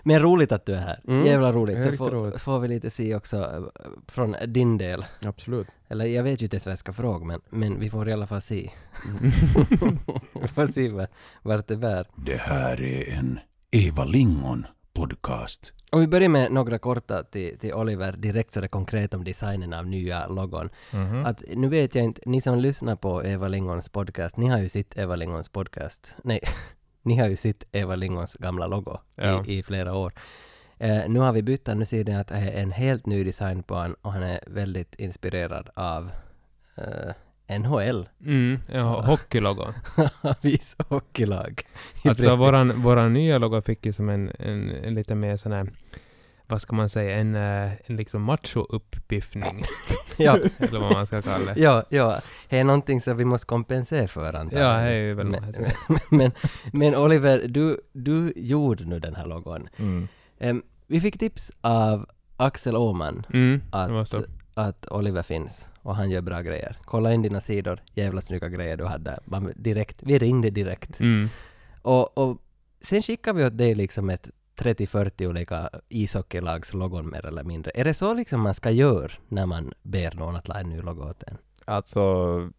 Men 0.02 0.20
roligt 0.20 0.52
att 0.52 0.66
du 0.66 0.74
är 0.74 0.80
här. 0.80 1.00
Mm. 1.08 1.26
Jävla 1.26 1.52
Det 1.52 1.58
roligt. 1.58 1.76
är 1.76 1.90
Så 1.90 1.96
får, 1.96 2.10
roligt. 2.10 2.40
får 2.40 2.58
vi 2.60 2.68
lite 2.68 2.90
se 2.90 3.14
också 3.14 3.36
eh, 3.36 3.86
från 4.08 4.36
din 4.46 4.78
del. 4.78 5.04
Absolut. 5.24 5.66
Eller 5.88 6.04
jag 6.04 6.22
vet 6.22 6.42
ju 6.42 6.44
inte 6.46 6.54
ens 6.56 6.66
vad 6.66 6.70
jag 6.72 6.78
ska 6.78 6.92
fråga, 6.92 7.24
men, 7.24 7.40
men 7.50 7.80
vi 7.80 7.90
får 7.90 8.08
i 8.08 8.12
alla 8.12 8.26
fall 8.26 8.40
se. 8.40 8.70
vi 10.40 10.48
får 10.48 10.66
se 10.66 10.88
vad- 10.88 11.06
vart 11.42 11.66
det 11.66 11.76
bär. 11.76 12.06
Det 12.26 12.36
här 12.36 12.82
är 12.82 13.18
en 13.18 13.38
Eva 13.70 14.04
Lingon 14.04 14.66
podcast. 14.92 15.72
Om 15.96 16.00
vi 16.00 16.06
börjar 16.08 16.28
med 16.28 16.52
några 16.52 16.78
korta 16.78 17.22
till, 17.22 17.58
till 17.58 17.74
Oliver, 17.74 18.12
direkt 18.12 18.52
så 18.52 18.60
det 18.60 18.68
konkret 18.68 19.14
om 19.14 19.24
designen 19.24 19.72
av 19.72 19.86
nya 19.86 20.26
logon. 20.26 20.70
Mhm. 20.92 21.26
Att 21.26 21.42
nu 21.54 21.68
vet 21.68 21.94
jag 21.94 22.04
inte, 22.04 22.20
ni 22.26 22.40
som 22.40 22.58
lyssnar 22.58 22.96
på 22.96 23.24
Eva 23.24 23.48
Lingons 23.48 23.88
podcast, 23.88 24.36
ni 24.36 24.46
har 24.46 24.58
ju 24.58 24.68
sett 24.68 24.98
Eva 24.98 25.16
Lingons 25.16 25.48
podcast. 25.48 26.16
Nej, 26.24 26.40
ni 27.02 27.16
har 27.16 27.28
ju 27.28 27.36
sett 27.36 27.64
Eva 27.72 27.94
Lingons 27.94 28.34
gamla 28.34 28.66
logo 28.66 28.98
Ja. 29.14 29.44
i, 29.46 29.58
i 29.58 29.62
flera 29.62 29.94
år. 29.94 30.12
Eh, 30.78 31.08
nu 31.08 31.20
har 31.20 31.32
vi 31.32 31.42
bytt 31.42 31.64
den, 31.64 31.78
nu 31.78 31.84
ser 31.84 32.04
ni 32.04 32.16
att 32.16 32.28
det 32.28 32.34
är 32.34 32.62
en 32.62 32.72
helt 32.72 33.06
ny 33.06 33.24
design 33.24 33.62
på 33.62 33.74
han 33.74 33.94
och 33.94 34.12
han 34.12 34.22
är 34.22 34.40
väldigt 34.46 34.94
inspirerad 34.94 35.68
av 35.74 36.10
eh, 36.76 37.12
NHL. 37.48 38.08
Mm, 38.24 38.58
ja, 38.72 39.00
hockeylogon. 39.02 39.74
Vis 40.42 40.76
hockeylag. 40.88 41.62
Alltså 42.04 42.22
princip. 42.22 42.38
våran, 42.38 42.82
våran 42.82 43.12
nya 43.12 43.38
logo 43.38 43.62
fick 43.62 43.86
ju 43.86 43.92
som 43.92 44.08
en, 44.08 44.32
en, 44.38 44.70
en 44.70 44.94
lite 44.94 45.14
mer 45.14 45.36
sån 45.36 45.52
här, 45.52 45.70
vad 46.46 46.60
ska 46.60 46.76
man 46.76 46.88
säga, 46.88 47.16
en, 47.16 47.34
eh, 47.34 47.72
en 47.86 47.96
liksom 47.96 48.30
macho-uppiffning. 48.30 49.64
ja, 50.16 50.38
eller 50.58 50.80
vad 50.80 50.92
man 50.92 51.06
ska 51.06 51.22
kalla 51.22 51.54
det. 51.54 51.60
ja, 51.60 51.84
ja. 51.88 52.20
Det 52.48 52.58
är 52.58 52.64
någonting 52.64 53.00
som 53.00 53.16
vi 53.16 53.24
måste 53.24 53.46
kompensera 53.46 54.08
för 54.08 54.34
antar 54.34 54.58
Ja, 54.58 54.78
det 54.78 54.88
är 54.88 55.00
ju 55.00 55.14
väl 55.14 55.26
men, 55.26 56.00
men, 56.10 56.32
men 56.72 56.94
Oliver, 56.94 57.44
du, 57.48 57.80
du 57.92 58.32
gjorde 58.36 58.84
nu 58.84 58.98
den 58.98 59.14
här 59.14 59.26
logon. 59.26 59.68
Mm. 59.76 60.08
Em, 60.38 60.62
vi 60.86 61.00
fick 61.00 61.18
tips 61.18 61.52
av 61.60 62.06
Axel 62.36 62.76
Åman 62.76 63.26
Mm, 63.32 63.62
att. 63.70 64.14
Att 64.56 64.86
Oliver 64.90 65.22
finns 65.22 65.68
och 65.82 65.96
han 65.96 66.10
gör 66.10 66.20
bra 66.20 66.40
grejer. 66.40 66.76
Kolla 66.84 67.12
in 67.12 67.22
dina 67.22 67.40
sidor, 67.40 67.82
jävla 67.94 68.20
snygga 68.20 68.48
grejer 68.48 68.76
du 68.76 68.84
hade. 68.84 69.18
Bara 69.24 69.52
Direkt, 69.56 69.96
vi 70.02 70.18
ringde 70.18 70.50
direkt. 70.50 71.00
Mm. 71.00 71.28
Och, 71.82 72.18
och 72.18 72.38
sen 72.80 73.02
skickade 73.02 73.38
vi 73.38 73.46
åt 73.46 73.58
dig 73.58 73.74
liksom 73.74 74.10
ett 74.10 74.30
30-40 74.58 75.26
olika 75.26 75.70
ishockeylags 75.88 76.74
logon 76.74 77.10
mer 77.10 77.26
eller 77.26 77.44
mindre. 77.44 77.72
Är 77.74 77.84
det 77.84 77.94
så 77.94 78.14
liksom 78.14 78.40
man 78.40 78.54
ska 78.54 78.70
göra 78.70 79.12
när 79.28 79.46
man 79.46 79.72
ber 79.82 80.14
någon 80.14 80.36
att 80.36 80.48
la 80.48 80.60
en 80.60 80.68
ny 80.68 80.80
logo 80.80 81.10
åt 81.10 81.22
en? 81.22 81.36
Alltså, 81.64 82.02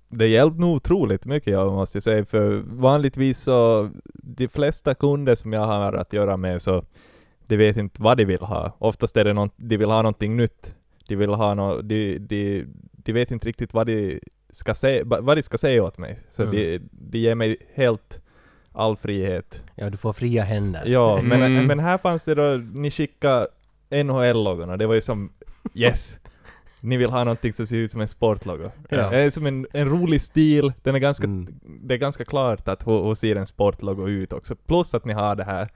det 0.09 0.27
hjälpte 0.27 0.61
nog 0.61 0.75
otroligt 0.75 1.25
mycket 1.25 1.53
jag 1.53 1.73
måste 1.73 2.01
säga, 2.01 2.25
för 2.25 2.63
vanligtvis 2.65 3.39
så, 3.39 3.89
de 4.13 4.47
flesta 4.47 4.95
kunder 4.95 5.35
som 5.35 5.53
jag 5.53 5.61
har 5.67 5.93
att 5.93 6.13
göra 6.13 6.37
med 6.37 6.61
så, 6.61 6.83
de 7.47 7.57
vet 7.57 7.77
inte 7.77 8.01
vad 8.01 8.17
de 8.17 8.25
vill 8.25 8.41
ha. 8.41 8.75
Oftast 8.79 9.17
är 9.17 9.25
det 9.25 9.33
något, 9.33 9.53
de 9.55 9.77
vill 9.77 9.89
ha 9.89 10.01
någonting 10.01 10.37
nytt. 10.37 10.75
De 11.07 11.15
vill 11.15 11.29
ha 11.29 11.53
nå, 11.53 11.81
de, 11.81 12.17
de, 12.19 12.65
de 12.91 13.13
vet 13.13 13.31
inte 13.31 13.47
riktigt 13.47 13.73
vad 13.73 13.87
de 13.87 14.19
ska 14.49 14.73
säga, 14.75 15.03
vad 15.05 15.37
de 15.37 15.43
ska 15.43 15.57
säga 15.57 15.83
åt 15.83 15.97
mig. 15.97 16.19
Så 16.29 16.43
Mm. 16.43 16.55
de, 16.55 16.79
de 16.91 17.17
ger 17.19 17.35
mig 17.35 17.57
helt 17.73 18.21
all 18.71 18.97
frihet. 18.97 19.61
Ja, 19.75 19.89
du 19.89 19.97
får 19.97 20.13
fria 20.13 20.43
händer. 20.43 20.83
Ja, 20.85 21.19
men, 21.23 21.41
Mm. 21.41 21.65
men 21.65 21.79
här 21.79 21.97
fanns 21.97 22.25
det 22.25 22.35
då, 22.35 22.57
ni 22.73 22.91
skickade 22.91 23.47
NHL-logorna, 23.89 24.77
det 24.77 24.87
var 24.87 24.93
ju 24.95 25.01
som 25.01 25.29
yes! 25.73 26.19
Ni 26.81 26.97
vill 26.97 27.09
ha 27.09 27.23
någonting 27.23 27.53
som 27.53 27.65
ser 27.67 27.75
ut 27.75 27.91
som 27.91 28.01
en 28.01 28.07
sportlogo. 28.07 28.69
Ja. 28.89 29.09
Det 29.09 29.17
är 29.17 29.29
som 29.29 29.45
en, 29.45 29.67
en 29.73 29.89
rolig 29.89 30.21
stil, 30.21 30.73
den 30.83 30.95
är 30.95 30.99
ganska, 30.99 31.23
Mm. 31.25 31.47
det 31.83 31.93
är 31.93 31.97
ganska 31.97 32.25
klart 32.25 32.67
att 32.67 32.87
hur, 32.87 33.03
hur 33.03 33.13
ser 33.13 33.35
en 33.35 33.45
sportlogo 33.45 34.07
ut 34.07 34.33
också. 34.33 34.55
Plus 34.55 34.93
att 34.93 35.05
ni 35.05 35.13
har 35.13 35.35
det 35.35 35.43
här 35.43 35.69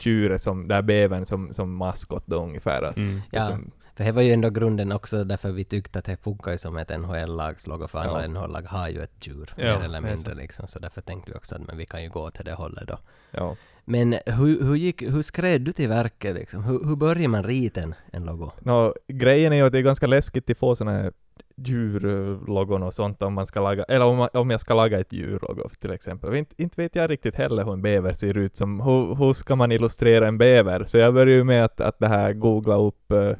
djuret 0.00 0.42
som, 0.42 0.68
det 0.68 0.74
här 0.74 0.82
bävern 0.82 1.26
som, 1.26 1.52
som 1.52 1.74
maskot 1.76 2.22
då 2.26 2.36
ungefär. 2.44 2.92
Mm. 2.96 3.20
Ja. 3.30 3.42
som, 3.42 3.70
För 3.96 4.04
det 4.04 4.12
var 4.12 4.22
ju 4.22 4.30
ändå 4.32 4.50
grunden 4.50 4.92
också 4.92 5.24
därför 5.24 5.52
vi 5.52 5.64
tyckte 5.64 5.98
att 5.98 6.04
det 6.04 6.16
funkar 6.16 6.52
ju 6.52 6.58
som 6.58 6.76
ett 6.76 6.88
NHL-lags 6.88 7.66
logo, 7.66 7.86
för 7.88 7.98
alla 7.98 8.22
Ja. 8.22 8.28
NHL-lag 8.28 8.62
har 8.62 8.88
ju 8.88 9.02
ett 9.02 9.26
djur, 9.26 9.52
Ja, 9.56 9.64
mer 9.78 9.84
eller 9.84 10.00
mindre 10.00 10.16
så. 10.16 10.34
liksom, 10.34 10.66
så 10.68 10.78
därför 10.78 11.00
tänkte 11.00 11.30
vi 11.30 11.36
också 11.36 11.54
att 11.54 11.66
men 11.66 11.76
vi 11.76 11.86
kan 11.86 12.02
ju 12.02 12.08
gå 12.10 12.30
till 12.30 12.44
det 12.44 12.52
hållet 12.54 12.88
då. 12.88 12.98
ja. 13.30 13.56
Men 13.84 14.14
hur, 14.26 14.62
hur, 14.64 14.74
gick, 14.74 15.02
hur 15.02 15.22
skred 15.22 15.60
du 15.62 15.72
till 15.72 15.88
verket 15.88 16.34
liksom? 16.34 16.64
Hur, 16.64 16.84
hur 16.84 16.96
börjar 16.96 17.28
man 17.28 17.42
rita 17.44 17.80
en, 17.80 17.94
en 18.12 18.24
logo? 18.24 18.50
Nå, 18.60 18.94
grejen 19.08 19.52
är 19.52 19.56
ju 19.56 19.62
att 19.66 19.72
det 19.72 19.78
är 19.78 19.82
ganska 19.82 20.06
läskigt 20.06 20.50
att 20.50 20.58
få 20.58 20.76
såna 20.76 20.90
här 20.92 21.12
djurlogon 21.56 22.82
och 22.82 22.94
sånt 22.94 23.22
om 23.22 23.34
man 23.34 23.46
ska 23.46 23.60
laga, 23.60 23.84
eller 23.84 24.06
om, 24.06 24.16
man, 24.16 24.28
om 24.32 24.50
jag 24.50 24.60
ska 24.60 24.74
laga 24.74 25.00
ett 25.00 25.12
djurlogo 25.12 25.68
till 25.80 25.90
exempel. 25.90 26.34
Inte, 26.34 26.62
inte 26.62 26.80
vet 26.82 26.94
jag 26.96 27.10
riktigt 27.10 27.34
heller 27.34 27.64
hur 27.64 27.72
en 27.72 27.82
bäver 27.82 28.12
ser 28.12 28.38
ut 28.38 28.56
som, 28.56 28.80
hur, 28.80 29.14
hur 29.14 29.32
ska 29.32 29.56
man 29.56 29.72
illustrera 29.72 30.28
en 30.28 30.38
bäver? 30.38 30.84
Så 30.84 30.98
jag 30.98 31.14
började 31.14 31.32
ju 31.32 31.44
med 31.44 31.64
att, 31.64 31.80
att 31.80 31.98
det 31.98 32.08
här 32.08 32.32
googla 32.32 32.76
upp 32.76 33.12
eh, 33.12 33.30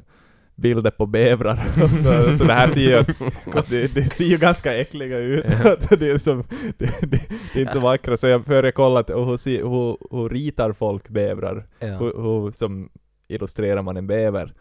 bilder 0.55 0.91
på 0.91 1.05
bävrar. 1.05 1.55
så, 2.31 2.37
så 2.37 2.43
det 2.43 2.53
här 2.53 2.67
ser 2.67 2.81
ju, 2.81 3.05
att 3.53 3.69
det, 3.69 3.95
det 3.95 4.03
ser 4.03 4.25
ju 4.25 4.37
ganska 4.37 4.73
äckliga 4.77 5.17
ut. 5.17 5.45
Det, 5.99 6.09
är 6.11 6.17
som, 6.17 6.43
det, 6.77 7.01
det, 7.01 7.29
det 7.53 7.59
är 7.59 7.61
inte 7.61 7.73
så 7.73 7.79
vackra. 7.79 8.17
Så 8.17 8.27
jag 8.27 8.43
började 8.43 8.71
kolla 8.71 9.03
hur, 9.07 9.25
hur, 9.69 10.17
hur 10.17 10.29
ritar 10.29 10.73
folk 10.73 11.09
bävrar? 11.09 11.67
Ja. 11.79 11.87
hur, 11.87 12.21
hur 12.21 12.51
som 12.51 12.89
illustrerar 13.27 13.81
man 13.81 13.97
en 13.97 14.07
bäver. 14.07 14.53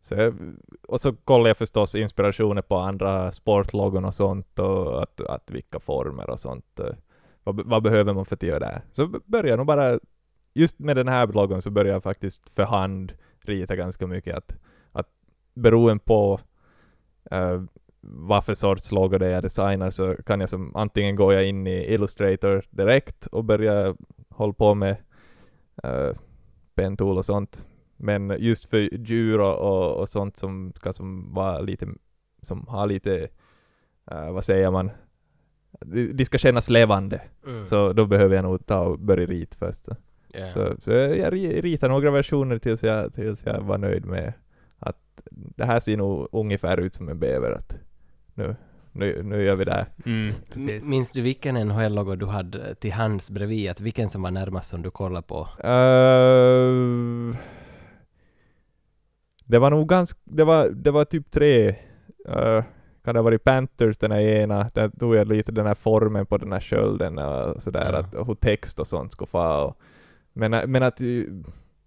Så 0.00 0.14
jag, 0.14 0.34
och 0.88 1.00
så 1.00 1.12
kollar 1.12 1.46
jag 1.46 1.56
förstås 1.56 1.94
inspirationer 1.94 2.62
på 2.62 2.76
andra 2.76 3.32
sportlogon 3.32 4.04
och 4.04 4.14
sånt 4.14 4.58
och 4.58 5.02
att, 5.02 5.20
att 5.20 5.50
vilka 5.50 5.80
former 5.80 6.30
och 6.30 6.40
sånt. 6.40 6.80
Vad, 7.44 7.66
vad 7.66 7.82
behöver 7.82 8.12
man 8.14 8.24
för 8.24 8.34
att 8.34 8.42
göra 8.42 8.58
det? 8.58 8.82
Så 8.90 9.06
b- 9.06 9.18
börjar 9.24 9.46
jag 9.46 9.56
nog 9.56 9.66
bara, 9.66 9.98
just 10.54 10.78
med 10.78 10.96
den 10.96 11.08
här 11.08 11.26
logon 11.26 11.62
så 11.62 11.70
börjar 11.70 11.92
jag 11.92 12.02
faktiskt 12.02 12.48
för 12.54 12.64
hand 12.64 13.12
rita 13.44 13.76
ganska 13.76 14.06
mycket. 14.06 14.36
Att 14.36 14.56
beroende 15.56 16.04
på 16.04 16.40
eh, 17.30 17.62
vad 18.00 18.44
för 18.44 18.54
sorts 18.54 18.92
logo 18.92 19.18
det 19.18 19.26
är 19.26 19.30
jag 19.30 19.42
designar 19.42 19.90
så 19.90 20.14
kan 20.26 20.40
jag 20.40 20.48
som 20.48 20.76
antingen 20.76 21.16
går 21.16 21.34
jag 21.34 21.46
in 21.48 21.66
i 21.66 21.94
Illustrator 21.94 22.62
direkt 22.70 23.26
och 23.26 23.44
börjar 23.44 23.96
hålla 24.28 24.52
på 24.52 24.74
med 24.74 24.96
uh, 25.84 26.16
pentool 26.74 27.18
och 27.18 27.24
sånt. 27.24 27.66
Men 27.96 28.36
just 28.38 28.66
för 28.66 28.94
djur 28.94 29.40
och, 29.40 30.00
och, 30.00 30.08
sånt 30.08 30.36
som 30.36 30.72
ska 30.76 30.92
som 30.92 31.34
vara 31.34 31.60
lite, 31.60 31.88
som 32.42 32.66
har 32.68 32.86
lite, 32.86 33.28
eh, 34.10 34.32
vad 34.32 34.44
säger 34.44 34.70
man, 34.70 34.90
de, 35.80 36.12
de 36.12 36.24
ska 36.24 36.38
kännas 36.38 36.70
levande. 36.70 37.22
Mm. 37.46 37.66
Så 37.66 37.92
då 37.92 38.06
behöver 38.06 38.36
jag 38.36 38.44
nog 38.44 38.66
ta 38.66 38.80
och 38.80 38.98
börja 38.98 39.26
rita 39.26 39.56
först. 39.58 39.84
Så, 39.84 39.96
Ja. 40.32 40.48
så, 40.50 40.74
så 40.78 40.90
jag 40.92 41.32
ri- 41.32 41.60
ritar 41.60 41.88
några 41.88 42.10
versioner 42.10 42.58
tills 42.58 42.82
jag, 42.82 43.12
tills 43.12 43.46
jag 43.46 43.60
var 43.60 43.78
nöjd 43.78 44.06
med 44.06 44.32
att 44.78 44.96
det 45.30 45.64
här 45.64 45.80
ser 45.80 45.96
nog 45.96 46.28
ungefär 46.32 46.80
ut 46.80 46.94
som 46.94 47.08
en 47.08 47.18
bäver. 47.18 47.52
Att 47.52 47.76
nu, 48.34 48.56
nu, 48.92 49.22
nu 49.22 49.42
gör 49.42 49.56
vi 49.56 49.64
det 49.64 49.72
här. 49.72 49.86
Mm. 50.06 50.34
Minns 50.82 51.12
du 51.12 51.20
vilken 51.20 51.56
NHL-logo 51.68 52.16
du 52.16 52.26
hade 52.26 52.74
till 52.74 52.92
hands 52.92 53.30
bredvid? 53.30 53.70
Att 53.70 53.80
vilken 53.80 54.08
som 54.08 54.22
var 54.22 54.30
närmast 54.30 54.68
som 54.68 54.82
du 54.82 54.90
kollade 54.90 55.26
på? 55.26 55.48
Eh, 55.58 57.36
det 59.44 59.58
var 59.58 59.70
nog 59.70 59.88
ganska, 59.88 60.20
det 60.24 60.44
var, 60.44 60.68
det 60.68 60.90
var 60.90 61.04
typ 61.04 61.30
tre. 61.30 61.68
Uh, 62.28 62.62
kan 63.04 63.14
det 63.14 63.18
ha 63.18 63.22
varit 63.22 63.44
Panthers 63.44 63.98
den 63.98 64.12
här 64.12 64.20
ena, 64.20 64.70
där 64.74 64.88
tog 64.88 65.14
jag 65.14 65.28
lite 65.28 65.52
den 65.52 65.66
här 65.66 65.74
formen 65.74 66.26
på 66.26 66.38
den 66.38 66.52
här 66.52 66.60
skölden 66.60 67.18
och 67.18 67.62
sådär, 67.62 67.92
Ja. 67.92 67.98
att 67.98 68.28
hur 68.28 68.34
text 68.34 68.80
och 68.80 68.86
sånt 68.86 69.12
skulle 69.12 69.28
få 69.28 69.64
och, 69.64 69.76
Men, 70.32 70.70
men 70.70 70.82
att... 70.82 71.00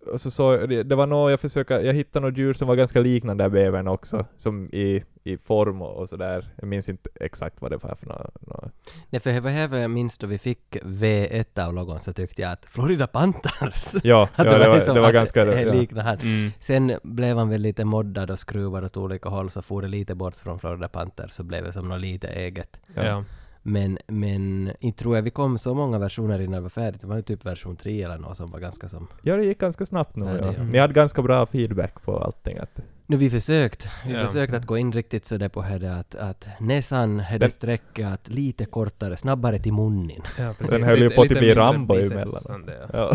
Och 0.05 0.21
så 0.21 0.31
så, 0.31 0.57
det, 0.57 0.83
det 0.83 0.95
var 0.95 1.07
nog, 1.07 1.31
jag 1.31 1.39
försöker, 1.39 1.79
jag 1.79 1.93
hittade 1.93 2.27
något 2.27 2.37
djur 2.37 2.53
som 2.53 2.67
var 2.67 2.75
ganska 2.75 2.99
liknande 2.99 3.49
bävern 3.49 3.87
också, 3.87 4.25
som 4.37 4.69
i, 4.73 5.03
i 5.23 5.37
form 5.37 5.81
och, 5.81 5.97
och 5.97 6.09
sådär. 6.09 6.45
Jag 6.55 6.67
minns 6.67 6.89
inte 6.89 7.09
exakt 7.15 7.61
vad 7.61 7.71
det 7.71 7.77
var 7.77 7.95
för 7.95 8.07
något. 8.07 8.47
något. 8.47 8.71
Nej, 9.09 9.19
för 9.19 9.31
det 9.31 9.67
var 9.67 9.77
jag 9.77 9.91
minns 9.91 10.17
då 10.17 10.27
vi 10.27 10.37
fick 10.37 10.77
V1 10.83 11.65
av 11.67 11.73
logon 11.73 11.99
så 11.99 12.13
tyckte 12.13 12.41
jag 12.41 12.51
att 12.51 12.65
Florida 12.65 13.07
Panthers! 13.07 13.95
Ja, 14.03 14.23
att 14.35 14.45
ja 14.45 14.57
det, 14.57 14.67
var, 14.67 14.75
liksom 14.75 14.95
det 14.95 15.01
var 15.01 15.07
att 15.07 15.13
ganska... 15.13 15.45
det 15.45 15.87
Ja. 15.91 16.13
Mm. 16.21 16.51
Sen 16.59 16.99
blev 17.03 17.37
han 17.37 17.49
väl 17.49 17.61
lite 17.61 17.85
moddad 17.85 18.31
och 18.31 18.39
skruvad 18.39 18.83
åt 18.83 18.97
olika 18.97 19.29
håll 19.29 19.49
så 19.49 19.61
for 19.61 19.81
det 19.81 19.87
lite 19.87 20.15
bort 20.15 20.35
från 20.35 20.59
Florida 20.59 20.87
Panthers 20.87 21.31
så 21.31 21.43
blev 21.43 21.63
det 21.63 21.73
som 21.73 21.87
något 21.87 22.01
lite 22.01 22.27
eget. 22.27 22.81
Ja. 22.95 23.05
ja. 23.05 23.23
Men, 23.71 23.97
men 24.07 24.71
inte 24.79 24.99
tror 25.03 25.15
jag 25.15 25.23
vi 25.23 25.29
kom 25.29 25.57
så 25.57 25.73
många 25.73 25.99
versioner 25.99 26.39
innan 26.41 26.53
det 26.53 26.59
var 26.61 26.69
färdigt. 26.69 27.01
Det 27.01 27.07
var 27.07 27.15
ju 27.15 27.21
typ 27.21 27.45
version 27.45 27.75
3 27.75 28.01
eller 28.03 28.17
något 28.17 28.37
som 28.37 28.51
var 28.51 28.59
ganska 28.59 28.89
som... 28.89 29.07
Ja, 29.23 29.35
det 29.35 29.45
gick 29.45 29.59
ganska 29.59 29.85
snabbt 29.85 30.15
nog. 30.15 30.29
Ja. 30.41 30.51
Ni 30.71 30.77
hade 30.77 30.93
ganska 30.93 31.21
bra 31.21 31.45
feedback 31.45 32.01
på 32.05 32.17
allting. 32.19 32.57
Att, 32.57 32.79
Nu 33.05 33.17
vi 33.17 33.29
försökt. 33.29 33.87
Vi 34.05 34.13
Ja. 34.13 34.27
försökt 34.27 34.53
att 34.53 34.65
gå 34.65 34.77
in 34.77 34.91
riktigt 34.91 35.25
så 35.25 35.37
där 35.37 35.49
på 35.49 35.61
det 35.79 35.93
att, 35.95 36.15
att 36.15 36.47
näsan 36.59 37.19
hade 37.19 37.39
Den- 37.39 37.49
sträckat 37.51 38.27
lite 38.29 38.65
kortare, 38.65 39.17
snabbare 39.17 39.59
till 39.59 39.73
munnen. 39.73 40.21
Ja, 40.37 40.53
precis. 40.57 40.69
Den 40.69 40.83
höll 40.83 40.99
ju 41.01 41.09
på 41.09 41.21
att 41.21 41.27
bli 41.27 41.53
Rambo 41.55 41.95
emellan. 41.95 42.69
ja. 42.93 43.13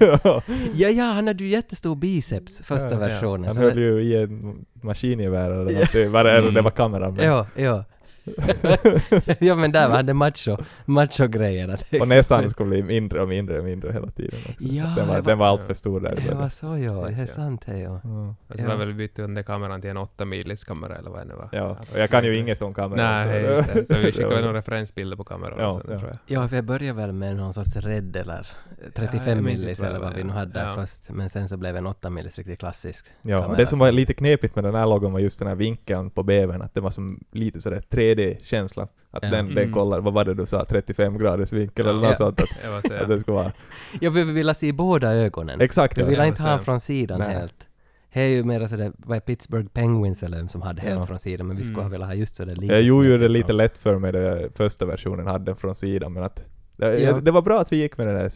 ja. 0.00 0.42
Ja, 0.74 0.88
ja, 0.88 1.04
han 1.04 1.26
hade 1.26 1.44
ju 1.44 1.50
jättestor 1.50 1.94
biceps 1.96 2.62
första 2.64 2.88
Ja, 2.88 2.92
ja. 2.94 2.98
versionen. 2.98 3.44
Han 3.44 3.54
så 3.54 3.62
höll 3.62 3.78
ju 3.78 4.00
i 4.02 4.22
en 4.22 4.64
maskingevär 4.82 5.50
eller. 5.50 6.08
Var 6.08 6.24
det, 6.24 6.32
eller 6.32 6.50
det 6.50 6.62
var 6.62 6.70
kameran. 6.70 7.14
Men. 7.14 7.24
Ja, 7.26 7.46
ja. 7.56 7.84
ja 9.38 9.54
men 9.54 9.72
där 9.72 9.88
var 9.88 10.02
det 10.02 10.14
macho, 10.14 10.56
macho-grejen. 10.84 11.70
att- 11.70 11.94
Och 12.00 12.08
näsan 12.08 12.50
skulle 12.50 12.68
bli 12.70 12.82
mindre 12.82 13.20
och 13.22 13.28
mindre 13.28 13.58
och 13.58 13.64
mindre 13.64 13.92
hela 13.92 14.10
tiden 14.10 14.40
också. 14.50 14.64
Ja, 14.64 14.84
den, 14.96 15.08
var, 15.08 15.14
det 15.16 15.22
den 15.22 15.38
var- 15.38 15.46
var 15.46 15.46
allt 15.46 15.64
för 15.64 15.74
stor 15.74 16.00
där 16.00 16.22
Det 16.28 16.34
var 16.34 16.48
så 16.48 16.66
ja, 16.66 17.06
det 17.08 17.14
är 17.14 17.20
ja. 17.20 17.26
sant 17.26 17.62
det 17.66 17.78
ja. 17.78 18.00
Ja. 18.04 18.34
Och 18.48 18.56
så 18.56 18.62
Ja. 18.64 18.68
var 18.68 18.76
väl 18.76 18.94
bytte 18.94 19.22
under 19.22 19.42
kameran 19.42 19.80
till 19.80 19.90
en 19.90 19.96
8 19.96 20.24
milis 20.24 20.64
kamera 20.64 20.96
eller 20.96 21.10
vad 21.10 21.20
det 21.20 21.24
nu 21.24 21.34
var. 21.34 21.48
Ja, 21.52 21.76
och 21.92 21.98
jag 21.98 22.10
kan 22.10 22.24
ju 22.24 22.38
inget 22.38 22.62
om 22.62 22.74
kameran. 22.74 23.26
Nej, 23.28 23.44
så- 23.44 23.50
just 23.52 23.74
det. 23.74 23.94
Så 23.94 24.00
vi 24.00 24.12
skickade 24.12 24.26
var- 24.34 24.40
några 24.42 24.58
referensbilder 24.58 25.16
på 25.16 25.24
kameran 25.24 25.58
Ja, 25.58 25.70
sen, 25.70 25.82
ja. 25.92 25.98
tror 25.98 26.10
jag. 26.10 26.18
Ja, 26.42 26.48
för 26.48 26.56
jag 26.56 26.64
började 26.64 26.92
väl 27.00 27.12
med 27.12 27.36
någon 27.36 27.52
sorts 27.54 27.76
Red 27.76 28.16
eller 28.16 28.46
jag 28.84 28.94
35 28.94 29.44
minns 29.44 29.60
millis 29.60 29.68
inte 29.78 29.82
vad 29.82 29.90
eller 29.90 29.98
vad 30.00 30.08
var, 30.10 30.16
vi 30.16 30.24
nu 30.24 30.30
ja. 30.30 30.34
hade 30.38 30.52
där 30.52 30.66
Ja. 30.66 30.74
först. 30.74 31.10
Men 31.10 31.28
sen 31.30 31.48
så 31.48 31.56
blev 31.56 31.76
en 31.76 31.86
8 31.86 32.10
millis 32.10 32.38
riktigt 32.38 32.58
klassisk. 32.58 33.06
Ja, 33.22 33.40
kamera 33.42 33.56
det 33.56 33.66
som 33.66 33.78
var 33.78 33.92
lite 33.92 34.14
knepigt 34.14 34.54
med 34.54 34.64
den 34.64 34.74
här 34.74 34.86
logon 34.86 35.12
var 35.12 35.20
just 35.20 35.38
den 35.38 35.48
här 35.48 35.54
vinkeln 35.54 36.10
på 36.10 36.22
bävern, 36.22 36.62
att 36.62 36.74
det 36.74 36.80
var 36.80 36.90
som 36.90 37.20
lite 37.32 37.60
sådär 37.60 37.82
3D-känsla. 38.16 38.88
Att 39.10 39.22
Ja. 39.22 39.30
den, 39.30 39.46
den 39.48 39.58
Mm. 39.58 39.72
kollar, 39.72 40.00
vad 40.00 40.12
var 40.12 40.24
det 40.24 40.34
du 40.34 40.46
sa, 40.46 40.64
35 40.64 41.18
graders 41.18 41.52
vinkel 41.52 41.86
Ja. 41.86 41.90
eller 41.90 42.00
något 42.00 42.10
Ja. 42.10 42.16
sånt. 42.16 42.40
Att, 42.40 42.48
Jag 42.92 43.02
att 43.02 43.08
det 43.08 43.20
skulle 43.20 43.34
vara... 43.34 43.52
Ja, 44.00 44.10
vi 44.10 44.24
ville 44.24 44.54
se 44.54 44.72
båda 44.72 45.12
ögonen. 45.14 45.60
Exakt 45.60 45.98
Vi 45.98 46.02
ja. 46.02 46.08
ville 46.08 46.22
ja, 46.22 46.26
inte 46.26 46.42
ha 46.42 46.58
från 46.58 46.80
sidan 46.80 47.18
Nej. 47.18 47.34
helt. 47.34 47.68
Det 48.12 48.20
är 48.22 48.26
ju 48.26 48.44
mer 48.44 48.66
sådär, 48.66 48.92
vad 48.96 49.16
är 49.16 49.20
Pittsburgh 49.20 49.68
Penguins 49.68 50.22
eller 50.22 50.36
vem 50.36 50.48
som 50.48 50.62
hade 50.62 50.82
helt 50.82 50.98
Ja. 51.00 51.06
från 51.06 51.18
sidan, 51.18 51.46
men 51.46 51.56
vi 51.56 51.62
skulle 51.62 51.74
Mm. 51.78 51.84
ha 51.84 51.90
velat 51.90 52.08
ha 52.08 52.14
just 52.14 52.36
sådär 52.36 52.54
lite 52.56 52.74
Jag 52.74 52.82
gjorde 52.82 53.08
ju 53.08 53.18
det 53.18 53.28
lite 53.28 53.52
lätt 53.52 53.78
för 53.78 53.98
mig, 53.98 54.12
det 54.12 54.48
första 54.54 54.86
versionen 54.86 55.26
hade 55.26 55.44
den 55.44 55.56
från 55.56 55.74
sidan, 55.74 56.12
men 56.12 56.22
att... 56.22 56.42
Det, 56.76 56.98
Ja. 57.00 57.12
det 57.20 57.30
var 57.30 57.42
bra 57.42 57.60
att 57.60 57.72
vi 57.72 57.76
gick 57.76 57.98
med 57.98 58.06
den 58.06 58.16
där. 58.16 58.30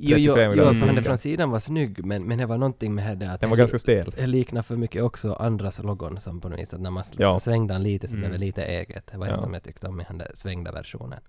Jo, 0.00 0.16
jo, 0.18 0.34
35 0.34 0.58
jo, 0.58 0.74
för 0.74 0.86
han 0.94 1.02
från 1.02 1.18
sidan 1.18 1.50
var 1.50 1.58
snygg, 1.58 2.04
men, 2.04 2.24
men 2.26 2.38
det 2.38 2.46
var 2.46 2.58
någonting 2.58 2.94
med 2.94 3.18
det 3.18 3.30
att 3.32 3.40
Den 3.40 3.50
var 3.50 3.56
det- 3.56 3.60
ganska 3.60 3.78
stel. 3.78 4.12
Det 4.16 4.26
liknar 4.26 4.62
för 4.62 4.76
mycket 4.76 5.02
också 5.02 5.32
andras 5.34 5.82
logon 5.82 6.20
som 6.20 6.40
på 6.40 6.48
något 6.48 6.58
vis, 6.58 6.74
att 6.74 6.80
när 6.80 6.90
man 6.90 7.04
Ja. 7.16 7.40
svängde 7.40 7.74
den 7.74 7.82
lite 7.82 8.08
så 8.08 8.14
blev 8.14 8.30
det 8.30 8.36
Mm. 8.36 8.40
lite 8.46 8.62
eget. 8.64 9.06
Det 9.12 9.18
var 9.18 9.26
det 9.26 9.32
Ja. 9.32 9.36
som 9.40 9.54
jag 9.54 9.62
tyckte 9.62 9.88
om 9.88 10.00
i 10.00 10.04
den 10.08 10.18
där 10.18 10.30
svängda 10.34 10.72
versionen. 10.72 11.20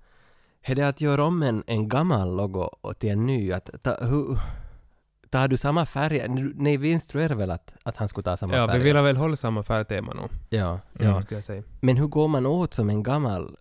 Är 0.62 0.75
det 0.75 0.88
att 0.88 1.01
göra 1.01 1.23
om 1.23 1.43
en, 1.43 1.63
en 1.67 1.89
gammal 1.89 2.36
logo 2.38 2.69
och 2.82 2.99
till 2.99 3.10
en 3.10 3.25
ny? 3.25 3.51
Att 3.51 3.69
ta, 3.84 3.97
hur, 4.05 4.39
tar 5.29 5.47
du 5.47 5.58
samma 5.58 5.86
färg? 5.86 6.27
Nej, 6.55 6.77
vi 6.77 6.91
instruerade 6.91 7.36
väl 7.36 7.51
att, 7.51 7.73
att 7.84 7.97
han 7.97 8.08
skulle 8.08 8.23
ta 8.23 8.38
samma 8.38 8.55
Ja, 8.55 8.67
färg? 8.67 8.77
vi 8.77 8.84
ville 8.84 9.01
väl 9.01 9.17
hålla 9.17 9.36
samma 9.36 9.63
färgtema 9.63 10.13
nog. 10.13 10.29
Ja, 10.49 10.69
Mm. 10.69 11.12
ja. 11.12 11.21
Skulle 11.21 11.38
jag 11.38 11.43
säga. 11.45 11.63
Men 11.82 11.97
hur 11.97 12.08
går 12.08 12.27
man 12.27 12.45
åt 12.45 12.73
som 12.73 12.89
en 12.89 13.03
gammal? 13.03 13.55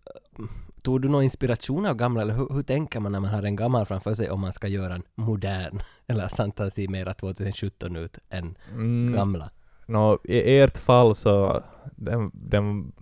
Tog 0.88 1.03
du 1.03 1.09
någon 1.09 1.22
inspiration 1.22 1.87
av 1.87 1.94
gamla, 1.96 2.22
eller 2.22 2.35
hur, 2.35 2.48
hur 2.55 2.62
tänker 2.62 3.01
man 3.01 3.12
när 3.12 3.20
man 3.20 3.31
har 3.31 3.42
en 3.42 3.57
gammal 3.57 3.87
framför 3.87 4.14
sig 4.14 4.31
om 4.31 4.40
man 4.40 4.53
ska 4.53 4.68
göra 4.68 4.94
en 4.94 5.03
modern? 5.14 5.81
Eller 6.07 6.22
sig 6.70 6.88
mera 6.88 7.14
2017 7.14 7.96
ut 7.96 8.18
än 8.31 8.57
Mm. 8.72 9.12
gamla? 9.12 9.51
Nå, 9.87 10.18
I 10.24 10.59
ert 10.59 10.79
fall 10.79 11.14
så, 11.14 11.62
den, 11.96 12.31
den, 12.35 12.92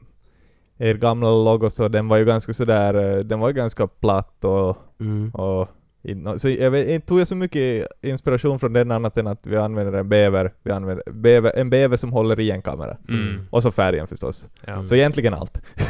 er 0.77 0.95
gamla 0.95 1.31
logo 1.31 1.71
så 1.71 1.89
den 1.89 2.09
var 2.09 2.17
ju 2.17 2.25
ganska 2.25 2.53
sådär, 2.53 2.95
eh, 2.95 3.25
den 3.25 3.39
var 3.41 3.49
ju 3.49 3.55
ganska 3.55 3.87
platt 3.87 4.45
och, 4.45 4.77
Mm. 5.01 5.31
och 5.31 5.69
så 6.37 6.49
jag 6.49 7.07
tog 7.07 7.21
jag 7.21 7.29
så 7.29 7.35
mycket 7.37 7.87
inspiration 8.03 8.59
från 8.59 8.73
den 8.73 8.91
annat 8.91 9.17
än 9.17 9.27
att 9.27 9.47
vi 9.47 9.57
använder 9.57 9.93
en 9.99 10.09
bäver, 10.09 10.53
vi 10.63 10.71
använder 10.73 11.13
bäver, 11.13 11.53
en 11.57 11.71
bäver 11.71 11.97
som 11.97 12.13
håller 12.13 12.41
i 12.41 12.51
en 12.51 12.63
kamera. 12.63 12.97
Mm. 13.09 13.41
Och 13.51 13.63
så 13.63 13.71
färgen 13.71 14.07
förstås. 14.07 14.49
Ja. 14.67 14.87
Så 14.87 14.95
egentligen 14.95 15.35
allt. 15.35 15.61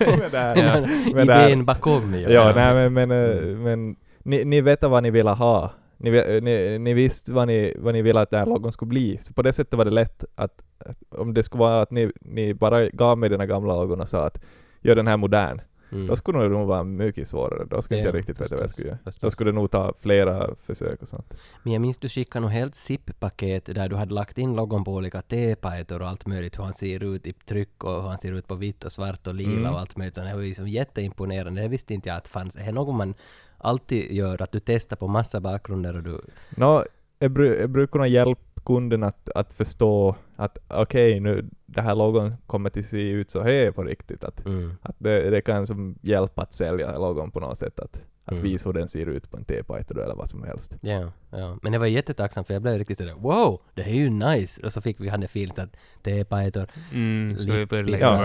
Men 0.00 0.30
det 0.30 0.38
här- 0.38 0.56
Ja. 0.56 1.32
här- 1.34 1.46
Idén 1.46 1.64
bakom 1.64 2.14
ju. 2.14 2.20
Ja, 2.32 2.52
nej 2.54 2.74
men, 2.74 2.94
men, 2.94 3.10
eh, 3.10 3.44
men 3.56 3.96
ni, 4.22 4.44
ni 4.44 4.60
vet 4.60 4.82
vad 4.82 5.02
ni 5.02 5.10
ville 5.10 5.30
ha. 5.30 5.70
Ni, 5.96 6.10
ve- 6.10 6.40
ni, 6.40 6.78
ni 6.78 6.94
visste 6.94 7.32
vad 7.32 7.46
ni, 7.48 7.74
vad 7.78 7.94
ni 7.94 8.02
ville 8.02 8.20
att 8.20 8.30
den 8.30 8.38
här 8.38 8.46
logon 8.46 8.72
skulle 8.72 8.88
bli. 8.88 9.18
Så 9.20 9.34
på 9.34 9.42
det 9.42 9.52
sättet 9.52 9.74
var 9.74 9.84
det 9.84 9.90
lätt 9.90 10.24
att, 10.34 10.62
att 10.78 10.98
om 11.18 11.34
det 11.34 11.42
skulle 11.42 11.60
vara 11.60 11.82
att 11.82 11.90
ni, 11.90 12.12
ni 12.20 12.54
bara 12.54 12.88
gav 12.88 13.18
mig 13.18 13.28
den 13.28 13.40
här 13.40 13.46
gamla 13.46 13.74
logon 13.74 14.00
och 14.00 14.08
sa 14.08 14.26
att 14.26 14.40
gör 14.80 14.94
den 14.94 15.06
här 15.06 15.16
modern. 15.16 15.60
Mm. 15.92 16.06
Då 16.06 16.16
skulle 16.16 16.38
det 16.38 16.48
nog 16.48 16.66
vara 16.66 16.84
mycket 16.84 17.28
svårare. 17.28 17.64
Då 17.70 17.82
skulle 17.82 17.98
inte 18.00 18.08
Ja, 18.08 18.12
jag 18.14 18.18
riktigt 18.18 18.40
veta 18.40 18.54
vad 18.54 18.62
jag 18.62 18.70
skulle 18.70 18.88
göra. 18.88 18.98
förstås. 19.04 19.20
Då 19.20 19.30
skulle 19.30 19.50
det 19.50 19.54
nog 19.54 19.70
ta 19.70 19.92
flera 20.00 20.50
försök 20.62 21.02
och 21.02 21.08
sånt. 21.08 21.34
Men 21.62 21.72
jag 21.72 21.82
minns 21.82 21.98
du 21.98 22.08
skickade 22.08 22.40
nog 22.40 22.50
helt 22.50 22.74
zip-paket 22.74 23.64
där 23.74 23.88
du 23.88 23.96
hade 23.96 24.14
lagt 24.14 24.38
in 24.38 24.56
logon 24.56 24.84
på 24.84 24.94
olika 24.94 25.22
tepajtor 25.22 26.02
och 26.02 26.08
allt 26.08 26.26
möjligt, 26.26 26.58
hur 26.58 26.64
han 26.64 26.72
ser 26.72 27.02
ut 27.02 27.26
i 27.26 27.32
tryck 27.32 27.84
och 27.84 28.02
hur 28.02 28.08
han 28.08 28.18
ser 28.18 28.32
ut 28.32 28.48
på 28.48 28.54
vitt 28.54 28.84
och 28.84 28.92
svart 28.92 29.26
och 29.26 29.34
lila 29.34 29.52
Mm. 29.52 29.72
och 29.72 29.80
allt 29.80 29.96
möjligt. 29.96 30.14
Så 30.14 30.20
det 30.24 30.34
var 30.34 30.42
liksom 30.42 30.68
jätteimponerande. 30.68 31.62
Det 31.62 31.68
visste 31.68 31.94
inte 31.94 32.08
jag 32.08 32.16
att 32.16 32.28
fanns. 32.28 32.54
Det 32.54 32.60
är 32.62 32.72
något 32.72 32.94
man 32.96 33.14
alltid 33.58 34.12
gör, 34.12 34.42
att 34.42 34.52
du 34.52 34.60
testar 34.60 34.96
på 34.96 35.08
massa 35.08 35.40
bakgrunder 35.40 35.96
och 35.96 36.02
du... 36.02 36.20
Nå, 36.56 36.84
jag, 37.18 37.30
bru, 37.30 37.60
jag 37.60 37.70
brukar 37.70 37.92
kunna 37.92 38.06
hjälpa 38.06 38.51
kunden 38.64 39.02
att, 39.02 39.28
att 39.34 39.52
förstå 39.52 40.16
att 40.36 40.58
okej, 40.68 41.20
nu 41.20 41.48
det 41.66 41.80
här 41.80 41.94
logon 41.94 42.34
kommer 42.46 42.78
att 42.78 42.84
se 42.84 43.10
ut 43.10 43.30
så 43.30 43.40
här 43.40 43.70
på 43.70 43.82
riktigt. 43.84 44.24
Att, 44.24 44.46
Mm. 44.46 44.72
Att 44.82 44.96
det, 44.98 45.30
det 45.30 45.40
kan 45.40 45.66
som 45.66 45.98
hjälpa 46.02 46.42
att 46.42 46.54
sälja 46.54 46.98
logon 46.98 47.30
på 47.30 47.40
något 47.40 47.58
sätt. 47.58 47.80
Att, 47.80 48.00
att 48.24 48.32
Mm. 48.32 48.44
visa 48.44 48.68
hur 48.68 48.72
den 48.74 48.88
ser 48.88 49.06
ut 49.06 49.30
på 49.30 49.36
en 49.36 49.44
tepajter 49.44 49.94
eller 49.98 50.14
vad 50.14 50.28
som 50.28 50.42
helst. 50.42 50.74
Ja, 50.80 51.12
ja. 51.30 51.58
Men 51.62 51.72
det 51.72 51.78
var 51.78 51.86
jättetacksamt 51.86 52.46
för 52.46 52.54
jag 52.54 52.62
blev 52.62 52.78
riktigt 52.78 52.98
sådär 52.98 53.14
wow, 53.14 53.60
det 53.74 53.82
här 53.82 53.90
är 53.92 53.96
ju 53.96 54.10
nice! 54.10 54.62
Och 54.66 54.72
så 54.72 54.80
fick 54.80 55.00
vi 55.00 55.08
han 55.08 55.20
det 55.20 55.28
så 55.54 55.62
att 55.62 55.76
tepajtor, 56.02 56.66
Mm, 56.92 57.36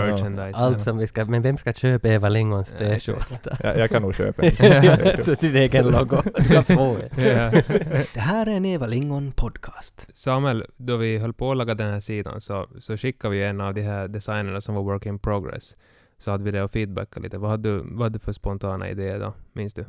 merchandise? 0.06 0.58
allt 0.58 0.82
som 0.82 0.98
vi 0.98 1.06
ska... 1.06 1.24
Men 1.24 1.42
vem 1.42 1.56
ska 1.56 1.72
köpa 1.72 2.08
Eva 2.08 2.28
Lingons 2.28 2.72
Ja, 2.72 2.78
t-skjorta? 2.78 3.56
Jag, 3.62 3.78
jag 3.78 3.90
kan 3.90 4.02
nog 4.02 4.14
köpa 4.14 4.42
en. 4.42 5.24
så 5.24 5.34
din 5.34 5.56
egen 5.56 5.86
logo. 5.88 6.16
Du 6.38 6.44
kan 6.44 6.64
få. 6.64 6.96
Ja. 7.16 7.50
Det 8.14 8.20
här 8.20 8.46
är 8.46 8.50
en 8.50 8.64
Eva 8.64 8.86
Lingon 8.86 9.32
podcast. 9.32 10.08
Samuel, 10.14 10.64
då 10.76 10.96
vi 10.96 11.18
höll 11.18 11.32
på 11.32 11.50
att 11.50 11.56
laga 11.56 11.74
den 11.74 11.92
här 11.92 12.00
sidan 12.00 12.40
så, 12.40 12.66
så 12.78 12.96
skickade 12.96 13.34
vi 13.34 13.44
en 13.44 13.60
av 13.60 13.74
de 13.74 13.82
här 13.82 14.08
designerna 14.08 14.60
som 14.60 14.74
var 14.74 14.82
work 14.82 15.06
in 15.06 15.18
progress. 15.18 15.76
Så 16.18 16.30
hade 16.30 16.44
vi 16.44 16.50
det 16.50 16.62
och 16.62 16.70
feedbacka 16.70 17.20
lite. 17.20 17.38
Vad 17.38 17.50
hade, 17.50 17.68
du, 17.68 17.78
vad 17.78 18.02
hade 18.02 18.18
du 18.18 18.18
för 18.18 18.32
spontana 18.32 18.90
idéer 18.90 19.20
då? 19.20 19.34
Minns 19.52 19.74
du? 19.74 19.84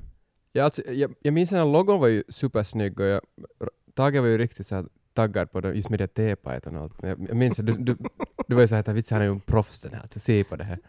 Ja, 0.52 0.64
alltså, 0.64 0.82
jag, 0.92 1.14
jag 1.20 1.34
minns 1.34 1.50
den 1.50 1.60
här 1.60 1.66
logon 1.66 2.00
var 2.00 2.08
ju 2.08 2.24
supersnygg 2.30 3.00
och 3.00 3.06
jag, 3.06 3.22
Tage 3.94 4.20
var 4.20 4.28
ju 4.28 4.38
riktigt 4.38 4.68
så 4.68 4.76
här 4.76 4.86
taggad 5.14 5.52
på 5.52 5.62
det, 5.62 5.74
just 5.74 5.90
med 5.90 6.00
det 6.00 6.08
tepajten 6.08 6.76
och 6.76 6.84
allt. 6.84 6.94
Jag, 7.02 7.28
jag 7.30 7.38
minns 7.38 7.60
att 7.60 7.66
du, 7.66 7.74
du, 7.74 7.98
du 8.48 8.56
var 8.56 8.62
ju 8.62 8.68
så 8.68 8.76
här 8.76 8.80
att 8.80 9.10
han 9.10 9.22
är 9.22 9.26
ju 9.26 9.32
en 9.32 9.40
proffs 9.40 9.82
den 9.82 9.94
här, 9.94 10.02
alltså, 10.02 10.20
se 10.20 10.44
på 10.44 10.56
det 10.56 10.64
här. 10.64 10.80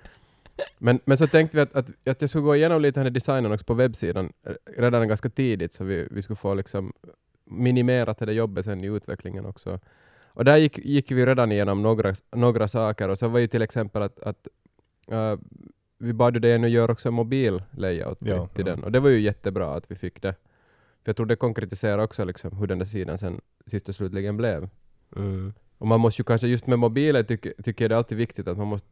Men, 0.78 1.00
men 1.04 1.18
så 1.18 1.26
tänkte 1.26 1.56
vi 1.56 1.62
att, 1.62 1.74
att, 1.74 2.08
att 2.08 2.20
jag 2.20 2.30
skulle 2.30 2.44
gå 2.44 2.56
igenom 2.56 2.82
lite 2.82 3.00
den 3.00 3.06
här 3.06 3.10
designen 3.10 3.52
också 3.52 3.64
på 3.64 3.74
webbsidan 3.74 4.32
eh, 4.46 4.52
redan 4.76 5.08
ganska 5.08 5.30
tidigt 5.30 5.72
så 5.72 5.84
vi, 5.84 6.08
vi 6.10 6.22
skulle 6.22 6.36
få 6.36 6.54
liksom 6.54 6.92
minimerat 7.44 8.18
det 8.18 8.26
där 8.26 8.32
jobbet 8.32 8.64
sen 8.64 8.84
i 8.84 8.86
utvecklingen 8.86 9.46
också. 9.46 9.80
Och 10.26 10.44
där 10.44 10.56
gick, 10.56 10.78
gick 10.78 11.10
vi 11.10 11.26
redan 11.26 11.52
igenom 11.52 11.82
några, 11.82 12.14
några 12.30 12.68
saker 12.68 13.08
och 13.08 13.18
så 13.18 13.28
var 13.28 13.38
ju 13.38 13.46
till 13.46 13.62
exempel 13.62 14.02
att, 14.02 14.22
att 14.22 14.48
eh, 15.08 15.36
vi 15.98 16.12
bad 16.12 16.34
ju 16.34 16.40
dig 16.40 16.58
nu 16.58 16.68
göra 16.68 16.92
också 16.92 17.08
en 17.08 17.14
mobil 17.14 17.62
layout 17.70 18.18
Ja, 18.20 18.46
till 18.46 18.66
ja. 18.66 18.72
den 18.72 18.84
och 18.84 18.92
det 18.92 19.00
var 19.00 19.10
ju 19.10 19.20
jättebra 19.20 19.74
att 19.74 19.90
vi 19.90 19.94
fick 19.94 20.22
det. 20.22 20.34
För 21.02 21.08
jag 21.08 21.16
tror 21.16 21.26
det 21.26 21.36
konkretiserar 21.36 21.98
också 21.98 22.24
liksom 22.24 22.56
hur 22.56 22.66
den 22.66 22.78
där 22.78 22.86
sidan 22.86 23.18
sen 23.18 23.40
sist 23.66 23.88
och 23.88 23.94
slutligen 23.94 24.36
blev. 24.36 24.68
Mm. 25.16 25.52
Och 25.78 25.86
man 25.86 26.00
måste 26.00 26.20
ju 26.20 26.24
kanske 26.24 26.46
just 26.48 26.66
med 26.66 26.78
mobiler 26.78 27.22
tycker 27.22 27.54
tycker 27.62 27.84
jag 27.84 27.90
det 27.90 27.94
är 27.94 27.96
alltid 27.96 28.18
viktigt 28.18 28.48
att 28.48 28.58
man 28.58 28.66
måste 28.66 28.88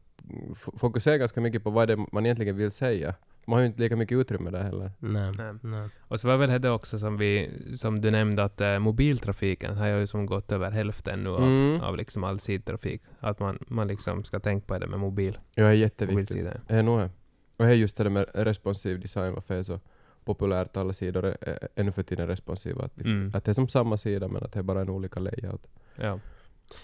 f- 0.53 0.69
fokusera 0.77 1.17
ganska 1.19 1.41
mycket 1.41 1.65
på 1.65 1.71
vad 1.71 1.89
det 1.89 1.93
är 1.95 2.07
man 2.13 2.27
egentligen 2.27 2.57
vill 2.57 2.71
säga. 2.71 3.15
Man 3.47 3.55
har 3.57 3.61
ju 3.61 3.67
inte 3.67 3.81
lika 3.83 3.97
mycket 3.97 4.19
utrymme 4.19 4.51
där 4.51 4.63
heller. 4.63 4.93
Nej. 4.99 5.33
Nej. 5.39 5.55
Nej. 5.63 5.89
Och 6.01 6.21
så 6.21 6.29
var 6.29 6.37
väl 6.37 6.61
det 6.61 6.71
också 6.71 6.99
som, 6.99 7.17
vi, 7.17 7.51
som 7.77 8.01
du 8.01 8.11
nämnde 8.11 8.45
att 8.45 8.61
eh, 8.61 8.79
mobiltrafiken 8.79 9.77
har 9.77 9.87
ju 9.87 10.07
som 10.07 10.27
gått 10.27 10.53
över 10.53 10.71
hälften 10.71 11.25
nu 11.25 11.31
av, 11.31 11.43
Mm. 11.43 11.81
av 11.81 11.97
liksom 11.97 12.25
all 12.25 12.41
sidtrafik. 12.41 13.03
Att 13.21 13.41
man, 13.41 13.59
man 13.69 13.89
liksom 13.89 14.25
ska 14.25 14.41
tänka 14.41 14.67
på 14.67 14.79
det 14.79 14.87
med 14.87 14.99
mobil, 14.99 15.39
Ja, 15.55 15.65
det 15.65 15.69
är 15.71 15.73
jätteviktigt. 15.73 16.47
Det 16.69 16.75
är 16.75 16.83
nog 16.83 16.99
det. 16.99 17.11
Och 17.57 17.65
det 17.65 17.71
är 17.71 17.75
just 17.75 17.97
det 17.97 18.11
med 18.11 18.27
responsiv 18.35 19.01
design, 19.01 19.35
varför 19.35 19.55
det 19.55 19.61
är 19.61 19.65
så 19.65 19.81
populärt, 20.25 20.77
alla 20.77 20.93
sidor 20.93 21.25
är, 21.25 21.37
är 21.41 21.69
ännu 21.75 21.93
för 21.93 22.03
tiden 22.03 22.27
responsiva. 22.27 22.85
Att, 22.85 23.01
Mm. 23.01 23.31
att 23.35 23.45
det 23.45 23.51
är 23.51 23.55
som 23.55 23.69
samma 23.69 23.97
sida 23.97 24.29
men 24.29 24.43
att 24.43 24.53
det 24.53 24.59
är 24.59 24.63
bara 24.63 24.81
en 24.81 24.91
olika 24.91 25.21
layout. 25.21 25.67
Ja. 25.97 26.19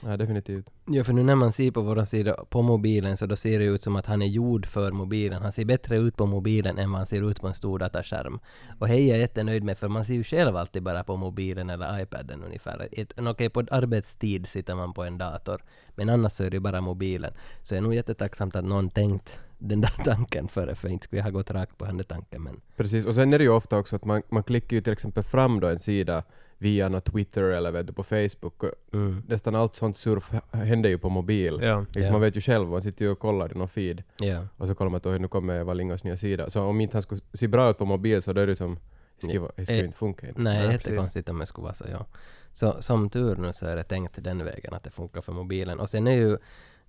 Ja, 0.01 0.17
definitivt. 0.17 0.71
Ja, 0.87 1.05
för 1.05 1.13
nu 1.13 1.23
när 1.23 1.35
man 1.35 1.53
ser 1.53 1.71
på 1.71 1.83
våra 1.83 2.05
sida 2.05 2.45
på 2.49 2.63
mobilen 2.63 3.17
så 3.17 3.27
då 3.27 3.37
ser 3.37 3.59
det 3.59 3.65
ut 3.65 3.83
som 3.83 3.97
att 3.97 4.07
han 4.07 4.23
är 4.23 4.27
gjord 4.27 4.67
för 4.67 4.93
mobilen. 4.93 5.43
Han 5.43 5.53
ser 5.53 5.65
bättre 5.65 5.97
ut 5.97 6.17
på 6.17 6.27
mobilen 6.27 6.79
än 6.79 6.91
vad 6.91 6.99
han 6.99 7.07
ser 7.07 7.31
ut 7.31 7.41
på 7.41 7.47
en 7.47 7.55
stor 7.55 7.79
dataskärm. 7.79 8.39
Och 8.79 8.89
hej, 8.89 9.09
jag 9.09 9.17
är 9.17 9.21
jättenöjd 9.21 9.65
med 9.65 9.79
för 9.79 9.89
man 9.89 10.05
ser 10.05 10.15
ju 10.15 10.25
själv 10.25 10.57
alltid 10.57 10.83
bara 10.83 11.05
på 11.05 11.17
mobilen 11.17 11.71
eller 11.71 12.01
iPaden 12.01 12.45
ungefär. 12.45 12.89
Ett, 12.93 13.13
Okej, 13.17 13.51
på 13.51 13.61
arbetstid 13.71 14.47
sitter 14.47 14.75
man 14.75 14.93
på 14.93 15.05
en 15.05 15.19
dator, 15.19 15.63
men 15.95 16.09
annars 16.09 16.33
så 16.33 16.45
är 16.45 16.51
det 16.51 16.57
ju 16.57 16.61
bara 16.61 16.81
mobilen. 16.81 17.33
Så 17.63 17.75
jag 17.75 17.79
är 17.79 17.83
nog 17.83 17.95
jättetacksamt 17.95 18.57
att 18.57 18.65
någon 18.65 18.91
tänkt 18.91 19.41
den 19.69 19.81
där 19.81 19.93
tanken 20.05 20.49
före, 20.49 20.75
för 20.75 20.89
inte 20.89 21.05
skulle 21.05 21.19
jag 21.21 21.25
ha 21.25 21.31
gått 21.31 21.51
rakt 21.51 21.79
på 21.79 21.85
den 21.85 21.97
där 21.97 22.05
tanken. 22.05 22.43
Men 22.43 22.61
Precis, 22.77 23.07
och 23.07 23.15
sen 23.15 23.33
är 23.33 23.39
det 23.39 23.45
ju 23.45 23.51
ofta 23.51 23.79
också 23.79 23.97
att 23.97 24.05
man, 24.05 24.23
man 24.29 24.43
klickar 24.43 24.77
ju 24.77 24.81
till 24.83 24.93
exempel 24.93 25.23
fram 25.25 25.61
då 25.61 25.69
en 25.69 25.79
sida 25.79 26.23
via 26.59 26.89
något 26.89 27.05
Twitter 27.05 27.43
eller 27.43 27.71
vet 27.73 27.87
du, 27.87 27.93
på 27.93 28.03
Facebook. 28.03 28.63
Mm, 28.93 29.23
nästan 29.29 29.55
allt 29.55 29.75
sånt 29.75 29.97
surf 29.99 30.33
händer 30.53 30.89
ju 30.91 30.99
på 30.99 31.09
mobil. 31.09 31.59
Ja. 31.63 31.81
Liksom 31.81 32.03
Ja. 32.03 32.13
Man 32.13 32.21
vet 32.21 32.37
ju 32.37 32.41
själv, 32.41 32.69
man 32.69 32.83
sitter 32.83 33.05
ju 33.05 33.11
och 33.11 33.19
kollar 33.19 33.53
i 33.53 33.59
någon 33.59 33.69
feed 33.69 34.03
ja. 34.19 34.47
och 34.57 34.69
så 34.69 34.75
kollar 34.75 34.91
man 34.91 34.97
att 34.99 35.07
"Oj, 35.07 35.19
nu 35.19 35.29
kommer 35.29 35.55
Eva 35.55 35.75
Lingos 35.75 36.05
nya 36.05 36.17
sida. 36.17 36.51
Så 36.51 36.63
om 36.63 36.81
inte 36.81 36.97
han 36.97 37.03
skulle 37.03 37.21
se 37.33 37.49
bra 37.49 37.71
ut 37.71 37.79
på 37.79 37.85
mobil 37.85 38.23
så 38.23 38.33
då 38.33 38.41
är 38.41 38.47
det 38.47 38.57
som, 38.57 38.79
det 39.21 39.27
skulle, 39.27 39.49
det 39.57 39.65
skulle 39.67 39.79
Eh, 39.81 39.85
inte 39.85 39.97
funka. 39.99 40.29
Inte. 40.29 40.41
Nej, 40.41 40.67
Nej, 40.67 40.73
jättekonstigt 40.73 41.29
om 41.29 41.39
det 41.39 41.47
skulle 41.47 41.63
vara 41.63 41.75
så, 41.75 41.85
ja. 41.91 42.07
Så 42.53 42.83
som 42.83 43.11
tur 43.11 43.37
nu 43.37 43.53
så 43.53 43.67
är 43.67 43.77
det 43.77 43.83
tänkt 43.83 44.25
den 44.25 44.45
vägen 44.45 44.75
att 44.75 44.83
det 44.83 44.91
funkar 44.91 45.21
för 45.21 45.33
mobilen. 45.33 45.81
Och 45.81 45.89
sen 45.89 46.07
är 46.07 46.13
ju, 46.13 46.39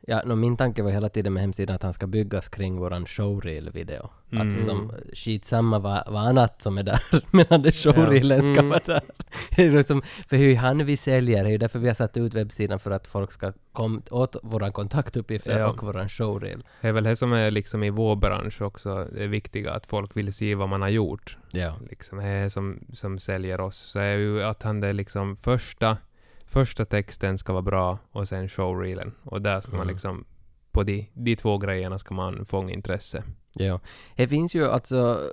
ja, 0.08 0.22
no, 0.26 0.36
min 0.36 0.58
tanke 0.58 0.84
var 0.84 0.91
hela 0.91 1.10
tiden 1.10 1.34
med 1.34 1.41
hemsidan 1.41 1.76
att 1.76 1.84
han 1.84 1.94
ska 1.94 2.08
byggas 2.08 2.48
kring 2.50 2.80
våran 2.80 3.06
showreel-video. 3.06 4.10
Mm. 4.32 4.41
Alltså 4.48 4.62
som 4.62 4.91
skitsamma 5.13 5.80
vad, 5.80 6.04
vad 6.08 6.28
annat 6.28 6.62
som 6.62 6.78
är 6.78 6.84
där, 6.84 7.00
medan 7.36 7.62
det 7.62 7.72
showreelen 7.72 8.41
ska 8.41 8.52
Mm. 8.52 8.70
vara 8.70 8.82
där. 8.86 9.02
Det 9.56 9.65
är 9.65 9.72
liksom, 9.72 10.02
för 10.30 10.38
hur 10.38 10.56
han 10.56 10.86
vi 10.86 10.98
säljer, 10.98 11.44
det 11.44 11.50
är 11.50 11.52
ju 11.52 11.58
därför 11.58 11.80
vi 11.80 11.88
har 11.88 11.96
satt 11.96 12.18
ut 12.18 12.34
webbsidan 12.34 12.80
för 12.80 12.91
att 12.91 13.08
folk 13.08 13.32
ska 13.32 13.54
komma 13.74 14.02
åt 14.10 14.36
våran 14.44 14.72
kontaktuppgifter 14.74 15.60
Ja. 15.60 15.68
och 15.68 15.84
våran 15.84 16.10
showreel. 16.10 16.63
Det 16.82 16.88
är 16.88 16.91
väl 16.91 17.04
det 17.04 17.15
som 17.15 17.34
är 17.34 17.52
liksom 17.52 17.84
i 17.84 17.89
vår 17.89 18.15
bransch 18.15 18.62
också 18.62 19.08
det 19.15 19.28
viktiga, 19.28 19.72
att 19.72 19.86
folk 19.86 20.18
vill 20.18 20.34
se 20.34 20.56
vad 20.56 20.70
man 20.70 20.82
har 20.82 20.89
gjort. 20.89 21.38
Ja. 21.52 21.76
Liksom, 21.89 22.18
det 22.18 22.26
är 22.26 22.50
som, 22.50 22.80
som 22.94 23.20
säljer 23.20 23.62
oss. 23.62 23.78
Så 23.78 24.00
är 24.00 24.18
ju 24.18 24.44
att 24.44 24.63
han 24.63 24.80
det 24.82 24.94
liksom 24.94 25.36
första, 25.38 25.98
första 26.56 26.86
texten 26.86 27.38
ska 27.38 27.54
vara 27.54 27.62
bra 27.62 27.98
och 28.12 28.28
sen 28.28 28.50
showreelen. 28.50 29.13
Och 29.24 29.41
där 29.41 29.62
ska 29.62 29.72
man 29.72 29.82
Mm. 29.82 29.94
liksom, 29.94 30.26
på 30.72 30.84
de, 30.84 31.10
de 31.13 31.36
två 31.36 31.58
grejerna 31.58 32.00
ska 32.00 32.13
man 32.13 32.46
fånga 32.46 32.74
intresse. 32.74 33.24
Ja. 33.54 33.80
Det 34.15 34.28
finns 34.28 34.56
ju 34.56 34.65
alltså 34.68 35.32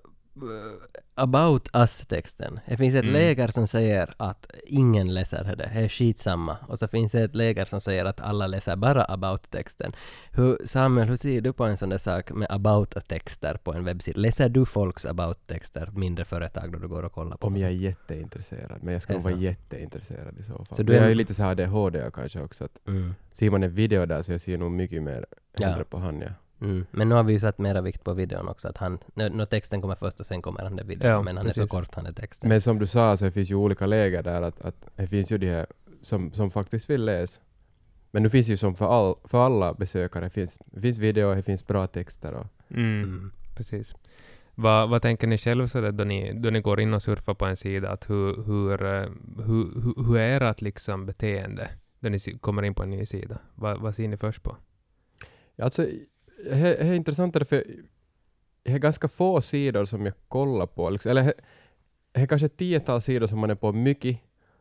about 1.15 1.69
us-texten. 1.75 2.61
Det 2.67 2.77
finns 2.77 2.95
ett 2.95 3.03
Mm. 3.03 3.13
läger 3.13 3.49
som 3.49 3.67
säger 3.67 4.11
att 4.17 4.51
ingen 4.67 5.15
läser 5.15 5.45
det, 5.45 5.55
det 5.55 5.65
är 5.65 5.89
skitsamma. 5.89 6.57
Och 6.69 6.79
så 6.79 6.89
finns 6.89 7.13
det 7.13 7.23
ett 7.23 7.35
läger 7.35 7.65
som 7.65 7.81
säger 7.81 8.05
att 8.05 8.21
alla 8.21 8.47
läser 8.47 8.77
bara 8.77 9.05
about-texten. 9.05 9.93
Hur, 10.33 10.59
Samuel, 10.65 11.09
hur 11.09 11.17
ser 11.17 11.41
du 11.41 11.53
på 11.53 11.65
en 11.65 11.77
sån 11.77 11.89
där 11.89 11.99
sak 11.99 12.31
med 12.31 12.47
about-texter 12.51 13.57
på 13.65 13.73
en 13.75 13.85
webbsida? 13.85 14.21
Läser 14.21 14.49
du 14.49 14.65
folks 14.65 15.07
about-texter, 15.07 15.89
mindre 15.99 16.25
företag, 16.25 16.73
då 16.73 16.79
du 16.79 16.89
går 16.89 17.03
och 17.03 17.13
kollar 17.13 17.37
på 17.37 17.47
Om 17.47 17.57
jag 17.57 17.71
är 17.71 17.75
jätteintresserad, 17.75 18.79
men 18.83 18.93
jag 18.93 19.03
ska 19.03 19.13
Är 19.13 19.17
nog 19.17 19.25
vara 19.25 19.35
jätteintresserad 19.35 20.39
i 20.39 20.43
så 20.43 20.53
fall. 20.53 20.77
Så 20.77 20.83
du 20.83 20.93
du 20.93 20.95
jag 20.95 21.05
är- 21.07 21.11
är 21.11 21.15
lite 21.15 21.35
så 21.35 21.43
här 21.43 21.51
ADHD 21.51 22.11
kanske 22.15 22.41
också, 22.41 22.65
att 22.65 22.79
Mm. 22.89 23.15
ser 23.33 23.51
man 23.51 23.63
en 23.63 23.71
video 23.75 24.07
där 24.07 24.23
så 24.23 24.33
jag 24.33 24.41
ser 24.41 24.59
nog 24.59 24.71
mycket 24.73 25.03
mer 25.03 25.27
Ja. 25.59 25.85
på 25.91 25.99
han 25.99 26.21
ja. 26.21 26.29
Mm. 26.63 26.87
Men 26.91 27.09
nu 27.09 27.15
har 27.15 27.23
vi 27.23 27.33
ju 27.33 27.41
satt 27.41 27.59
mera 27.59 27.81
vikt 27.81 28.05
på 28.05 28.13
videon 28.15 28.49
också, 28.49 28.69
att 28.69 28.79
han, 28.79 28.99
när, 29.15 29.31
när 29.31 29.45
texten 29.45 29.81
kommer 29.81 29.95
först 29.95 30.21
och 30.21 30.27
sen 30.27 30.43
kommer 30.43 30.61
han 30.63 30.77
den 30.77 30.87
videon, 30.87 31.11
Ja, 31.11 31.23
men 31.23 31.37
han 31.37 31.47
är 31.47 31.51
precis. 31.51 31.63
så 31.63 31.77
kort 31.77 31.95
han 31.95 32.07
är 32.07 32.13
texten. 32.13 32.49
Men 32.49 32.61
som 32.61 32.79
du 32.79 32.87
sa 32.87 33.17
så 33.17 33.25
det 33.25 33.31
finns 33.33 33.51
ju 33.51 33.55
olika 33.55 33.87
läger 33.87 34.23
där, 34.23 34.43
att, 34.43 34.61
att 34.61 34.75
det 34.97 35.07
finns 35.07 35.33
ju 35.33 35.39
de 35.39 35.51
här 35.51 35.67
som, 36.03 36.33
som 36.33 36.51
faktiskt 36.51 36.91
vill 36.91 37.05
läsa. 37.05 37.41
Men 38.11 38.23
nu 38.23 38.31
finns 38.31 38.49
ju 38.49 38.57
som 38.57 38.75
för, 38.75 38.87
all, 38.87 39.15
för 39.25 39.47
alla 39.47 39.75
besökare, 39.75 40.25
det 40.25 40.31
finns, 40.31 40.59
det 40.65 40.81
finns 40.81 40.99
video, 40.99 41.35
det 41.35 41.43
finns 41.43 41.67
bra 41.67 41.87
texter 41.87 42.35
och 42.35 42.47
Mm. 42.71 43.03
Mm. 43.03 43.33
Precis. 43.57 43.95
Vad, 44.55 44.91
vad 44.91 45.03
tänker 45.03 45.27
ni 45.27 45.39
själva 45.39 45.69
så 45.69 45.81
där, 45.81 45.93
då, 45.93 46.05
ni, 46.05 46.33
då 46.33 46.51
ni 46.51 46.61
går 46.61 46.81
in 46.81 46.95
och 46.95 47.03
surfar 47.03 47.35
på 47.35 47.47
en 47.47 47.57
sida? 47.57 47.91
Att 47.91 48.11
hur, 48.11 48.43
hur, 48.47 48.83
eh, 48.85 49.09
hur, 49.47 49.83
hur, 49.83 50.05
hur 50.07 50.17
är 50.17 50.41
ert 50.41 50.61
liksom 50.61 51.07
beteende 51.07 51.69
då 52.01 52.09
ni 52.09 52.19
kommer 52.19 52.63
in 52.63 52.75
på 52.75 52.83
en 52.83 52.91
ny 52.91 53.07
sida? 53.07 53.39
Vad, 53.55 53.81
vad 53.81 53.95
ser 53.95 54.09
ni 54.09 54.17
först 54.17 54.43
på? 54.43 54.57
Alltså, 55.63 55.87
det 56.45 56.75
är 56.77 56.93
intressant 56.93 57.33
för 57.49 57.65
det 58.63 58.73
är 58.73 58.79
ganska 58.79 59.09
få 59.09 59.41
sidor 59.41 59.85
som 59.85 60.07
jag 60.07 60.15
kollar 60.29 60.67
på. 60.67 60.91
Liksom, 60.91 61.11
eller 61.11 61.23
det 62.13 62.21
är 62.21 62.27
kanske 62.27 62.47
ett 62.47 62.57
tiotal 62.57 63.01
sidor 63.03 63.27
som 63.27 63.39
man 63.39 63.51
är 63.51 63.55
på 63.55 63.73
mycket 63.73 64.19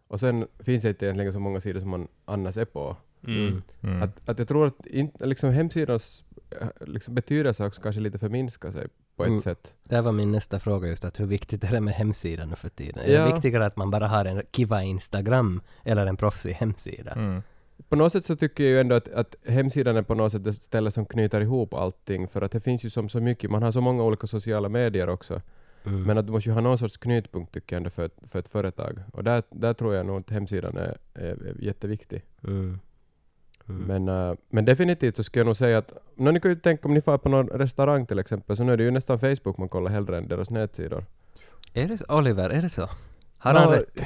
och 0.08 0.20
sen 0.20 0.48
finns 0.60 0.84
det 0.84 0.90
inte 0.90 1.06
egentligen 1.06 1.34
så 1.34 1.40
många 1.40 1.60
sidor 1.60 1.80
som 1.80 1.90
man 1.90 2.08
annars 2.26 2.58
är 2.58 2.66
på. 2.66 2.98
Mm. 3.28 3.62
Mm. 3.82 4.02
Att, 4.02 4.30
att 4.30 4.40
jag 4.40 4.48
tror 4.48 4.68
att 4.68 4.86
in, 4.86 5.12
liksom 5.20 5.52
hemsidans 5.52 6.24
eh, 6.62 6.68
liksom 6.88 7.16
betydelse 7.16 7.66
också 7.66 7.82
kanske 7.82 8.02
lite 8.02 8.20
förminskar 8.20 8.72
sig 8.72 8.88
på 9.16 9.24
ett 9.24 9.28
Mm. 9.30 9.42
sätt. 9.42 9.74
Det 9.84 9.96
här 9.96 10.02
var 10.02 10.12
min 10.12 10.32
nästa 10.32 10.60
fråga 10.60 10.88
just, 10.88 11.06
att 11.06 11.20
hur 11.20 11.26
viktigt 11.26 11.64
är 11.64 11.72
det 11.72 11.82
med 11.82 11.94
hemsidan 11.94 12.50
nu 12.50 12.56
för 12.56 12.70
tiden? 12.70 13.04
Är 13.04 13.12
Ja. 13.14 13.28
det 13.28 13.34
viktigare 13.34 13.66
att 13.66 13.76
man 13.76 13.92
bara 13.92 14.08
har 14.08 14.26
en 14.26 14.42
kiva 14.52 14.84
Instagram 14.84 15.62
eller 15.84 16.06
en 16.06 16.18
proffsig 16.18 16.54
hemsida? 16.54 17.44
På 17.90 17.96
något 17.96 18.12
sätt 18.12 18.26
så 18.26 18.36
tycker 18.36 18.64
jag 18.64 18.72
ju 18.72 18.80
ändå 18.80 18.96
att, 18.96 19.08
att 19.08 19.36
hemsidan 19.46 19.98
är 19.98 20.02
på 20.02 20.16
något 20.16 20.32
sätt 20.32 20.44
det 20.44 20.54
ställe 20.54 20.92
som 20.92 21.06
knyter 21.06 21.42
ihop 21.42 21.74
allting 21.74 22.28
för 22.28 22.42
att 22.42 22.52
det 22.52 22.60
finns 22.60 22.84
ju 22.86 22.90
som 22.90 23.10
så 23.10 23.20
mycket, 23.20 23.52
man 23.52 23.64
har 23.64 23.72
så 23.72 23.82
många 23.82 24.04
olika 24.04 24.28
sociala 24.28 24.70
medier 24.70 25.10
också. 25.10 25.42
Mm. 25.86 26.04
Men 26.04 26.18
att 26.18 26.26
du 26.26 26.32
måste 26.32 26.50
ju 26.50 26.54
ha 26.54 26.62
någon 26.62 26.78
sorts 26.78 26.98
knutpunkt 26.98 27.54
tycker 27.54 27.76
jag 27.76 27.78
ändå 27.78 27.90
för 27.90 28.06
ett, 28.06 28.18
för 28.32 28.40
ett 28.40 28.48
företag. 28.48 29.00
Och 29.14 29.24
där, 29.24 29.44
där 29.50 29.74
tror 29.74 29.96
jag 29.96 30.06
nog 30.06 30.20
att 30.20 30.30
hemsidan 30.30 30.78
är, 30.78 30.98
är, 31.14 31.48
är 31.48 31.56
jätteviktig. 31.60 32.24
Mm. 32.44 32.80
Mm. 33.70 33.82
Men, 33.82 34.30
äh, 34.30 34.38
men 34.50 34.66
definitivt 34.66 35.16
så 35.16 35.24
skulle 35.24 35.40
jag 35.40 35.46
nog 35.46 35.58
säga 35.58 35.78
att, 35.78 35.94
nå, 36.16 36.32
ni 36.32 36.40
kan 36.40 36.52
ju 36.52 36.56
tänka 36.56 36.88
om 36.88 36.94
ni 36.94 37.02
får 37.02 37.18
på 37.18 37.30
någon 37.30 37.48
restaurang 37.48 38.06
till 38.06 38.20
exempel, 38.20 38.58
så 38.58 38.64
nu 38.64 38.74
är 38.74 38.78
det 38.78 38.84
ju 38.84 38.92
nästan 38.92 39.20
Facebook 39.20 39.58
man 39.58 39.70
kollar 39.70 39.92
hellre 39.92 40.18
än 40.18 40.28
deras 40.28 40.50
nätsidor. 40.50 41.06
Är 41.74 41.88
det 41.88 41.98
så? 41.98 42.06
Oliver, 42.18 42.50
är 42.50 42.62
det 42.62 42.70
så? 42.70 42.90
Har 43.38 43.54
han 43.54 43.70
Nå, 43.70 43.76
rätt? 43.76 44.06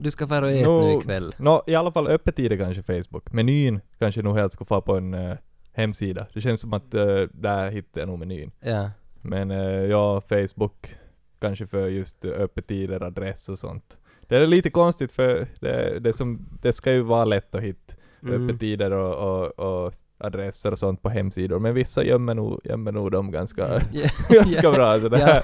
Du 0.00 0.10
ska 0.10 0.26
fara 0.26 0.44
och 0.44 0.50
äta 0.52 0.68
Nå, 0.70 0.80
nu 0.82 0.92
ikväll. 0.98 1.34
Nå, 1.38 1.62
i 1.66 1.74
alla 1.74 1.92
fall 1.92 2.06
öppettider 2.08 2.56
kanske 2.56 2.82
Facebook. 2.82 3.32
Menyn 3.32 3.80
kanske 3.98 4.22
nog 4.22 4.36
helt 4.36 4.52
ska 4.52 4.64
få 4.64 4.80
på 4.80 4.96
en 4.96 5.14
eh, 5.14 5.36
hemsida. 5.72 6.26
Det 6.34 6.40
känns 6.40 6.60
som 6.60 6.72
att 6.72 6.94
uh, 6.94 7.22
där 7.32 7.70
hittar 7.70 8.00
jag 8.00 8.08
nog 8.08 8.18
menyn. 8.18 8.50
Ja. 8.60 8.90
Men 9.22 9.50
eh, 9.50 9.58
ja, 9.84 10.20
Facebook 10.20 10.96
kanske 11.40 11.66
för 11.66 11.88
just 11.88 12.24
uh, 12.24 12.30
öppettider, 12.32 13.02
adress 13.02 13.48
och 13.48 13.58
sånt. 13.58 13.98
Det 14.28 14.36
är 14.36 14.46
lite 14.46 14.70
konstigt 14.70 15.12
för 15.12 15.46
det, 15.60 15.98
det, 16.00 16.12
som, 16.12 16.48
det 16.62 16.72
ska 16.72 16.92
ju 16.92 17.00
vara 17.02 17.24
lätt 17.24 17.54
att 17.54 17.62
hitta 17.62 17.94
Mm. 18.22 18.44
öppettider 18.48 18.90
och, 18.90 19.14
och, 19.14 19.58
och 19.86 19.92
adresser 20.18 20.72
och 20.72 20.78
sånt 20.78 21.02
på 21.02 21.08
hemsidor. 21.08 21.58
Men 21.58 21.74
vissa 21.74 22.04
gömmer 22.04 22.34
nog, 22.34 22.60
gömmer 22.64 22.92
nog 22.92 23.10
dem 23.10 23.30
ganska, 23.30 23.68
Ja. 23.92 24.08
ganska 24.30 24.70
bra. 24.72 25.00
Så, 25.00 25.08
det 25.08 25.18
Ja. 25.20 25.26
här, 25.26 25.42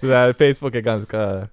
så 0.00 0.06
det 0.06 0.14
här, 0.16 0.32
Facebook 0.32 0.74
är 0.74 0.80
ganska 0.80 1.48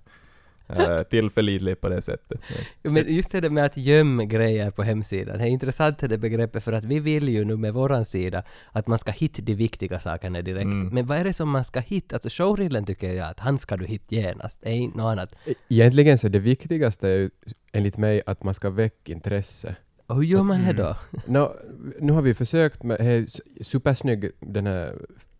uh, 0.69 1.03
tillförlitlig 1.03 1.81
på 1.81 1.89
det 1.89 2.01
sättet. 2.01 2.39
Men 2.81 3.13
just 3.15 3.31
det 3.31 3.41
där 3.41 3.49
med 3.49 3.65
att 3.65 3.77
gömma 3.77 4.23
grejer 4.25 4.71
på 4.71 4.83
hemsidan, 4.83 5.37
det 5.37 5.43
är 5.43 5.47
intressant 5.47 5.97
det 5.99 6.17
begreppet 6.17 6.63
för 6.63 6.73
att 6.73 6.85
vi 6.85 6.99
vill 6.99 7.29
ju 7.29 7.45
nu 7.45 7.55
med 7.57 7.73
våran 7.73 8.05
sida 8.05 8.43
att 8.71 8.87
man 8.87 8.97
ska 8.97 9.11
hitta 9.11 9.41
de 9.41 9.53
viktiga 9.55 9.99
sakerna 9.99 10.41
direkt. 10.41 10.63
Mm. 10.63 10.87
Men 10.87 11.05
vad 11.05 11.17
är 11.17 11.23
det 11.23 11.33
som 11.33 11.49
man 11.49 11.63
ska 11.63 11.79
hitta? 11.79 12.15
Alltså 12.15 12.29
showreelen 12.31 12.85
tycker 12.85 13.13
jag 13.13 13.29
att 13.29 13.39
han 13.39 13.57
ska 13.57 13.77
du 13.77 13.85
hitta 13.85 14.15
genast, 14.15 14.59
det 14.61 14.69
är 14.69 14.73
inte 14.73 14.97
något 14.97 15.11
annat. 15.11 15.35
E- 15.45 15.53
Egentligen 15.69 16.17
så 16.17 16.27
det 16.27 16.39
viktigaste 16.39 17.07
är 17.09 17.13
ju 17.17 17.29
enligt 17.71 17.97
mig 17.97 18.21
att 18.25 18.43
man 18.43 18.53
ska 18.53 18.69
väcka 18.69 19.11
intresse. 19.11 19.75
Och 20.07 20.15
hur 20.15 20.23
gör 20.23 20.43
man 20.43 20.57
det 20.57 20.63
Mm. 20.69 20.75
då? 20.75 20.95
Nå, 21.27 21.55
nu 21.99 22.13
har 22.13 22.21
vi 22.21 22.33
försökt 22.33 22.83
med, 22.83 22.99
är 23.01 23.25
supersnygg, 23.63 24.31
den 24.39 24.67
här 24.67 24.95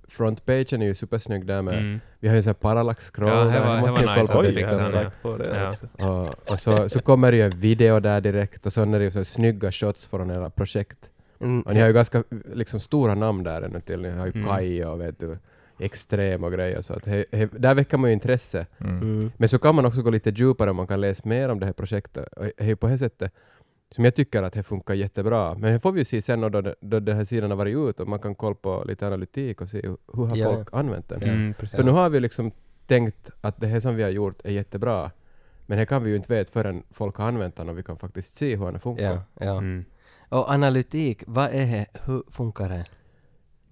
frontpagen 0.07 0.81
är 0.81 0.85
ju 0.85 0.95
supersnygg 0.95 1.45
där 1.45 1.61
med, 1.61 1.73
Mm. 1.77 1.99
vi 2.19 2.27
har 2.27 2.35
ju 2.35 2.37
en 2.37 2.43
sån 2.43 2.49
här 2.49 2.53
parallax 2.53 3.11
scroll 3.11 3.29
Ja, 3.29 3.43
det 3.43 3.51
där, 3.51 3.59
var- 3.59 3.75
nice 3.81 3.91
kolla 3.97 4.21
att 4.21 4.31
på 4.31 4.41
liksom. 4.41 4.81
ja. 4.81 4.89
lagt 4.89 5.21
på 5.21 5.37
det 5.37 5.57
Ja. 5.59 5.69
också. 5.69 5.87
Och, 5.97 6.51
och 6.51 6.59
så, 6.59 6.89
så 6.89 6.99
kommer 7.01 7.31
det 7.31 7.37
ju 7.37 7.43
en 7.43 7.59
video 7.59 7.99
där 7.99 8.21
direkt 8.21 8.65
och 8.65 8.73
så 8.73 8.81
är 8.81 8.85
det 8.85 9.03
ju 9.03 9.11
så 9.11 9.25
snygga 9.25 9.71
shots 9.71 10.07
från 10.07 10.31
era 10.31 10.49
projekt. 10.49 11.09
Mm. 11.39 11.61
Och 11.61 11.73
ni 11.73 11.79
har 11.79 11.87
ju 11.87 11.93
ganska 11.93 12.23
liksom 12.53 12.79
stora 12.79 13.15
namn 13.15 13.43
där 13.43 13.61
ännu 13.61 13.79
till. 13.81 14.01
Ni 14.01 14.09
har 14.09 14.25
ju 14.25 14.31
Mm. 14.35 14.47
Kai 14.47 14.83
och 14.85 15.01
vet 15.01 15.19
du, 15.19 15.37
Extrem 15.79 16.43
och 16.43 16.51
grejer 16.51 16.81
så 16.81 16.93
att 16.93 17.05
he, 17.05 17.25
he, 17.31 17.45
där 17.51 17.73
väcker 17.73 17.97
man 17.97 18.09
ju 18.09 18.13
intresse. 18.13 18.65
Mm. 18.77 19.01
Mm. 19.01 19.31
Men 19.37 19.49
så 19.49 19.59
kan 19.59 19.75
man 19.75 19.85
också 19.85 20.01
gå 20.01 20.09
lite 20.09 20.29
djupare 20.29 20.69
och 20.69 20.75
man 20.75 20.87
kan 20.87 21.01
läsa 21.01 21.21
mer 21.25 21.49
om 21.49 21.59
det 21.59 21.65
här 21.65 21.73
projektet. 21.73 22.27
Och 22.33 22.45
ju 22.65 22.75
på 22.75 22.87
det 22.87 22.97
sättet 22.97 23.31
som 23.91 24.05
jag 24.05 24.15
tycker 24.15 24.43
att 24.43 24.53
det 24.53 24.63
funkar 24.63 24.93
jättebra. 24.93 25.55
Men 25.55 25.73
det 25.73 25.79
får 25.79 25.91
vi 25.91 25.99
ju 26.01 26.05
se 26.05 26.21
sen 26.21 26.41
då, 26.41 26.49
då, 26.49 26.73
då 26.81 26.99
den 26.99 27.17
här 27.17 27.25
sidan 27.25 27.49
har 27.49 27.57
varit 27.57 27.75
ut 27.89 27.99
och 27.99 28.07
man 28.07 28.19
kan 28.19 28.35
kolla 28.35 28.55
på 28.55 28.83
lite 28.87 29.07
analytik 29.07 29.61
och 29.61 29.69
se 29.69 29.81
hur, 29.83 29.97
hur 30.13 30.25
har 30.25 30.35
Ja. 30.37 30.53
folk 30.53 30.69
använt 30.71 31.09
den. 31.09 31.23
Mm, 31.23 31.53
precis. 31.53 31.75
För 31.75 31.83
nu 31.83 31.91
har 31.91 32.09
vi 32.09 32.19
liksom 32.19 32.51
tänkt 32.87 33.29
att 33.41 33.61
det 33.61 33.67
här 33.67 33.79
som 33.79 33.95
vi 33.95 34.03
har 34.03 34.09
gjort 34.09 34.41
är 34.43 34.51
jättebra. 34.51 35.11
Men 35.65 35.77
det 35.77 35.85
kan 35.85 36.03
vi 36.03 36.09
ju 36.09 36.15
inte 36.15 36.33
veta 36.33 36.51
förrän 36.51 36.83
folk 36.91 37.15
har 37.15 37.27
använt 37.27 37.55
den 37.55 37.69
och 37.69 37.77
vi 37.77 37.83
kan 37.83 37.97
faktiskt 37.97 38.37
se 38.37 38.55
hur 38.55 38.65
den 38.65 38.79
funkar. 38.79 39.03
Ja, 39.03 39.21
ja. 39.39 39.57
Mm. 39.57 39.85
Och 40.29 40.49
analytik, 40.51 41.23
vad 41.27 41.45
är 41.45 41.65
det? 41.65 41.85
Hur 42.05 42.23
funkar 42.31 42.69
det? 42.69 42.85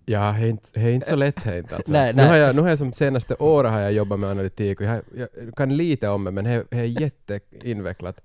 Ja, 0.05 0.19
det 0.39 0.45
är 0.45 0.49
inte, 0.49 0.69
det 0.73 0.81
är 0.81 0.91
inte 0.91 1.07
så 1.07 1.15
lätt 1.15 1.43
det 1.43 1.49
är 1.49 1.57
inte 1.57 1.75
alltså. 1.75 1.91
Nej, 1.91 2.13
nu, 2.13 2.21
nej. 2.21 2.29
har 2.29 2.37
jag, 2.37 2.55
nu 2.55 2.61
har 2.61 2.69
jag 2.69 2.77
som 2.77 2.93
senaste 2.93 3.35
året 3.35 3.71
har 3.71 3.79
jag 3.79 3.93
jobbat 3.93 4.19
med 4.19 4.29
analytik 4.29 4.81
och 4.81 4.85
jag, 4.87 5.01
jag 5.15 5.55
kan 5.55 5.77
lite 5.77 6.09
om 6.09 6.23
det 6.23 6.31
men 6.31 6.43
det, 6.43 6.65
det 6.69 6.77
är 6.79 7.01
jätteinvecklat. 7.01 8.21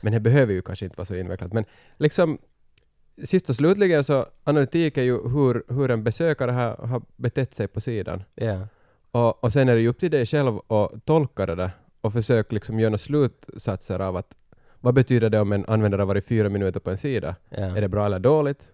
Men 0.00 0.12
det 0.12 0.20
behöver 0.20 0.52
ju 0.52 0.62
kanske 0.62 0.84
inte 0.84 0.96
vara 0.96 1.06
så 1.06 1.14
invecklat. 1.14 1.52
Men 1.52 1.64
liksom 1.96 2.38
sist 3.24 3.50
och 3.50 3.56
slutligen 3.56 4.04
så 4.04 4.26
analytik 4.44 4.96
är 4.96 5.02
ju 5.02 5.28
hur, 5.28 5.74
hur 5.74 5.90
en 5.90 6.04
besökare 6.04 6.50
har, 6.50 6.76
har 6.86 7.02
betett 7.16 7.54
sig 7.54 7.68
på 7.68 7.80
sidan. 7.80 8.22
Ja. 8.34 8.68
Och, 9.10 9.44
och 9.44 9.52
sen 9.52 9.68
är 9.68 9.74
det 9.74 9.80
ju 9.80 9.88
upp 9.88 10.00
till 10.00 10.10
dig 10.10 10.26
själv 10.26 10.58
att 10.68 11.04
tolka 11.04 11.46
det 11.46 11.54
där 11.54 11.70
och 12.00 12.12
försöka 12.12 12.54
liksom 12.54 12.80
göra 12.80 12.90
några 12.90 12.98
slutsatser 12.98 13.98
av 14.00 14.16
att 14.16 14.34
vad 14.80 14.94
betyder 14.94 15.30
det 15.30 15.40
om 15.40 15.52
en 15.52 15.64
användare 15.68 16.00
har 16.00 16.06
varit 16.06 16.26
fyra 16.26 16.48
minuter 16.48 16.80
på 16.80 16.90
en 16.90 16.98
sida? 16.98 17.36
Ja. 17.48 17.76
Är 17.76 17.80
det 17.80 17.88
bra 17.88 18.06
eller 18.06 18.18
dåligt? 18.18 18.68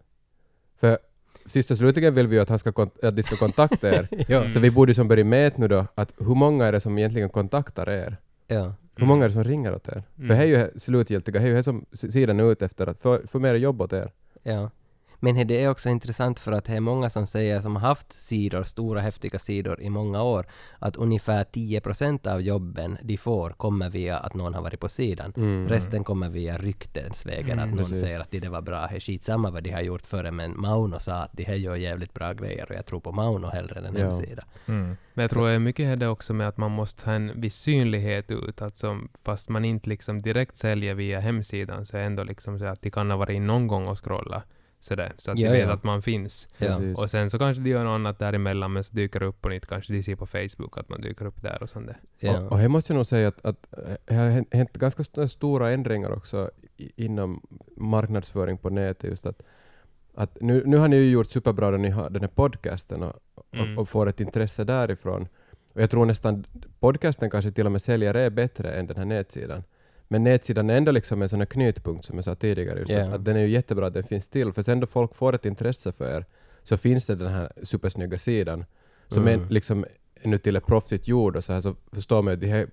För 0.81 0.99
sist 1.47 1.71
och 1.71 1.79
slutligen 1.79 2.15
vill 2.15 2.27
vi 2.27 2.37
ju 2.37 2.43
att, 2.43 2.49
han 2.49 2.59
ska 2.59 2.71
att 3.03 3.17
de 3.17 3.23
ska 3.23 3.37
kontakta 3.37 3.89
er. 3.89 4.09
ja. 4.29 4.51
Så 4.51 4.61
vi 4.61 4.71
borde 4.71 4.95
som 4.95 5.09
börja 5.09 5.25
mäta 5.25 5.57
nu 5.59 5.69
då 5.69 5.87
att 5.95 6.15
hur 6.19 6.35
många 6.35 6.67
är 6.67 6.73
det 6.73 6.81
som 6.81 6.99
egentligen 6.99 7.31
kontaktar 7.31 7.91
er? 7.91 8.17
ja. 8.47 8.75
Hur 8.97 9.07
många 9.07 9.25
är 9.25 9.29
det 9.29 9.35
som 9.35 9.45
ringer 9.45 9.75
åt 9.75 9.89
er? 9.89 10.03
För 10.17 10.23
Mm. 10.23 10.29
det 10.39 10.43
är 10.43 10.47
ju 10.47 10.79
slutgiltiga, 10.79 11.33
det 11.41 11.47
är 11.47 11.49
ju 11.49 11.55
det 11.55 11.63
som 11.63 11.87
sidan 11.93 12.41
är 12.41 12.53
ute 12.53 12.65
efter, 12.65 12.87
att 12.87 12.99
få, 12.99 13.21
få 13.27 13.39
mer 13.39 13.55
jobb 13.55 13.83
åt 13.83 13.93
er. 13.93 14.13
Ja. 14.43 14.71
Men 15.21 15.47
det 15.47 15.63
är 15.65 15.71
också 15.71 15.89
intressant 15.89 16.41
för 16.41 16.53
att 16.53 16.65
det 16.65 16.73
är 16.73 16.81
många 16.81 17.11
som 17.11 17.27
säger 17.27 17.61
som 17.61 17.77
har 17.77 17.89
haft 17.89 18.13
sidor, 18.13 18.65
stora 18.65 19.01
häftiga 19.01 19.39
sidor 19.39 19.81
i 19.81 19.91
många 19.91 20.23
år, 20.23 20.47
att 20.79 20.97
ungefär 20.97 21.45
10% 21.45 22.29
av 22.35 22.43
jobben 22.43 22.99
de 23.03 23.17
får 23.17 23.51
kommer 23.51 23.91
via 23.91 24.19
att 24.19 24.35
någon 24.35 24.55
har 24.55 24.63
varit 24.63 24.81
på 24.81 24.89
sidan. 24.89 25.33
Mm. 25.37 25.69
Resten 25.69 26.05
kommer 26.05 26.29
via 26.29 26.59
ryktensvägen, 26.59 27.59
att 27.59 27.69
någon 27.69 27.79
precis. 27.79 28.01
säger 28.01 28.21
att 28.21 28.31
det 28.31 28.49
var 28.49 28.63
bra, 28.63 28.87
det 28.87 28.97
är 28.97 29.01
skitsamma 29.01 29.51
vad 29.51 29.63
de 29.63 29.71
har 29.71 29.81
gjort 29.81 30.07
före, 30.07 30.31
men 30.31 30.61
Mauno 30.61 30.99
sa 30.99 31.15
att 31.15 31.33
de 31.33 31.45
här 31.45 31.55
gör 31.55 31.77
jävligt 31.77 32.15
bra 32.15 32.33
grejer 32.33 32.67
och 32.71 32.77
jag 32.77 32.87
tror 32.87 33.01
på 33.01 33.13
Mauno 33.13 33.47
hellre 33.47 33.79
än 33.81 33.87
en 33.87 33.97
Ja. 33.97 34.03
hemsida. 34.03 34.45
Mm. 34.67 34.97
Men 35.15 35.23
jag 35.23 35.31
tror 35.31 35.47
det 35.47 35.53
är 35.53 35.59
mycket 35.59 35.99
det 36.01 36.09
också 36.09 36.35
med 36.35 36.49
att 36.49 36.57
man 36.57 36.71
måste 36.71 37.05
ha 37.11 37.13
en 37.17 37.41
viss 37.41 37.57
synlighet 37.57 38.31
ut. 38.31 38.63
Alltså, 38.63 38.99
fast 39.25 39.49
man 39.49 39.65
inte 39.65 39.89
liksom 39.89 40.23
direkt 40.23 40.57
säljer 40.57 40.95
via 40.95 41.21
hemsidan 41.21 41.87
så 41.87 41.97
är 41.97 42.01
ändå 42.03 42.25
liksom 42.25 42.59
så 42.59 42.65
att 42.65 42.83
de 42.83 42.91
kan 42.91 43.11
ha 43.11 43.17
varit 43.17 43.35
in 43.37 43.47
någon 43.47 43.67
gång 43.67 43.89
och 43.89 44.05
scrolla. 44.05 44.43
Sådär, 44.87 45.13
så 45.19 45.31
att 45.31 45.39
Ja, 45.39 45.51
de 45.53 45.59
vet 45.59 45.67
ja. 45.69 45.73
att 45.75 45.85
man 45.85 46.03
finns. 46.03 46.49
Ja. 46.59 46.79
Och 46.97 47.11
sen 47.11 47.31
så 47.31 47.39
kanske 47.39 47.63
de 47.63 47.71
gör 47.71 47.85
något 47.85 47.95
annat 47.95 48.19
däremellan 48.19 48.73
men 48.73 48.85
så 48.85 48.95
dyker 48.95 49.21
det 49.21 49.27
upp 49.27 49.43
på 49.43 49.49
nytt. 49.49 49.67
Kanske 49.67 49.93
de 49.93 50.03
ser 50.03 50.17
på 50.17 50.27
Facebook 50.27 50.79
att 50.79 50.89
man 50.89 51.01
dyker 51.01 51.27
upp 51.27 51.43
där 51.43 51.63
och 51.63 51.69
sånt 51.69 51.87
där. 51.87 51.97
Ja. 52.19 52.41
Och, 52.41 52.53
och 52.53 52.59
här 52.59 52.69
måste 52.69 52.93
jag 52.93 52.97
nog 52.97 53.07
säga 53.07 53.29
att, 53.29 53.45
att 53.45 53.67
eh, 53.73 53.95
det 54.05 54.15
har 54.15 54.45
hänt- 54.57 54.73
ganska 54.73 55.01
st- 55.03 55.29
stora 55.29 55.71
ändringar 55.71 56.11
också 56.11 56.51
inom 56.97 57.43
marknadsföring 57.77 58.59
på 58.59 58.71
nätet. 58.71 59.11
Just 59.11 59.27
att, 59.27 59.43
att 60.15 60.41
nu, 60.41 60.63
nu 60.67 60.77
har 60.77 60.89
ni 60.89 60.97
ju 60.97 61.11
gjort 61.11 61.31
superbra 61.31 61.67
har 61.67 62.11
den 62.11 62.23
här 62.23 62.29
podcasten 62.35 63.03
och, 63.03 63.13
Mm. 63.53 63.73
och, 63.77 63.83
och 63.83 63.89
får 63.89 64.09
ett 64.09 64.21
intresse 64.21 64.65
därifrån. 64.65 65.29
Och 65.75 65.83
jag 65.83 65.91
tror 65.91 66.07
nästan 66.07 66.45
podcasten 66.81 67.31
kanske 67.31 67.53
till 67.53 67.67
och 67.67 67.73
med 67.73 67.83
säljer 67.83 68.15
är 68.15 68.31
bättre 68.31 68.73
än 68.73 68.87
den 68.87 68.97
här 68.97 69.05
nätsidan. 69.05 69.63
Men 70.09 70.25
nätsidan 70.25 70.71
är 70.71 70.77
ändå 70.77 70.93
liksom 70.93 71.23
en 71.23 71.29
sån 71.29 71.39
här 71.41 71.47
knutpunkt 71.47 72.05
som 72.05 72.17
jag 72.17 72.25
sa 72.25 72.35
tidigare. 72.35 72.79
Just 72.79 72.91
Ja. 72.91 73.05
att, 73.07 73.15
att 73.15 73.25
den 73.25 73.37
är 73.37 73.41
ju 73.41 73.49
jättebra 73.49 73.87
att 73.87 73.95
den 73.95 74.05
finns 74.05 74.29
till. 74.29 74.53
För 74.53 74.63
sen 74.63 74.81
då 74.81 74.87
folk 74.87 75.15
får 75.15 75.35
ett 75.35 75.45
intresse 75.47 75.93
för 75.93 76.17
er 76.17 76.25
så 76.63 76.77
finns 76.77 77.07
det 77.07 77.15
den 77.15 77.33
här 77.33 77.53
supersnygga 77.63 78.19
sidan 78.19 78.65
som 79.09 79.23
Mm. 79.29 79.41
är 79.45 79.49
liksom 79.51 79.85
nu 80.23 80.39
till 80.39 80.57
ett 80.57 80.67
proffsigt 80.67 81.09
gjord 81.09 81.37
och 81.37 81.45
så 81.45 81.53
här 81.53 81.61
så 81.61 81.77
förstår 81.93 82.23
man 82.23 82.35
att 82.35 82.41
de 82.41 82.47
här, 82.47 82.67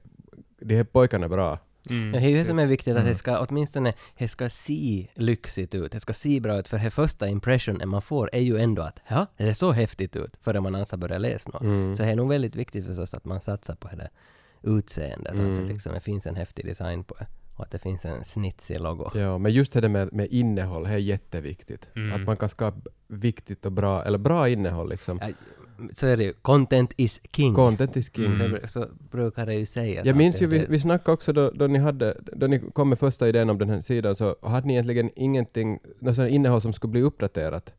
de 0.60 0.76
här 0.76 0.84
pojkarna 0.84 1.26
är 1.26 1.30
bra. 1.30 1.60
Mm, 1.90 2.12
Det 2.12 2.18
är 2.18 2.30
ju 2.30 2.38
det 2.38 2.46
som 2.46 2.60
är 2.60 2.66
viktigt, 2.66 2.92
att 2.92 2.98
Mm. 2.98 3.10
det 3.10 3.16
ska 3.16 3.46
åtminstone 3.50 3.94
det 4.18 4.28
ska 4.28 4.50
se 4.50 5.08
lyxigt 5.14 5.76
ut, 5.76 5.92
det 5.92 6.00
ska 6.00 6.14
se 6.14 6.40
bra 6.40 6.60
ut, 6.60 6.68
för 6.68 6.78
det 6.78 6.92
första 6.92 7.28
impressionen 7.28 7.90
man 7.90 8.02
får 8.02 8.30
är 8.34 8.40
ju 8.42 8.58
ändå 8.58 8.82
att 8.82 9.00
ja, 9.10 9.26
det 9.38 9.44
är 9.44 9.54
så 9.54 9.72
häftigt 9.72 10.16
ut, 10.16 10.38
före 10.42 10.62
man 10.62 10.74
ens 10.76 10.92
har 10.92 10.98
börjat 10.98 11.22
läsa 11.22 11.50
något. 11.50 11.62
Mm. 11.62 11.96
Så 11.96 12.04
det 12.04 12.10
är 12.10 12.16
nog 12.16 12.30
väldigt 12.30 12.56
viktigt 12.56 12.86
förstås 12.86 13.14
att 13.14 13.26
man 13.26 13.42
satsar 13.42 13.76
på 13.76 13.88
det 13.96 14.10
utseendet, 14.64 15.34
att 15.34 15.40
Mm. 15.40 15.56
det 15.56 15.62
liksom 15.74 15.94
det 15.94 16.00
finns 16.00 16.26
en 16.28 16.36
häftig 16.36 16.66
design 16.66 17.04
på 17.04 17.16
det, 17.20 17.28
och 17.56 17.64
att 17.64 17.72
det 17.72 17.80
finns 17.80 18.06
en 18.06 18.24
snitsig 18.24 18.80
logo. 18.80 19.10
Ja, 19.14 19.38
men 19.38 19.52
just 19.54 19.74
det 19.74 19.90
med, 19.90 20.14
med 20.14 20.28
innehåll, 20.32 20.84
det 20.84 20.90
är 20.90 20.98
jätteviktigt. 20.98 21.90
Mm. 21.96 22.14
Att 22.14 22.26
man 22.26 22.38
kan 22.38 22.50
skapa 22.50 22.78
viktigt 23.08 23.66
och 23.66 23.72
bra, 23.72 24.04
eller 24.04 24.18
bra 24.18 24.50
innehåll 24.50 24.90
liksom. 24.90 25.20
Ja, 25.22 25.30
Så 25.92 26.08
är 26.08 26.18
det 26.18 26.24
ju, 26.24 26.34
content 26.34 26.94
is 26.98 27.22
king. 27.32 27.54
Content 27.54 27.98
is 27.98 28.12
king. 28.16 28.26
Mm. 28.32 28.58
Så, 28.62 28.68
så 28.68 28.88
brukar 29.12 29.46
det 29.46 29.56
ju 29.56 29.66
sägas. 29.66 30.06
Jag 30.06 30.14
att 30.14 30.18
minns 30.18 30.42
ju, 30.42 30.48
vi, 30.48 30.66
vi 30.70 30.80
snackade 30.80 31.12
också 31.14 31.34
då, 31.34 31.52
då 31.52 31.68
ni 31.68 31.80
hade, 31.80 32.18
då 32.36 32.48
ni 32.48 32.60
kom 32.60 32.90
med 32.90 33.00
första 33.00 33.28
idén 33.28 33.50
om 33.50 33.58
den 33.58 33.70
här 33.70 33.82
sidan 33.82 34.16
så 34.16 34.36
hade 34.42 34.68
ni 34.68 34.74
egentligen 34.74 35.10
ingenting, 35.16 35.80
något 36.00 36.18
innehåll 36.18 36.62
som 36.62 36.74
skulle 36.74 36.92
bli 36.92 37.02
uppdaterat. 37.02 37.74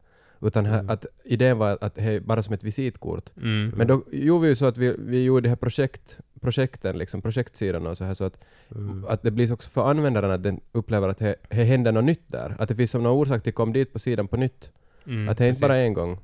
Utan 0.44 0.66
Mm. 0.66 0.90
att 0.90 1.06
idén 1.24 1.58
var 1.58 1.78
att 1.80 1.98
är 1.98 2.20
bara 2.20 2.42
som 2.42 2.54
ett 2.54 2.64
visitkort. 2.64 3.30
Mm. 3.36 3.72
Men 3.76 3.86
då 3.86 4.02
gjorde 4.12 4.42
vi 4.42 4.48
ju 4.48 4.56
så 4.56 4.66
att 4.66 4.78
vi, 4.78 4.94
vi 4.98 5.24
gjorde 5.24 5.40
de 5.40 5.48
här 5.48 5.56
projekt, 5.56 6.18
projekten, 6.40 6.98
liksom 6.98 7.22
projektsidan 7.22 7.86
och 7.86 7.96
så 7.98 8.04
här 8.04 8.14
så 8.14 8.24
att, 8.24 8.38
Mm. 8.74 9.04
att 9.08 9.22
det 9.22 9.30
blir 9.30 9.52
också 9.52 9.70
för 9.70 9.90
användaren 9.90 10.30
att 10.30 10.42
den 10.42 10.60
upplever 10.72 11.08
att 11.08 11.18
det, 11.18 11.36
händer 11.50 11.92
något 11.92 12.04
nytt 12.04 12.28
där. 12.32 12.56
Att 12.58 12.68
det 12.68 12.74
finns 12.74 12.90
som 12.90 13.02
någon 13.02 13.12
orsak 13.20 13.42
till 13.42 13.50
att 13.50 13.54
komma 13.54 13.72
dit 13.72 13.92
på 13.92 13.98
sidan 13.98 14.28
på 14.28 14.36
nytt. 14.36 14.70
Mm, 15.06 15.28
att 15.28 15.38
det 15.38 15.44
är 15.44 15.48
inte 15.48 15.60
bara 15.60 15.76
en 15.76 15.94
gång. 15.94 16.18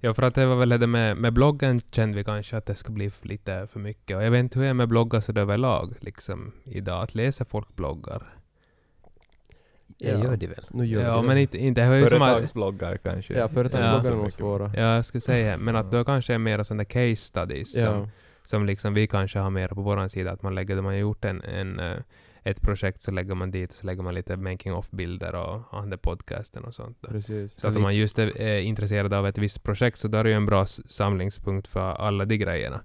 Ja, 0.00 0.14
för 0.14 0.22
att 0.22 0.34
det 0.34 0.46
var 0.46 0.56
väl 0.56 0.68
det 0.68 0.86
med, 0.86 1.16
med 1.16 1.32
bloggen 1.32 1.80
kände 1.90 2.16
vi 2.16 2.24
kanske 2.24 2.56
att 2.56 2.66
det 2.66 2.74
skulle 2.74 2.94
bli 2.94 3.10
lite 3.22 3.66
för 3.72 3.80
mycket. 3.80 4.16
Och 4.16 4.22
jag 4.22 4.30
vet 4.30 4.38
inte 4.40 4.58
hur 4.58 4.64
det 4.64 4.70
är 4.70 4.74
med 4.74 4.88
bloggar 4.88 5.20
så 5.20 5.32
överlag 5.32 5.94
liksom 6.00 6.52
idag. 6.64 7.02
Att 7.02 7.14
läsa 7.14 7.44
folk 7.44 7.76
bloggar. 7.76 8.22
Det 9.98 10.08
gör 10.08 10.36
de 10.36 10.46
väl. 10.46 10.64
Nu 10.70 10.86
gör 10.86 11.02
Ja, 11.02 11.16
det. 11.16 11.22
men 11.22 11.38
inte, 11.38 11.58
inte 11.58 11.80
det 11.80 11.88
var 11.88 11.96
ju 11.96 12.06
som 12.06 12.22
att, 12.22 12.28
Företagsbloggar 12.28 12.96
kanske. 12.96 13.34
Ja, 13.34 13.48
företagsbloggar 13.48 14.18
är 14.18 14.22
nog 14.22 14.32
svåra. 14.32 14.72
Ja, 14.76 14.94
jag 14.94 15.04
skulle 15.04 15.20
säga 15.20 15.56
men 15.58 15.76
att 15.76 15.90
då 15.90 16.04
kanske 16.04 16.34
är 16.34 16.38
mer 16.38 16.62
sådana 16.62 16.84
case 16.84 17.16
studies 17.16 17.72
som, 17.72 17.82
Ja. 17.82 18.08
som 18.44 18.66
liksom 18.66 18.94
vi 18.94 19.06
kanske 19.06 19.38
har 19.38 19.50
mer 19.50 19.68
på 19.68 19.82
vår 19.82 20.08
sida. 20.08 20.30
Att 20.32 20.42
man 20.42 20.54
lägger, 20.54 20.76
man 20.76 20.84
har 20.84 20.92
gjort 21.00 21.24
en, 21.24 21.42
en, 21.42 21.78
eh, 21.80 21.96
ett 22.42 22.60
projekt 22.62 23.02
så 23.02 23.10
lägger 23.10 23.34
man 23.34 23.50
dit 23.50 23.70
och 23.72 23.76
så 23.76 23.86
lägger 23.86 24.02
man 24.02 24.14
lite 24.14 24.36
making 24.36 24.74
of-bilder 24.74 25.34
och 25.34 25.78
andra 25.78 25.96
podcasten 25.96 26.64
och 26.64 26.74
sånt. 26.74 26.98
Då. 27.00 27.08
Precis. 27.08 27.52
Så 27.60 27.68
att 27.68 27.76
om 27.76 27.82
man 27.82 27.96
just 27.96 28.18
är 28.18 28.40
är 28.40 28.60
intresserad 28.60 29.14
av 29.14 29.26
ett 29.26 29.38
visst 29.38 29.62
projekt 29.62 29.98
så 29.98 30.08
då 30.08 30.18
är 30.18 30.24
det 30.24 30.30
ju 30.30 30.36
en 30.36 30.46
bra 30.46 30.66
samlingspunkt 30.66 31.68
för 31.68 31.92
alla 31.92 32.24
de 32.24 32.36
grejerna. 32.36 32.80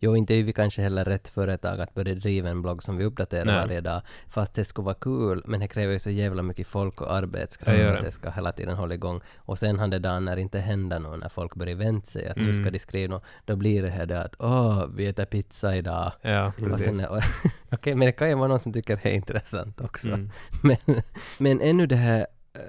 Jo, 0.00 0.16
inte 0.16 0.34
är 0.34 0.42
vi 0.42 0.52
kanske 0.52 0.82
heller 0.82 1.04
rätt 1.04 1.28
företag 1.28 1.80
att 1.80 1.94
börja 1.94 2.14
driva 2.14 2.48
en 2.48 2.62
blogg 2.62 2.82
som 2.82 2.96
vi 2.96 3.04
uppdaterar 3.04 3.44
Nej. 3.44 3.54
varje 3.56 3.80
dag. 3.80 4.02
Fast 4.28 4.54
det 4.54 4.64
skulle 4.64 4.84
vara 4.84 4.94
kul, 4.94 5.42
men 5.46 5.60
det 5.60 5.68
kräver 5.68 5.92
ju 5.92 5.98
så 5.98 6.10
jävla 6.10 6.42
mycket 6.42 6.66
folk 6.66 7.00
och 7.00 7.06
Det 7.06 7.12
arbetskraft 7.12 7.78
gör 7.80 7.94
att 7.94 8.00
det. 8.00 8.06
det 8.06 8.10
ska 8.12 8.30
hela 8.30 8.52
tiden 8.52 8.76
hålla 8.76 8.94
igång. 8.94 9.20
Och 9.36 9.58
sen 9.58 9.78
har 9.78 9.88
det 9.88 9.98
dagen 9.98 10.24
när 10.24 10.36
det 10.36 10.42
inte 10.42 10.58
händer 10.58 10.98
något, 10.98 11.20
när 11.20 11.28
folk 11.28 11.54
börjar 11.54 11.74
vänta 11.76 12.06
sig 12.06 12.28
att 12.28 12.36
nu 12.36 12.52
ska 12.52 12.60
Mm. 12.60 12.72
de 12.72 12.78
skriva 12.78 13.14
något, 13.14 13.24
då 13.44 13.56
blir 13.56 13.82
det 13.82 13.90
här 13.90 14.06
det 14.06 14.20
att 14.22 14.34
åh, 14.38 14.86
vi 14.94 15.06
äter 15.06 15.24
pizza 15.24 15.76
idag. 15.76 16.12
Ja, 16.22 16.52
precis. 16.56 17.02
Okej, 17.72 17.94
men 17.94 18.06
det 18.06 18.12
kan 18.12 18.28
ju 18.28 18.34
vara 18.34 18.48
någon 18.48 18.58
som 18.60 18.72
tycker 18.72 19.00
det 19.02 19.08
är 19.10 19.14
intressant 19.14 19.80
också. 19.80 20.08
Mm. 20.08 20.30
Men, 20.62 21.02
men 21.38 21.60
ännu 21.60 21.86
det 21.86 21.96
här, 21.96 22.20
eh, 22.54 22.60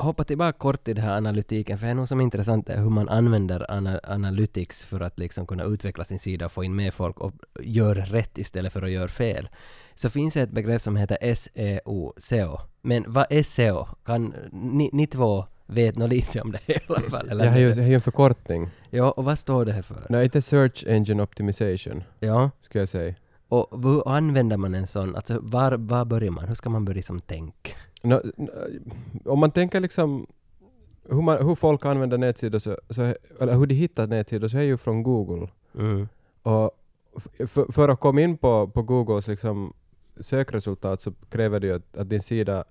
hoppa 0.00 0.24
tillbaka 0.24 0.58
kort 0.58 0.84
till 0.84 0.94
det 0.96 1.02
här 1.02 1.16
analytiken, 1.16 1.78
för 1.78 1.86
det 1.86 1.90
är 1.90 1.94
nog 1.94 2.08
som 2.08 2.20
intressant 2.20 2.68
är 2.68 2.76
hur 2.82 2.90
man 2.90 3.08
använder 3.08 3.70
ana, 3.70 4.00
analytics 4.04 4.84
för 4.84 5.00
att 5.00 5.18
liksom 5.18 5.46
kunna 5.46 5.64
utveckla 5.64 6.04
sin 6.04 6.18
sida 6.18 6.46
och 6.46 6.52
få 6.52 6.64
in 6.64 6.76
med 6.76 6.94
folk 6.94 7.20
och 7.20 7.32
gör 7.62 7.94
rätt 7.94 8.38
istället 8.38 8.72
för 8.72 8.82
att 8.82 8.90
göra 8.90 9.08
fel. 9.08 9.48
Så 9.94 10.10
finns 10.10 10.34
det 10.34 10.40
ett 10.42 10.50
begrepp 10.50 10.82
som 10.82 10.96
heter 10.96 11.34
SEO, 11.34 12.12
SEO. 12.16 12.58
Men 12.82 13.04
vad 13.08 13.26
är 13.30 13.42
SEO? 13.42 13.86
Kan 14.04 14.34
ni, 14.52 14.90
ni 14.92 15.06
två 15.06 15.44
vet 15.66 15.96
nog 15.96 16.08
lite 16.08 16.40
om 16.40 16.52
det 16.52 16.60
i 16.72 16.78
alla 16.88 17.10
fall? 17.10 17.28
Det 17.38 17.44
är 17.44 17.58
ju, 17.58 17.68
det 17.68 17.74
här 17.74 17.82
är 17.82 17.88
ju 17.88 17.94
en 17.94 18.00
förkortning. 18.00 18.70
Ja, 18.90 19.10
och 19.10 19.24
vad 19.24 19.38
står 19.38 19.64
det 19.64 19.72
här 19.72 19.82
för? 19.82 20.06
Nej, 20.08 20.24
inte 20.24 20.42
Search 20.42 20.84
Engine 20.86 21.22
Optimization, 21.22 22.04
Ja, 22.20 22.50
skulle 22.60 22.82
jag 22.82 22.88
säga. 22.88 23.14
och 23.48 23.82
hur 23.82 24.08
använder 24.08 24.56
man 24.56 24.74
en 24.74 24.86
sån? 24.86 25.16
Alltså 25.16 25.38
var, 25.42 25.72
var 25.72 26.04
börjar 26.04 26.30
man? 26.30 26.48
Hur 26.48 26.54
ska 26.54 26.70
man 26.70 26.84
börja 26.84 27.02
som 27.02 27.20
tänk? 27.20 27.76
Nå, 28.02 28.20
n- 28.36 28.50
om 29.24 29.38
man 29.38 29.50
tänker 29.50 29.80
liksom 29.80 30.26
hur, 31.08 31.22
man, 31.22 31.46
hur 31.46 31.54
folk 31.54 31.84
använder 31.84 32.18
nätsidor, 32.18 32.58
så, 32.58 32.76
så, 32.90 33.14
eller 33.40 33.54
hur 33.54 33.66
de 33.66 33.74
hittar 33.74 34.06
nätsidor, 34.06 34.48
så 34.48 34.58
är 34.58 34.62
ju 34.62 34.76
från 34.76 35.02
Google. 35.02 35.48
Mm. 35.74 36.08
Och 36.42 36.70
för, 37.46 37.72
för 37.72 37.88
att 37.88 38.00
komma 38.00 38.20
in 38.20 38.36
på, 38.36 38.68
på 38.68 38.82
Googles 38.82 39.28
liksom 39.28 39.72
sökresultat 40.20 41.02
så 41.02 41.12
kräver 41.30 41.60
det 41.60 41.66
ju 41.66 41.74
att, 41.74 41.98
att 41.98 42.08
din 42.08 42.20
sida 42.20 42.64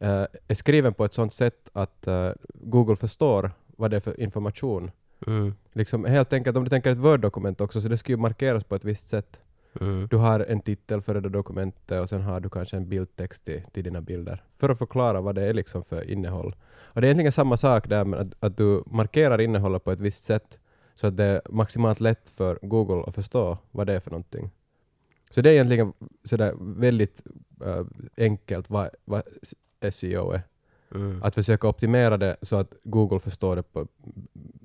eh, 0.00 0.24
är 0.48 0.54
skriven 0.54 0.94
på 0.94 1.04
ett 1.04 1.14
sådant 1.14 1.34
sätt 1.34 1.70
att 1.72 2.06
eh, 2.06 2.30
Google 2.54 2.96
förstår 2.96 3.50
vad 3.66 3.90
det 3.90 3.96
är 3.96 4.00
för 4.00 4.20
information. 4.20 4.90
Mm. 5.26 5.54
Liksom 5.72 6.04
helt 6.04 6.32
enkelt, 6.32 6.56
om 6.56 6.64
du 6.64 6.70
tänker 6.70 6.92
ett 6.92 6.98
Word-dokument 6.98 7.60
också, 7.60 7.80
så 7.80 7.88
det 7.88 7.96
ska 7.96 8.12
ju 8.12 8.16
markeras 8.16 8.64
på 8.64 8.74
ett 8.74 8.84
visst 8.84 9.08
sätt. 9.08 9.40
Mm. 9.80 10.06
Du 10.10 10.16
har 10.16 10.40
en 10.40 10.60
titel 10.60 11.02
för 11.02 11.14
det 11.14 11.20
där 11.20 11.28
dokumentet 11.28 12.00
och 12.00 12.08
sen 12.08 12.22
har 12.22 12.40
du 12.40 12.48
kanske 12.48 12.76
en 12.76 12.88
bildtext 12.88 13.44
till, 13.44 13.62
till 13.72 13.84
dina 13.84 14.00
bilder. 14.00 14.44
För 14.58 14.68
att 14.68 14.78
förklara 14.78 15.20
vad 15.20 15.34
det 15.34 15.42
är 15.42 15.54
liksom 15.54 15.84
för 15.84 16.10
innehåll. 16.10 16.56
Och 16.94 17.00
det 17.00 17.06
är 17.06 17.08
egentligen 17.08 17.32
samma 17.32 17.56
sak 17.56 17.88
där 17.88 18.04
med 18.04 18.20
att, 18.20 18.44
att 18.44 18.56
du 18.56 18.82
markerar 18.86 19.40
innehållet 19.40 19.84
på 19.84 19.92
ett 19.92 20.00
visst 20.00 20.24
sätt 20.24 20.58
så 20.94 21.06
att 21.06 21.16
det 21.16 21.24
är 21.24 21.40
maximalt 21.50 22.00
lätt 22.00 22.30
för 22.30 22.58
Google 22.62 23.04
att 23.06 23.14
förstå 23.14 23.58
vad 23.70 23.86
det 23.86 23.92
är 23.92 24.00
för 24.00 24.10
någonting. 24.10 24.50
Så 25.30 25.40
det 25.40 25.50
är 25.50 25.54
egentligen 25.54 25.92
sådär 26.24 26.54
väldigt 26.60 27.22
uh, 27.66 27.86
enkelt 28.16 28.70
vad, 28.70 28.88
vad 29.04 29.22
SEO 29.90 30.30
är. 30.30 30.42
Mm. 30.94 31.22
Att 31.22 31.34
försöka 31.34 31.68
optimera 31.68 32.16
det 32.16 32.36
så 32.42 32.56
att 32.56 32.74
Google 32.84 33.20
förstår 33.20 33.56
det 33.56 33.62
på, 33.62 33.86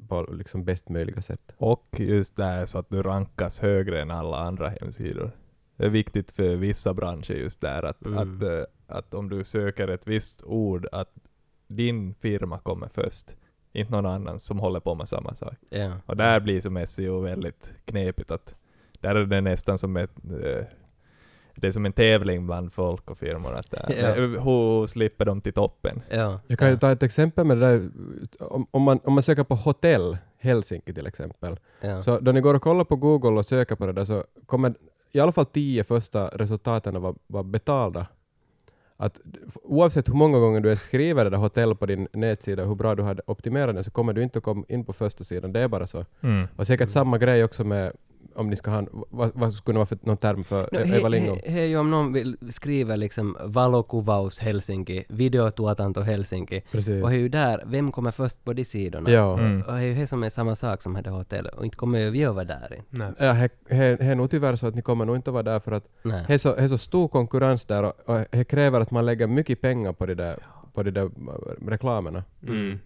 på 0.08 0.22
liksom 0.32 0.66
bäst 0.66 0.90
möjliga 0.90 1.22
sätt. 1.22 1.52
Och 1.58 1.86
just 2.00 2.36
det 2.36 2.44
här 2.44 2.66
så 2.66 2.80
att 2.80 2.90
du 2.90 3.02
rankas 3.02 3.60
högre 3.60 4.02
än 4.02 4.12
alla 4.12 4.38
andra 4.38 4.70
hemsidor. 4.70 5.32
Det 5.78 5.86
är 5.86 5.90
viktigt 5.90 6.32
för 6.32 6.56
vissa 6.56 6.94
branscher 6.94 7.32
just 7.34 7.62
där 7.62 7.84
att, 7.84 8.06
Mm. 8.06 8.18
att, 8.38 8.44
eh, 8.44 8.64
att 8.88 9.14
om 9.14 9.30
du 9.30 9.44
söker 9.44 9.88
ett 9.88 10.08
visst 10.08 10.44
ord, 10.44 10.88
att 10.92 11.14
din 11.68 12.14
firma 12.14 12.60
kommer 12.60 12.90
först, 12.94 13.36
inte 13.74 13.92
någon 13.92 14.06
annan 14.06 14.40
som 14.40 14.60
håller 14.60 14.80
på 14.80 14.96
med 14.96 15.08
samma 15.10 15.36
sak. 15.36 15.56
Ja. 15.70 15.94
Och 16.06 16.18
där 16.18 16.40
blir 16.40 16.62
som 16.62 16.86
SEO 16.88 17.20
väldigt 17.20 17.74
knepigt 17.86 18.32
att 18.32 18.56
där 19.00 19.16
är 19.16 19.26
det 19.26 19.42
nästan 19.42 19.78
som 19.78 19.98
ett 19.98 20.12
eh, 20.44 20.66
det 21.56 21.68
är 21.68 21.72
som 21.72 21.86
en 21.86 21.94
tävling 21.94 22.46
bland 22.46 22.74
folk 22.74 23.10
och 23.12 23.18
firmor. 23.18 23.54
Att 23.56 23.72
det, 23.72 23.96
Ja. 24.02 24.12
hur, 24.14 24.40
hur 24.40 24.86
slipper 24.86 25.26
de 25.26 25.42
till 25.42 25.54
toppen? 25.54 26.02
Ja. 26.10 26.40
Jag 26.48 26.60
kan 26.60 26.70
ju 26.70 26.78
ta 26.78 26.92
ett 26.92 27.04
exempel 27.04 27.46
med 27.46 27.58
det 27.58 27.66
där, 27.68 27.90
om, 28.40 28.68
om, 28.72 28.82
man, 28.82 29.00
om 29.04 29.14
man 29.14 29.24
söker 29.24 29.44
på 29.44 29.56
hotell, 29.56 30.18
Helsinki 30.40 30.94
till 30.94 31.08
exempel, 31.08 31.58
Ja. 31.82 32.02
så 32.02 32.20
då 32.20 32.32
ni 32.32 32.42
går 32.42 32.54
och 32.54 32.62
kollar 32.62 32.84
på 32.84 32.96
Google 32.96 33.30
och 33.40 33.46
söker 33.46 33.76
på 33.76 33.86
det 33.88 33.94
där 33.94 34.06
så 34.06 34.24
kommer 34.46 34.74
i 35.12 35.20
alla 35.20 35.32
fall 35.32 35.46
tio 35.46 35.84
första 35.84 36.28
resultaten 36.28 37.02
vara, 37.02 37.16
vara 37.28 37.44
betalda. 37.44 38.08
Att 38.98 39.20
oavsett 39.64 40.10
hur 40.10 40.14
många 40.14 40.40
gånger 40.40 40.60
du 40.60 40.76
skriver 40.76 41.24
det 41.24 41.30
där 41.30 41.38
hotell 41.38 41.76
på 41.76 41.86
din 41.86 42.08
nätsida, 42.14 42.66
hur 42.66 42.76
bra 42.76 42.96
du 42.96 43.04
har 43.04 43.22
optimerat 43.26 43.76
den, 43.76 43.84
så 43.84 43.92
kommer 43.92 44.14
du 44.14 44.24
inte 44.24 44.38
att 44.38 44.44
komma 44.44 44.64
in 44.68 44.86
på 44.86 44.94
första 44.94 45.24
sidan. 45.24 45.54
Det 45.54 45.60
är 45.60 45.68
bara 45.68 45.88
så. 45.88 46.06
Och 46.56 46.68
säkert 46.68 46.90
samma 46.90 47.18
grej 47.18 47.44
också 47.44 47.64
med 47.64 47.92
om 48.36 48.50
ni 48.50 48.56
ska 48.56 48.72
ha 48.72 48.88
vad, 48.92 49.32
vad 49.34 49.54
skulle 49.54 49.74
det 49.74 49.78
vara 49.78 49.86
för 49.86 49.98
någon 50.02 50.18
term 50.18 50.44
för 50.44 50.70
No, 50.72 50.96
Eva 50.96 51.08
Lindholm? 51.08 51.40
he, 51.44 51.52
he, 51.52 51.60
he, 51.60 51.66
ju 51.66 51.78
om 51.78 51.92
någon 51.92 52.14
vill 52.14 52.38
skriva 52.50 52.96
liksom 52.96 53.38
valokuvaus 53.44 54.40
Helsinki, 54.40 55.06
videotuotanto 55.10 56.02
Helsinki, 56.02 56.62
Precis. 56.72 57.04
och 57.04 57.10
det 57.10 57.16
är 57.16 57.20
ju 57.20 57.30
där, 57.30 57.64
vem 57.66 57.92
kommer 57.92 58.12
först 58.12 58.44
på 58.44 58.54
de 58.54 58.66
sidorna? 58.66 59.10
Ja. 59.10 59.40
Mm. 59.40 59.62
Och 59.62 59.74
det 59.74 59.80
är 59.80 59.84
ju 59.84 59.96
det 59.96 60.08
som 60.08 60.24
är 60.24 60.30
samma 60.30 60.56
sak 60.56 60.82
som 60.82 60.96
hade 60.96 61.10
hotell, 61.10 61.48
och 61.48 61.66
inte 61.66 61.78
kommer 61.78 62.00
ju 62.00 62.10
vi 62.10 62.26
att 62.26 62.36
vara 62.36 62.46
där. 62.46 62.84
Nej. 62.90 63.12
Ja, 63.20 63.34
he 63.70 63.98
är 64.00 64.16
nog 64.16 64.32
tyvärr 64.32 64.56
så 64.56 64.68
att 64.68 64.76
ni 64.76 64.82
kommer 64.82 65.06
nog 65.06 65.16
inte 65.16 65.32
vara 65.32 65.44
där 65.44 65.60
för 65.60 65.72
att 65.72 65.88
det 66.04 66.34
är 66.34 66.38
så, 66.38 66.56
det 66.56 66.70
så 66.70 66.78
stor 66.78 67.08
konkurrens 67.08 67.66
där 67.66 67.84
och, 67.84 67.94
och 68.06 68.26
det 68.32 68.44
kräver 68.44 68.82
att 68.82 68.92
man 68.92 69.06
lägger 69.06 69.28
mycket 69.28 69.62
pengar 69.62 69.94
på 69.94 70.06
de 70.06 70.16
där, 70.16 70.36
på 70.74 70.84
de 70.84 70.92
där 70.92 71.04
äh, 71.04 71.68
reklamerna. 71.68 72.24
Mm. 72.48 72.80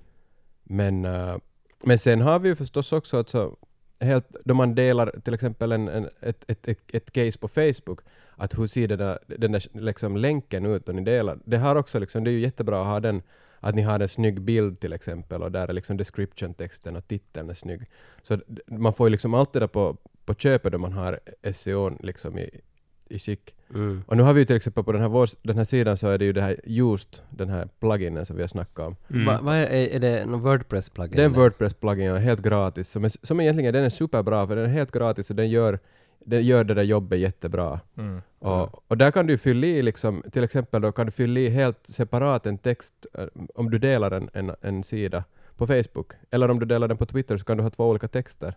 Men, 0.63 1.05
äh, 1.05 1.35
men 1.83 1.99
sen 1.99 2.21
har 2.21 2.39
vi 2.39 2.49
ju 2.49 2.55
förstås 2.55 2.93
också 2.93 3.17
att 3.17 3.29
så 3.29 3.57
helt, 3.99 4.35
då 4.45 4.53
man 4.53 4.75
delar 4.75 5.15
till 5.23 5.33
exempel 5.33 5.71
en, 5.71 5.87
en, 5.87 6.09
ett, 6.19 6.43
ett, 6.47 6.67
ett, 6.67 6.79
ett 6.93 7.11
case 7.11 7.39
på 7.39 7.47
Facebook, 7.47 7.99
att 8.35 8.57
hur 8.57 8.67
ser 8.67 8.87
den 8.87 8.97
där, 8.97 9.19
den 9.27 9.51
där 9.51 9.67
liksom 9.73 10.17
länken 10.17 10.65
ut 10.65 10.85
då 10.85 10.91
ni 10.91 11.03
delar. 11.03 11.39
Det 11.45 11.57
har 11.57 11.75
också 11.75 11.99
liksom, 11.99 12.23
det 12.23 12.29
är 12.29 12.33
ju 12.33 12.39
jättebra 12.39 12.81
att 12.81 12.87
ha 12.87 12.99
den, 12.99 13.21
att 13.59 13.75
ni 13.75 13.81
har 13.81 13.99
en 13.99 14.09
snygg 14.09 14.41
bild 14.41 14.79
till 14.79 14.93
exempel 14.93 15.43
och 15.43 15.51
där 15.51 15.67
är 15.67 15.73
liksom 15.73 15.97
description-texten 15.97 16.95
och 16.95 17.07
titeln 17.07 17.49
är 17.49 17.53
snygg. 17.53 17.81
Så 18.21 18.39
man 18.65 18.93
får 18.93 19.07
ju 19.07 19.11
liksom 19.11 19.33
allt 19.33 19.53
det 19.53 19.59
där 19.59 19.67
på, 19.67 19.97
på 20.25 20.35
köpet 20.35 20.71
då 20.71 20.77
man 20.77 20.93
har 20.93 21.19
SEO 21.53 21.97
liksom 22.03 22.37
i, 22.37 22.61
i 23.09 23.19
skick. 23.19 23.55
Mm. 23.73 24.03
Och 24.07 24.17
nu 24.17 24.23
har 24.23 24.33
vi 24.33 24.39
ju 24.39 24.45
till 24.45 24.55
exempel 24.55 24.83
på 24.83 24.91
den 24.91 25.01
här, 25.01 25.09
vår, 25.09 25.29
den 25.41 25.57
här 25.57 25.63
sidan 25.63 25.97
så 25.97 26.07
är 26.07 26.17
det 26.17 26.25
ju 26.25 26.33
det 26.33 26.41
här 26.41 26.55
just 26.63 27.23
den 27.29 27.49
här 27.49 27.67
pluginen 27.79 28.25
som 28.25 28.35
vi 28.35 28.41
har 28.43 28.47
snackat 28.47 28.87
om. 28.87 28.95
Mm. 29.09 29.25
Va, 29.25 29.39
vad 29.41 29.55
är, 29.55 29.65
är 29.69 29.99
det 29.99 30.25
någon 30.25 30.41
Wordpress-plugin? 30.41 31.15
Det 31.15 31.21
är 31.21 31.25
en 31.25 31.35
Wordpress-plugin 31.35 32.11
och 32.11 32.17
är 32.17 32.21
helt 32.21 32.41
gratis. 32.41 32.89
Som, 32.89 33.05
är, 33.05 33.11
som 33.25 33.39
egentligen 33.39 33.73
den 33.73 33.83
är 33.83 33.89
superbra 33.89 34.47
för 34.47 34.55
den 34.55 34.65
är 34.65 34.69
helt 34.69 34.91
gratis 34.91 35.29
och 35.29 35.35
den 35.35 35.49
gör, 35.49 35.79
den 36.19 36.43
gör 36.43 36.63
det 36.63 36.73
där 36.73 36.83
jobbet 36.83 37.19
jättebra. 37.19 37.79
Mm. 37.97 38.21
Och, 38.39 38.83
och 38.91 38.97
där 38.97 39.11
kan 39.11 39.27
du 39.27 39.37
fylla 39.37 39.67
i 39.67 39.81
liksom, 39.81 40.23
till 40.31 40.43
exempel 40.43 40.81
då 40.81 40.91
kan 40.91 41.05
du 41.05 41.11
fylla 41.11 41.39
i 41.39 41.49
helt 41.49 41.87
separat 41.87 42.45
en 42.45 42.57
text 42.57 43.05
eh, 43.13 43.25
om 43.55 43.69
du 43.69 43.77
delar 43.77 44.11
en, 44.11 44.29
en, 44.33 44.55
en 44.61 44.83
sida 44.83 45.23
på 45.57 45.67
Facebook. 45.67 46.11
Eller 46.31 46.51
om 46.51 46.59
du 46.59 46.65
delar 46.65 46.87
den 46.87 46.97
på 46.97 47.05
Twitter 47.05 47.37
så 47.37 47.45
kan 47.45 47.57
du 47.57 47.63
ha 47.63 47.69
två 47.69 47.89
olika 47.89 48.07
texter. 48.07 48.53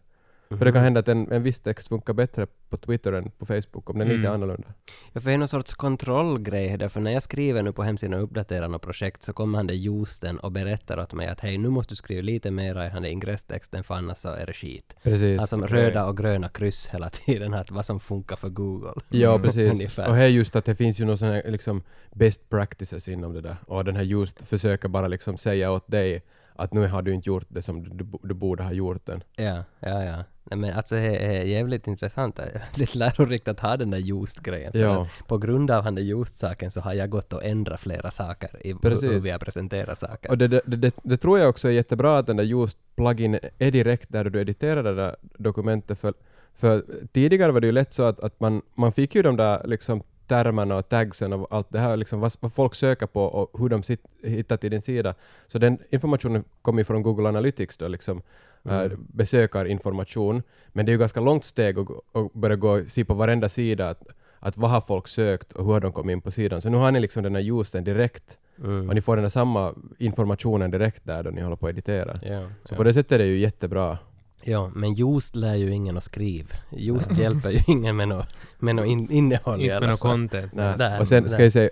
För 0.59 0.65
det 0.65 0.73
kan 0.73 0.83
hända 0.83 1.01
att 1.01 1.09
en, 1.09 1.33
en 1.33 1.43
viss 1.43 1.61
text 1.61 1.89
funkar 1.89 2.13
bättre 2.15 2.47
på 2.69 2.77
Twitter 2.77 3.13
än 3.13 3.31
på 3.31 3.47
Facebook 3.47 3.91
om 3.91 3.99
den 3.99 4.09
är 4.09 4.13
lite 4.15 4.21
Mm. 4.29 4.33
annorlunda. 4.33 4.69
Ja, 5.13 5.21
för 5.21 5.29
det 5.29 5.35
är 5.35 5.39
någon 5.39 5.49
sorts 5.49 5.75
kontrollgrej 5.75 6.77
där, 6.79 6.89
för 6.89 7.01
när 7.01 7.11
jag 7.11 7.23
skriver 7.23 7.63
nu 7.63 7.73
på 7.73 7.83
hemsidan 7.83 8.15
och 8.19 8.25
uppdaterar 8.25 8.69
något 8.69 8.83
projekt 8.83 9.23
så 9.23 9.33
kommer 9.33 9.59
han 9.59 9.67
det 9.67 9.75
justen 9.75 10.39
och 10.39 10.53
berättar 10.53 10.99
åt 10.99 11.13
mig 11.13 11.27
att 11.29 11.41
hej, 11.41 11.59
nu 11.59 11.69
måste 11.69 11.93
du 11.93 11.97
skriva 11.97 12.23
lite 12.23 12.51
mera 12.51 12.87
i 12.87 12.89
här 12.89 13.05
ingresstexten 13.07 13.85
för 13.85 13.95
annars 13.95 14.19
så 14.19 14.29
är 14.29 14.47
det 14.47 14.53
skit. 14.53 14.97
Precis. 15.03 15.41
Alltså 15.41 15.57
röda 15.57 16.07
och 16.07 16.17
gröna 16.17 16.49
kryss 16.49 16.89
hela 16.89 17.09
tiden, 17.11 17.55
att 17.55 17.71
vad 17.71 17.87
som 17.87 18.01
funkar 18.01 18.37
för 18.37 18.49
Google. 18.49 18.93
Ja, 19.09 19.39
precis. 19.43 19.99
Och 19.99 20.15
här 20.17 20.27
just 20.27 20.57
att 20.57 20.65
det 20.65 20.75
finns 20.75 21.01
ju 21.01 21.05
någon 21.05 21.19
sån 21.19 21.29
här 21.29 21.43
liksom 21.51 21.83
best 22.15 22.49
practices 22.49 23.09
inom 23.09 23.33
det 23.33 23.41
där. 23.41 23.57
Och 23.67 23.85
den 23.85 23.97
här 23.97 24.03
just 24.05 24.43
försöker 24.47 24.89
bara 24.89 25.09
liksom 25.09 25.37
säga 25.37 25.73
åt 25.73 25.91
dig 25.91 26.23
att 26.55 26.73
nu 26.73 26.87
har 26.87 27.03
du 27.03 27.15
inte 27.15 27.29
gjort 27.29 27.47
det 27.49 27.63
som 27.63 27.97
du, 27.97 28.05
du 28.23 28.35
borde 28.35 28.63
ha 28.63 28.73
gjort 28.73 29.07
den. 29.07 29.23
Ja, 29.37 29.65
ja, 29.81 30.05
ja. 30.05 30.25
Nej, 30.53 30.57
men 30.57 30.77
alltså 30.77 30.95
det 30.95 31.17
är 31.17 31.45
jävligt 31.45 31.87
intressant. 31.87 32.41
Lite 32.75 32.99
lärorikt 32.99 33.49
att 33.49 33.61
ha 33.61 33.77
den 33.77 33.91
där 33.91 33.99
just-grejen. 33.99 34.73
Ja. 34.75 35.09
På 35.27 35.39
grund 35.39 35.71
av 35.71 35.85
den 35.85 35.95
där 35.95 36.03
just-saken 36.03 36.71
så 36.71 36.81
har 36.81 36.93
jag 36.93 37.11
gått 37.11 37.33
och 37.33 37.45
ändrat 37.45 37.81
flera 37.81 38.11
saker 38.11 38.67
i 38.67 38.73
hur, 38.73 38.79
Precis. 38.79 39.11
hur 39.11 39.21
vi 39.21 39.31
har 39.31 39.39
presenterat 39.39 39.99
saker. 39.99 40.31
Och 40.31 40.39
det, 40.39 40.49
det, 40.49 40.63
det, 40.67 40.95
det 41.03 41.17
tror 41.17 41.39
jag 41.39 41.49
också 41.49 41.69
är 41.69 41.73
jättebra 41.73 42.19
att 42.19 42.27
den 42.27 42.37
där 42.37 42.45
just 42.45 42.79
plugin 42.97 43.39
är 43.59 43.71
direkt 43.71 44.13
där 44.13 44.25
du 44.25 44.41
editerar 44.41 44.83
det 44.83 44.95
där 44.95 45.17
dokumentet 45.21 45.99
för, 45.99 46.15
för 46.55 46.85
tidigare 47.13 47.53
var 47.53 47.61
det 47.61 47.67
ju 47.67 47.73
lätt 47.73 47.93
så 47.93 48.03
att, 48.03 48.21
att 48.21 48.41
man, 48.41 48.63
man 48.75 48.93
fick 48.93 49.15
ju 49.15 49.23
de 49.23 49.37
där 49.37 49.63
liksom 49.65 50.03
termerna 50.29 50.77
och 50.77 50.89
tagsen 50.89 51.33
och 51.33 51.47
allt 51.51 51.67
det 51.71 51.79
här, 51.79 51.97
liksom 51.97 52.21
vad, 52.21 52.33
vad 52.41 52.53
folk 52.53 52.75
söker 52.75 53.07
på 53.07 53.25
och 53.25 53.61
hur 53.61 53.69
de 53.69 53.83
sitt, 53.83 54.05
hittar 54.23 54.57
till 54.57 54.71
din 54.71 54.81
sida. 54.81 55.15
Så 55.47 55.59
den 55.59 55.79
informationen 55.91 56.45
kommer 56.63 56.81
ju 56.81 56.85
från 56.85 57.03
Google 57.03 57.29
Analytics 57.29 57.79
då, 57.79 57.89
liksom 57.89 58.23
Mm. 58.65 58.93
äh, 58.93 58.99
besökarinformation. 58.99 60.43
Men 60.69 60.87
det 60.87 60.91
är 60.91 60.95
ju 60.95 60.99
ganska 60.99 61.21
långt 61.21 61.45
steg 61.45 61.79
att 61.79 61.89
att 62.13 62.33
börja 62.33 62.57
gå 62.57 62.71
och 62.71 62.87
se 62.89 63.05
på 63.05 63.15
varenda 63.15 63.49
sida 63.49 63.89
att, 63.89 64.03
att 64.39 64.57
vad 64.57 64.71
har 64.71 64.81
folk 64.81 65.09
sökt 65.09 65.53
och 65.53 65.65
hur 65.65 65.73
har 65.73 65.81
de 65.81 65.93
kommit 65.93 66.13
in 66.15 66.21
på 66.21 66.31
sidan. 66.31 66.61
Så 66.63 66.69
nu 66.71 66.77
har 66.77 66.91
ni 66.93 67.01
liksom 67.01 67.23
den 67.23 67.35
här 67.35 67.43
ljusen 67.43 67.85
direkt 67.85 68.39
Mm. 68.65 68.89
och 68.89 68.95
ni 68.95 69.01
får 69.01 69.17
den 69.17 69.25
här 69.25 69.31
samma 69.31 69.75
informationen 69.99 70.71
direkt 70.71 71.05
där 71.05 71.23
då 71.23 71.31
ni 71.31 71.41
håller 71.41 71.57
på 71.57 71.67
att 71.67 71.73
editera. 71.73 72.19
Ja, 72.23 72.49
Så 72.65 72.75
ja. 72.75 72.77
på 72.77 72.83
det 72.83 72.95
sättet 72.95 73.13
är 73.13 73.19
det 73.19 73.27
ju 73.27 73.39
jättebra. 73.39 73.99
ja, 74.43 74.71
men 74.75 74.95
just 74.95 75.37
lär 75.37 75.55
ju 75.55 75.71
ingen 75.71 75.97
att 75.97 76.05
skriva. 76.05 76.49
Just 76.71 77.19
hjälper 77.19 77.51
ju 77.51 77.59
ingen 77.69 77.97
med 77.97 78.09
något 78.09 78.27
med 78.59 78.77
nå 78.77 78.85
in, 78.85 79.11
innehåll 79.11 79.61
Inte 79.63 79.81
med 79.81 79.89
något 79.89 80.01
content. 80.01 80.53
Nej. 80.55 80.79
Där, 80.79 81.01
och 81.01 81.09
sen 81.09 81.23
där. 81.23 81.31
ska 81.31 81.43
jag 81.43 81.53
säga, 81.53 81.71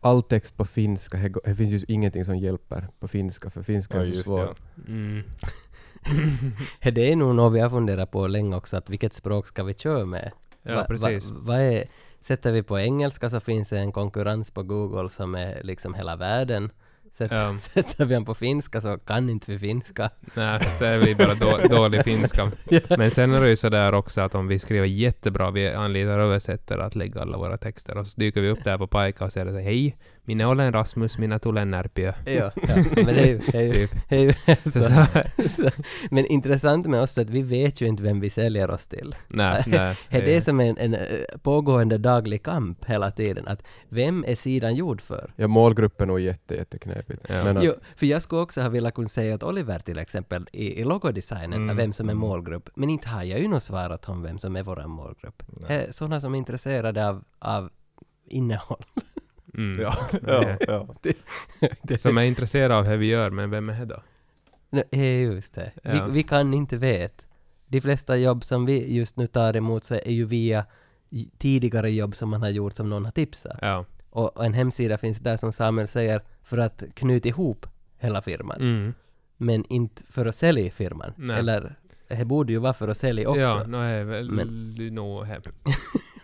all 0.00 0.22
text 0.22 0.56
på 0.56 0.64
finska, 0.64 1.18
det, 1.44 1.54
finns 1.54 1.70
ju 1.70 1.84
ingenting 1.88 2.24
som 2.24 2.36
hjälper 2.36 2.88
på 3.00 3.08
finska, 3.08 3.50
för 3.50 3.62
finska 3.62 3.96
Ja, 3.98 4.04
är 4.04 4.12
så 4.12 4.22
svårt. 4.22 4.38
ja. 4.74 4.82
Mm. 4.88 5.22
Det 6.92 7.12
är 7.12 7.16
nog 7.16 7.34
något 7.34 7.52
vi 7.54 7.60
har 7.60 7.70
funderat 7.70 8.10
på 8.10 8.26
länge 8.26 8.56
också, 8.56 8.76
att 8.76 8.90
vilket 8.90 9.12
språk 9.14 9.46
ska 9.48 9.62
vi 9.64 9.74
köra 9.74 10.04
med? 10.04 10.32
Ja, 10.62 10.74
Va- 10.74 10.84
precis. 10.88 11.30
Va, 11.30 11.36
vad 11.40 11.60
är, 11.60 11.84
sätter 12.20 12.52
vi 12.52 12.62
på 12.62 12.78
engelska 12.78 13.30
så 13.30 13.40
finns 13.40 13.68
det 13.68 13.78
en 13.78 13.92
konkurrens 13.92 14.50
på 14.50 14.62
Google 14.62 15.08
som 15.08 15.34
är 15.34 15.60
liksom 15.62 15.94
hela 15.94 16.16
världen. 16.16 16.70
Sätter, 17.12 17.36
Ja. 17.36 17.58
sätter 17.74 18.04
vi 18.04 18.14
den 18.14 18.24
på 18.24 18.34
finska 18.34 18.80
så 18.80 18.98
kan 18.98 19.30
inte 19.30 19.50
vi 19.50 19.58
finska. 19.58 20.10
Nej, 20.34 20.60
så 20.78 20.84
är 20.84 21.04
vi 21.04 21.14
bara 21.14 21.34
då, 21.34 21.68
dålig 21.76 22.04
finska. 22.04 22.42
Men 22.98 23.10
sen 23.10 23.34
är 23.34 23.40
det 23.40 23.48
ju 23.48 23.56
sådär 23.56 23.92
också 23.94 24.20
att 24.20 24.34
om 24.34 24.48
vi 24.48 24.58
skriver 24.58 24.86
jättebra, 24.86 25.50
vi 25.50 25.68
anlitar 25.68 26.18
översättare 26.18 26.82
att 26.82 26.94
lägga 26.94 27.20
alla 27.20 27.38
våra 27.38 27.56
texter 27.56 27.98
och 27.98 28.06
så 28.06 28.20
dyker 28.20 28.40
vi 28.40 28.48
upp 28.48 28.64
där 28.64 28.78
på 28.78 28.86
Paika 28.86 29.24
och 29.24 29.32
säger 29.32 29.60
hej, 29.60 29.96
minä 30.26 30.48
olen 30.48 30.74
Rasmus, 30.74 31.18
minä 31.18 31.38
tulen 31.38 31.70
Närpiö. 31.70 32.12
Ja. 32.26 32.50
men 32.96 33.06
det 33.06 33.20
är 33.20 33.26
ju, 33.26 33.38
det 33.52 33.58
är 33.58 33.62
ju, 33.62 33.86
Typ. 33.86 33.90
det 34.08 34.16
är 34.16 34.20
ju 34.20 35.48
Så, 35.48 35.70
Men 36.10 36.26
intressant 36.26 36.86
med 36.86 37.00
oss 37.00 37.18
är 37.18 37.22
att 37.22 37.30
vi 37.30 37.42
vet 37.42 37.80
ju 37.80 37.86
inte 37.86 38.02
vem 38.02 38.20
vi 38.20 38.30
säljer 38.30 38.70
oss 38.70 38.86
till. 38.86 39.14
nej, 39.28 39.62
nej. 39.66 39.96
Det 40.10 40.16
är 40.16 40.22
det 40.26 40.42
som 40.42 40.60
en, 40.60 40.78
en 40.78 40.94
eh, 40.94 41.00
pågående 41.42 41.98
daglig 41.98 42.42
kamp 42.42 42.84
hela 42.84 43.10
tiden. 43.10 43.48
Att 43.48 43.62
vem 43.88 44.24
är 44.28 44.34
sidan 44.34 44.74
gjord 44.74 45.00
för? 45.00 45.32
Ja, 45.36 45.48
målgruppen 45.48 46.04
är 46.08 46.12
nog 46.12 46.20
jätte, 46.20 46.54
jätteknepigt. 46.54 47.22
Ja. 47.28 47.44
Men 47.44 47.56
att, 47.56 47.64
Jo, 47.64 47.72
för 47.96 48.06
jag 48.06 48.22
skulle 48.22 48.42
också 48.42 48.60
ha 48.60 48.68
velat 48.68 48.94
kunna 48.94 49.08
säga 49.08 49.34
åt 49.34 49.42
Oliver 49.42 49.78
till 49.78 49.98
exempel 49.98 50.46
i, 50.52 50.80
i 50.80 50.84
logodesignen 50.84 51.64
Mm, 51.64 51.76
vem 51.76 51.92
som 51.92 52.08
är 52.08 52.12
mm. 52.12 52.20
målgrupp. 52.20 52.70
Men 52.74 52.90
inte 52.90 53.08
har 53.08 53.22
jag 53.22 53.40
ju 53.40 53.48
något 53.48 53.62
svar 53.62 53.92
åt 53.92 54.04
honom 54.04 54.22
vem 54.22 54.38
som 54.38 54.56
är 54.56 54.62
vår 54.62 54.86
målgrupp. 54.86 55.42
Nej. 55.46 55.84
Eh, 55.84 55.90
Sådana 55.90 56.20
som 56.20 56.34
är 56.34 56.38
intresserade 56.38 57.08
av, 57.08 57.24
av 57.38 57.70
innehåll. 58.26 58.84
Mm. 59.54 59.80
Ja, 59.80 59.96
ja, 60.26 60.56
ja. 60.68 60.88
det, 61.82 61.98
Som 62.00 62.18
är 62.18 62.22
intresserad 62.22 62.72
av 62.72 62.84
det 62.84 62.96
vi 62.96 63.06
gör, 63.06 63.30
men 63.30 63.50
vem 63.50 63.68
är 63.68 63.78
det 63.78 63.84
då? 63.84 64.02
Nej, 64.70 64.84
eh, 64.90 65.22
just 65.22 65.54
det. 65.54 65.72
Ja. 65.82 66.06
Vi, 66.06 66.12
vi 66.12 66.22
kan 66.22 66.54
inte 66.54 66.76
veta. 66.76 67.24
De 67.66 67.80
flesta 67.80 68.16
jobb 68.16 68.44
som 68.44 68.66
vi 68.66 68.94
just 68.94 69.16
nu 69.16 69.26
tar 69.26 69.56
emot 69.56 69.84
så 69.84 69.94
är 69.94 70.10
ju 70.10 70.24
via 70.24 70.66
tidigare 71.38 71.90
jobb 71.90 72.14
som 72.14 72.30
man 72.30 72.42
har 72.42 72.48
gjort 72.48 72.76
som 72.76 72.90
någon 72.90 73.04
har 73.04 73.12
tipsat. 73.12 73.58
Ja. 73.60 73.84
Och, 74.10 74.36
och 74.36 74.44
en 74.44 74.54
hemsida 74.54 74.98
finns 74.98 75.18
där 75.18 75.36
som 75.36 75.52
Samuel 75.52 75.88
säger 75.88 76.22
för 76.42 76.58
att 76.58 76.82
knyta 76.94 77.28
ihop 77.28 77.66
hela 77.98 78.22
firman. 78.22 78.60
Mm. 78.60 78.94
Men 79.36 79.64
inte 79.68 80.02
för 80.10 80.26
att 80.26 80.34
sälja 80.34 80.70
firman. 80.70 81.12
Nej. 81.16 81.38
Eller 81.38 81.76
det 82.18 82.24
borde 82.24 82.52
ju 82.52 82.58
vara 82.58 82.72
för 82.74 82.88
att 82.88 82.96
sälja 82.96 83.28
också. 83.28 83.40
Ja, 83.40 83.64
no, 83.66 83.76
är 83.76 84.04
väl 84.04 84.30
Men- 84.30 84.74
nog 84.94 85.24
här. 85.24 85.40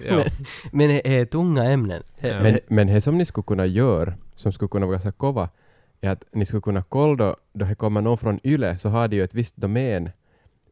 Ja. 0.09 0.17
Men- 0.17 0.31
Men 0.73 0.89
det 0.89 1.19
är 1.19 1.25
tunga 1.25 1.65
ämnen. 1.65 2.03
Ja. 2.21 2.43
men, 2.43 2.59
men 2.69 2.87
det 2.87 3.01
som 3.01 3.19
ni 3.19 3.25
skulle 3.25 3.45
kunna 3.45 3.67
göra, 3.67 4.15
som 4.37 4.53
skulle 4.53 4.69
kunna 4.69 4.87
vara 4.87 4.95
ganska 4.95 5.13
kova, 5.13 5.49
är 6.01 6.11
att 6.11 6.25
ni 6.33 6.47
skulle 6.47 6.61
kunna 6.63 6.83
kolla 6.83 7.15
då, 7.25 7.37
då 7.53 7.65
det 7.65 7.75
kommer 7.75 8.01
någon 8.03 8.19
från 8.19 8.41
YLE 8.45 8.79
så 8.79 8.89
har 8.89 9.09
de 9.09 9.17
ju 9.17 9.25
ett 9.25 9.35
visst 9.35 9.57
domän 9.57 10.11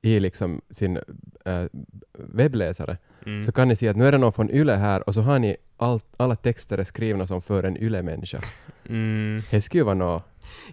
i 0.03 0.21
liksom 0.21 0.61
sin 0.71 0.97
äh, 1.45 1.65
webbläsare. 2.13 2.97
Mm. 3.27 3.43
Så 3.45 3.53
kan 3.53 3.69
ni 3.69 3.77
se 3.77 3.89
att 3.89 3.97
nu 3.97 4.05
är 4.07 4.13
det 4.13 4.19
någon 4.19 4.33
från 4.33 4.51
YLE 4.51 4.75
här 4.77 5.09
och 5.09 5.15
så 5.15 5.21
har 5.21 5.39
ni 5.39 5.57
allt, 5.77 6.05
alla 6.17 6.37
texter 6.37 6.79
är 6.79 6.85
skrivna 6.85 7.27
som 7.27 7.43
för 7.43 7.63
en 7.63 7.77
YLE-människa. 7.77 8.41
Mm. 8.89 9.43
Det 9.51 9.61
skulle 9.63 9.81
ju 9.81 9.85
vara 9.85 9.95
något. 9.95 10.23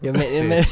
Ja, 0.01 0.13
men, 0.13 0.47
men, 0.47 0.63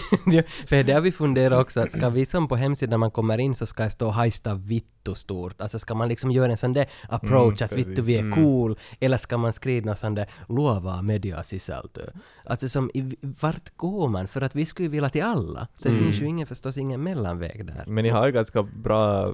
för 0.68 0.84
det 0.84 0.94
har 0.94 1.02
vi 1.02 1.12
funderat 1.12 1.62
också, 1.62 1.80
att 1.80 1.92
ska 1.92 2.10
vi 2.10 2.26
som 2.26 2.48
på 2.48 2.56
hemsidan 2.56 2.90
när 2.90 2.98
man 2.98 3.12
kommer 3.12 3.38
in 3.38 3.56
så 3.56 3.66
ska 3.66 3.84
det 3.84 3.90
stå 3.90 4.10
hajsta 4.10 4.54
vittu 4.54 5.16
stort, 5.16 5.62
alltså 5.62 5.80
ska 5.80 5.94
man 5.96 6.10
liksom 6.10 6.32
göra 6.32 6.52
en 6.52 6.58
sån 6.58 6.74
där 6.74 6.88
approach 7.10 7.62
Mm, 7.62 7.66
att 7.66 7.74
vittu 7.88 8.02
vi 8.02 8.16
är 8.16 8.20
Mm. 8.20 8.34
cool, 8.36 8.80
eller 9.00 9.18
ska 9.18 9.38
man 9.38 9.54
skriva 9.54 9.86
någon 9.86 9.98
sån 9.98 10.16
där 10.16 10.26
luovaa 10.50 11.02
mediasisältö? 11.02 12.02
Alltså 12.46 12.70
som, 12.70 12.92
i, 12.94 13.16
vart 13.22 13.78
går 13.78 14.08
man? 14.08 14.28
För 14.28 14.42
att 14.42 14.56
vi 14.56 14.66
skulle 14.66 14.86
ju 14.86 14.92
vilja 14.92 15.10
till 15.10 15.24
alla, 15.24 15.68
så 15.76 15.84
det 15.90 15.96
Mm. 15.96 16.04
finns 16.04 16.22
ju 16.22 16.26
ingen, 16.26 16.48
förstås 16.48 16.78
ingen 16.78 17.04
mellanväg 17.04 17.66
där. 17.66 17.84
Men 17.88 18.04
ni 18.04 18.10
har 18.10 18.26
ju 18.26 18.32
ganska 18.32 18.64
bra 18.64 19.34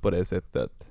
på 0.00 0.10
det 0.10 0.24
sättet 0.24 0.86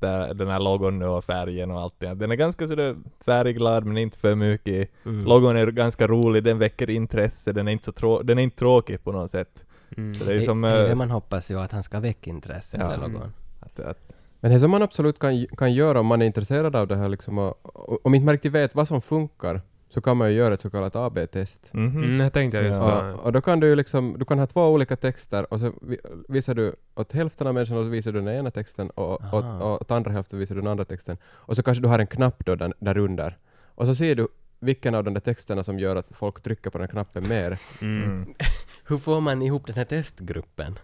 det- 0.00 0.32
den 0.34 0.48
här 0.48 0.60
logon 0.60 0.98
nu 0.98 1.06
och 1.06 1.24
färgen 1.24 1.70
och 1.70 1.80
allt 1.80 1.94
det. 1.98 2.14
Den 2.14 2.30
är 2.30 2.34
ganska 2.36 2.66
sådär 2.66 2.96
färgglad 3.24 3.84
men 3.84 3.96
inte 3.98 4.18
för 4.18 4.34
mycket. 4.34 4.90
Mm. 5.04 5.24
Logon 5.24 5.56
är 5.56 5.66
ganska 5.66 6.06
rolig, 6.06 6.44
den 6.44 6.58
väcker 6.58 6.90
intresse, 6.90 7.52
den 7.52 7.68
är 7.68 7.72
inte 7.72 7.84
så 7.84 7.92
trå- 7.92 8.22
den 8.22 8.38
är 8.38 8.42
inte 8.42 8.56
tråkig 8.58 9.04
på 9.04 9.12
något 9.12 9.30
sätt. 9.30 9.64
Mm. 9.96 10.14
Så 10.14 10.24
det 10.24 10.34
är 10.34 10.40
som... 10.40 10.60
Det- 10.60 10.70
det 10.70 10.88
eh, 10.88 10.94
man 10.94 11.10
hoppas 11.10 11.50
ju 11.50 11.60
att 11.60 11.72
han 11.72 11.82
ska 11.82 12.00
väcka 12.00 12.30
intresse, 12.30 12.76
Ja. 12.80 12.88
den 12.88 13.00
logon. 13.00 13.32
att, 13.60 13.80
att, 13.80 14.12
Men 14.40 14.50
det 14.52 14.60
som 14.60 14.70
man 14.70 14.82
absolut 14.82 15.18
kan, 15.18 15.46
kan 15.46 15.72
göra 15.72 16.00
om 16.00 16.06
man 16.06 16.22
är 16.22 16.26
intresserad 16.26 16.76
av 16.76 16.86
det 16.86 16.96
här 16.96 17.08
liksom 17.08 17.38
och, 17.38 17.54
och 17.90 18.06
om 18.06 18.14
inte 18.14 18.24
man 18.24 18.32
riktigt 18.32 18.52
vet 18.52 18.74
vad 18.74 18.88
som 18.88 19.02
funkar 19.02 19.60
så 19.88 20.00
kan 20.00 20.16
man 20.16 20.30
ju 20.30 20.36
göra 20.36 20.54
ett 20.54 20.60
så 20.60 20.70
kallat 20.70 20.96
AB-test. 20.96 21.68
mhm. 21.72 21.96
Mm, 22.04 22.16
jag 22.16 22.32
tänkte 22.32 22.58
just 22.58 22.80
Ja. 22.80 23.00
på... 23.00 23.18
Och, 23.20 23.24
och 23.26 23.32
då 23.32 23.40
kan 23.40 23.60
du 23.60 23.66
ju 23.66 23.74
liksom, 23.76 24.14
du 24.18 24.24
kan 24.24 24.38
ha 24.38 24.46
två 24.46 24.68
olika 24.68 24.96
texter 24.96 25.52
och 25.52 25.60
så 25.60 25.72
vi- 25.82 26.00
visar 26.28 26.54
du 26.54 26.74
åt 26.94 27.12
hälften 27.12 27.46
av 27.46 27.54
människorna 27.54 27.80
och 27.80 27.86
så 27.86 27.90
visar 27.90 28.12
du 28.12 28.20
den 28.20 28.28
ena 28.34 28.50
texten 28.50 28.90
och 28.90 29.22
Aha. 29.22 29.38
åt, 29.38 29.62
och 29.62 29.80
åt 29.80 29.90
andra 29.90 30.12
hälften 30.12 30.38
visar 30.38 30.54
du 30.54 30.60
den 30.60 30.70
andra 30.70 30.84
texten. 30.84 31.16
Och 31.26 31.56
så 31.56 31.62
kanske 31.62 31.82
du 31.82 31.88
har 31.88 31.98
en 31.98 32.06
knapp 32.06 32.44
då 32.46 32.54
där, 32.54 32.72
där 32.78 32.98
under. 32.98 33.36
Och 33.74 33.86
så 33.86 33.94
ser 33.94 34.14
du 34.14 34.28
vilken 34.60 34.94
av 34.94 35.04
de 35.04 35.14
där 35.14 35.20
texterna 35.20 35.62
som 35.64 35.78
gör 35.78 35.96
att 35.96 36.08
folk 36.16 36.40
trycker 36.42 36.70
på 36.70 36.78
den 36.78 36.88
knappen 36.88 37.28
mer. 37.28 37.58
Mm. 37.80 38.02
Mm. 38.04 38.34
Hur 38.88 38.98
får 38.98 39.20
man 39.20 39.42
ihop 39.42 39.66
den 39.66 39.76
här 39.76 39.84
testgruppen? 39.84 40.78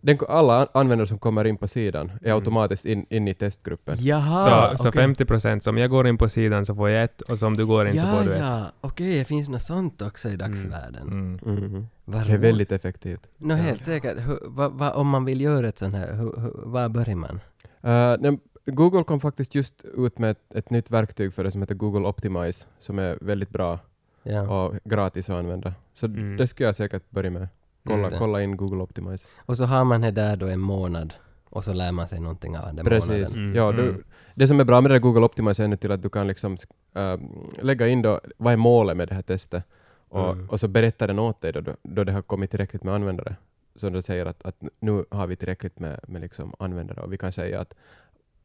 Den, 0.00 0.18
alla 0.28 0.60
an- 0.60 0.68
användare 0.74 1.06
som 1.06 1.18
kommer 1.18 1.44
in 1.44 1.56
på 1.56 1.68
sidan 1.68 2.12
är 2.22 2.32
automatiskt 2.32 2.86
in, 2.86 3.06
in 3.10 3.28
i 3.28 3.34
testgruppen. 3.34 3.96
Jaha! 3.98 4.70
så 4.76 4.82
så 4.82 4.88
okej. 4.88 5.02
50 5.02 5.24
procent, 5.24 5.62
som 5.62 5.78
jag 5.78 5.90
går 5.90 6.06
in 6.08 6.18
på 6.18 6.28
sidan 6.28 6.66
så 6.66 6.74
får 6.74 6.90
jag 6.90 7.04
ett 7.04 7.20
och 7.20 7.38
som 7.38 7.56
du 7.56 7.66
går 7.66 7.86
in 7.88 8.00
så 8.00 8.06
Ja, 8.06 8.12
får 8.18 8.24
du 8.24 8.32
ett. 8.34 8.40
ja, 8.40 8.72
okej, 8.80 9.18
det 9.18 9.24
finns 9.24 9.48
något 9.48 9.62
sånt 9.62 10.02
också 10.02 10.28
i 10.28 10.36
dagsvärlden. 10.36 11.02
Mm. 11.08 11.38
Mhm. 11.42 11.86
Vad 12.04 12.26
Det 12.26 12.32
är 12.32 12.38
väldigt 12.38 12.72
effektivt. 12.72 13.26
Nå, 13.38 13.54
helt 13.54 13.82
säkert. 13.84 14.18
Hur, 14.18 14.38
vad, 14.42 14.72
vad, 14.72 14.92
om 14.92 15.08
man 15.08 15.24
vill 15.24 15.40
göra 15.40 15.68
ett 15.68 15.78
sånt 15.78 15.94
här, 15.94 16.12
hur, 16.12 16.40
hur, 16.40 16.52
var 16.64 16.88
börjar 16.88 17.16
man? 17.16 17.40
Uh, 17.84 18.16
nej, 18.20 18.38
Google 18.66 19.04
kom 19.04 19.20
faktiskt 19.20 19.54
just 19.54 19.84
ut 19.96 20.18
med 20.18 20.30
ett, 20.30 20.54
ett 20.54 20.70
nytt 20.70 20.90
verktyg 20.90 21.34
för 21.34 21.44
det 21.44 21.50
som 21.50 21.60
heter 21.62 21.74
Google 21.74 22.08
Optimize 22.08 22.66
som 22.78 22.98
är 22.98 23.18
väldigt 23.20 23.50
bra 23.50 23.78
Ja. 24.22 24.40
och 24.64 24.74
gratis 24.84 25.30
att 25.30 25.36
använda. 25.36 25.74
Så 25.94 26.06
Mm. 26.06 26.36
det 26.36 26.46
skulle 26.46 26.66
jag 26.68 26.76
säkert 26.76 27.10
börja 27.10 27.30
med. 27.30 27.48
Kolla, 27.84 28.10
kolla 28.10 28.42
in 28.42 28.56
Google 28.56 28.82
Optimize. 28.82 29.26
Och 29.36 29.56
så 29.56 29.64
har 29.64 29.84
man 29.84 30.00
det 30.00 30.10
där 30.10 30.36
då 30.36 30.46
en 30.46 30.60
månad 30.60 31.14
och 31.50 31.64
så 31.64 31.72
lär 31.72 31.92
man 31.92 32.08
sig 32.08 32.20
någonting 32.20 32.58
av 32.58 32.74
den 32.74 32.86
Precis. 32.86 33.08
månaden. 33.10 33.34
Mm. 33.44 33.54
Ja, 33.56 33.68
Mm. 33.72 33.76
du, 33.86 34.04
det 34.34 34.48
som 34.48 34.60
är 34.60 34.64
bra 34.64 34.80
med 34.80 34.90
det 34.90 34.94
där 34.94 35.00
Google 35.00 35.20
Optimize 35.24 35.64
är 35.64 35.68
nu 35.68 35.76
till 35.76 35.92
att 35.92 36.02
du 36.02 36.08
kan 36.08 36.26
liksom 36.26 36.56
äh, 36.94 37.16
lägga 37.62 37.88
in 37.88 38.02
då, 38.02 38.20
vad 38.36 38.52
är 38.52 38.56
målet 38.56 38.96
med 38.96 39.08
det 39.08 39.14
här 39.14 39.22
testet? 39.22 39.64
Och, 40.08 40.32
Mm. 40.32 40.48
och 40.50 40.60
så 40.60 40.68
berättar 40.68 41.06
den 41.08 41.18
åt 41.18 41.40
dig 41.40 41.52
då, 41.52 41.60
då, 41.60 41.72
då 41.82 42.04
det 42.04 42.12
har 42.12 42.22
kommit 42.22 42.50
tillräckligt 42.50 42.84
med 42.84 42.94
användare. 42.94 43.36
Så 43.74 43.90
du 43.90 44.02
säger 44.02 44.26
att, 44.26 44.44
att 44.46 44.56
nu 44.80 45.04
har 45.10 45.26
vi 45.26 45.36
tillräckligt 45.36 45.78
med, 45.78 46.00
med 46.08 46.20
liksom 46.20 46.54
användare 46.58 47.00
och 47.00 47.12
vi 47.12 47.18
kan 47.18 47.32
säga 47.32 47.60
att 47.60 47.74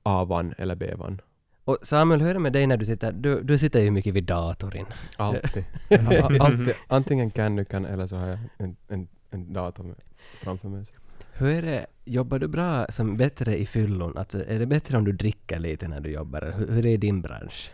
A 0.04 0.26
vann 0.26 0.54
eller 0.58 0.76
B 0.76 0.94
vann. 0.98 1.22
Och 1.64 1.78
Samuel, 1.82 2.22
hur 2.22 2.30
är 2.30 2.34
det 2.34 2.40
med 2.40 2.54
dig 2.54 2.68
när 2.68 2.78
du 2.78 2.86
sitter, 2.86 3.12
du, 3.12 3.42
du 3.44 3.58
sitter 3.58 3.80
ju 3.80 3.92
mycket 3.92 4.14
vid 4.14 4.24
datorn. 4.24 4.86
Alltid. 5.18 5.66
Alltid. 6.40 6.74
Antingen 6.88 7.32
Canucken 7.32 7.86
eller 7.86 8.08
så 8.08 8.16
har 8.16 8.28
jag 8.28 8.40
en, 8.58 8.76
en, 8.88 9.08
en 9.36 9.54
dator 9.54 9.96
framför 10.40 10.70
mig. 10.70 10.86
Hur 11.34 11.48
är 11.48 11.62
det, 11.62 11.86
jobbar 12.06 12.40
du 12.40 12.48
bra 12.48 12.86
som 12.90 13.18
bättre 13.18 13.58
i 13.58 13.66
fyllon? 13.66 14.18
Alltså 14.18 14.46
är 14.48 14.60
det 14.60 14.66
bättre 14.66 14.98
om 14.98 15.06
du 15.06 15.12
dricker 15.12 15.60
lite 15.60 15.88
när 15.88 16.00
du 16.00 16.12
jobbar? 16.12 16.54
Hur, 16.58 16.68
hur 16.68 16.86
är 16.86 16.98
din 16.98 17.22
bransch? 17.22 17.72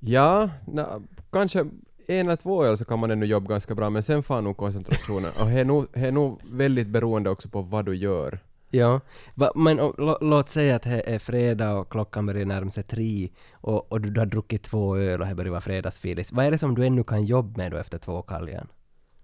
Ja, 0.00 0.50
na, 0.66 1.00
kanske 1.30 1.60
en 2.06 2.26
eller 2.26 2.36
två 2.36 2.64
öl 2.64 2.78
så 2.78 2.84
kan 2.84 2.98
man 2.98 3.10
ännu 3.10 3.26
jobba 3.26 3.48
ganska 3.48 3.74
bra, 3.74 3.90
men 3.90 4.02
sen 4.02 4.22
får 4.22 4.40
nog 4.40 4.56
koncentrationen. 4.56 5.30
Och 5.40 5.46
det 5.46 5.60
är 5.60 5.64
nog, 5.64 5.86
det 5.92 6.00
är 6.00 6.12
nog 6.12 6.40
väldigt 6.44 6.88
beroende 6.88 7.30
också 7.30 7.48
på 7.48 7.62
vad 7.62 7.84
du 7.84 7.94
gör. 7.94 8.38
Ja, 8.70 9.00
va, 9.34 9.52
men 9.54 9.80
och, 9.80 9.98
lå, 9.98 10.18
låt 10.20 10.48
säga 10.48 10.76
att 10.76 10.82
det 10.82 11.14
är 11.14 11.18
fredag 11.18 11.74
och 11.74 11.88
klockan 11.90 12.26
börjar 12.26 12.46
närma 12.46 12.70
sig 12.70 12.82
tre 12.82 13.28
och, 13.52 13.92
och 13.92 14.00
du, 14.00 14.10
du 14.10 14.20
har 14.20 14.26
druckit 14.26 14.62
två 14.62 14.96
öl 14.96 15.20
och 15.20 15.26
det 15.26 15.34
börjar 15.34 15.50
vara 15.50 15.60
fredagsfilis. 15.60 16.32
Vad 16.32 16.46
är 16.46 16.50
det 16.50 16.58
som 16.58 16.74
du 16.74 16.86
ännu 16.86 17.04
kan 17.04 17.24
jobba 17.24 17.58
med 17.58 17.72
då 17.72 17.78
efter 17.78 17.98
två 17.98 18.22
kaljan? 18.22 18.68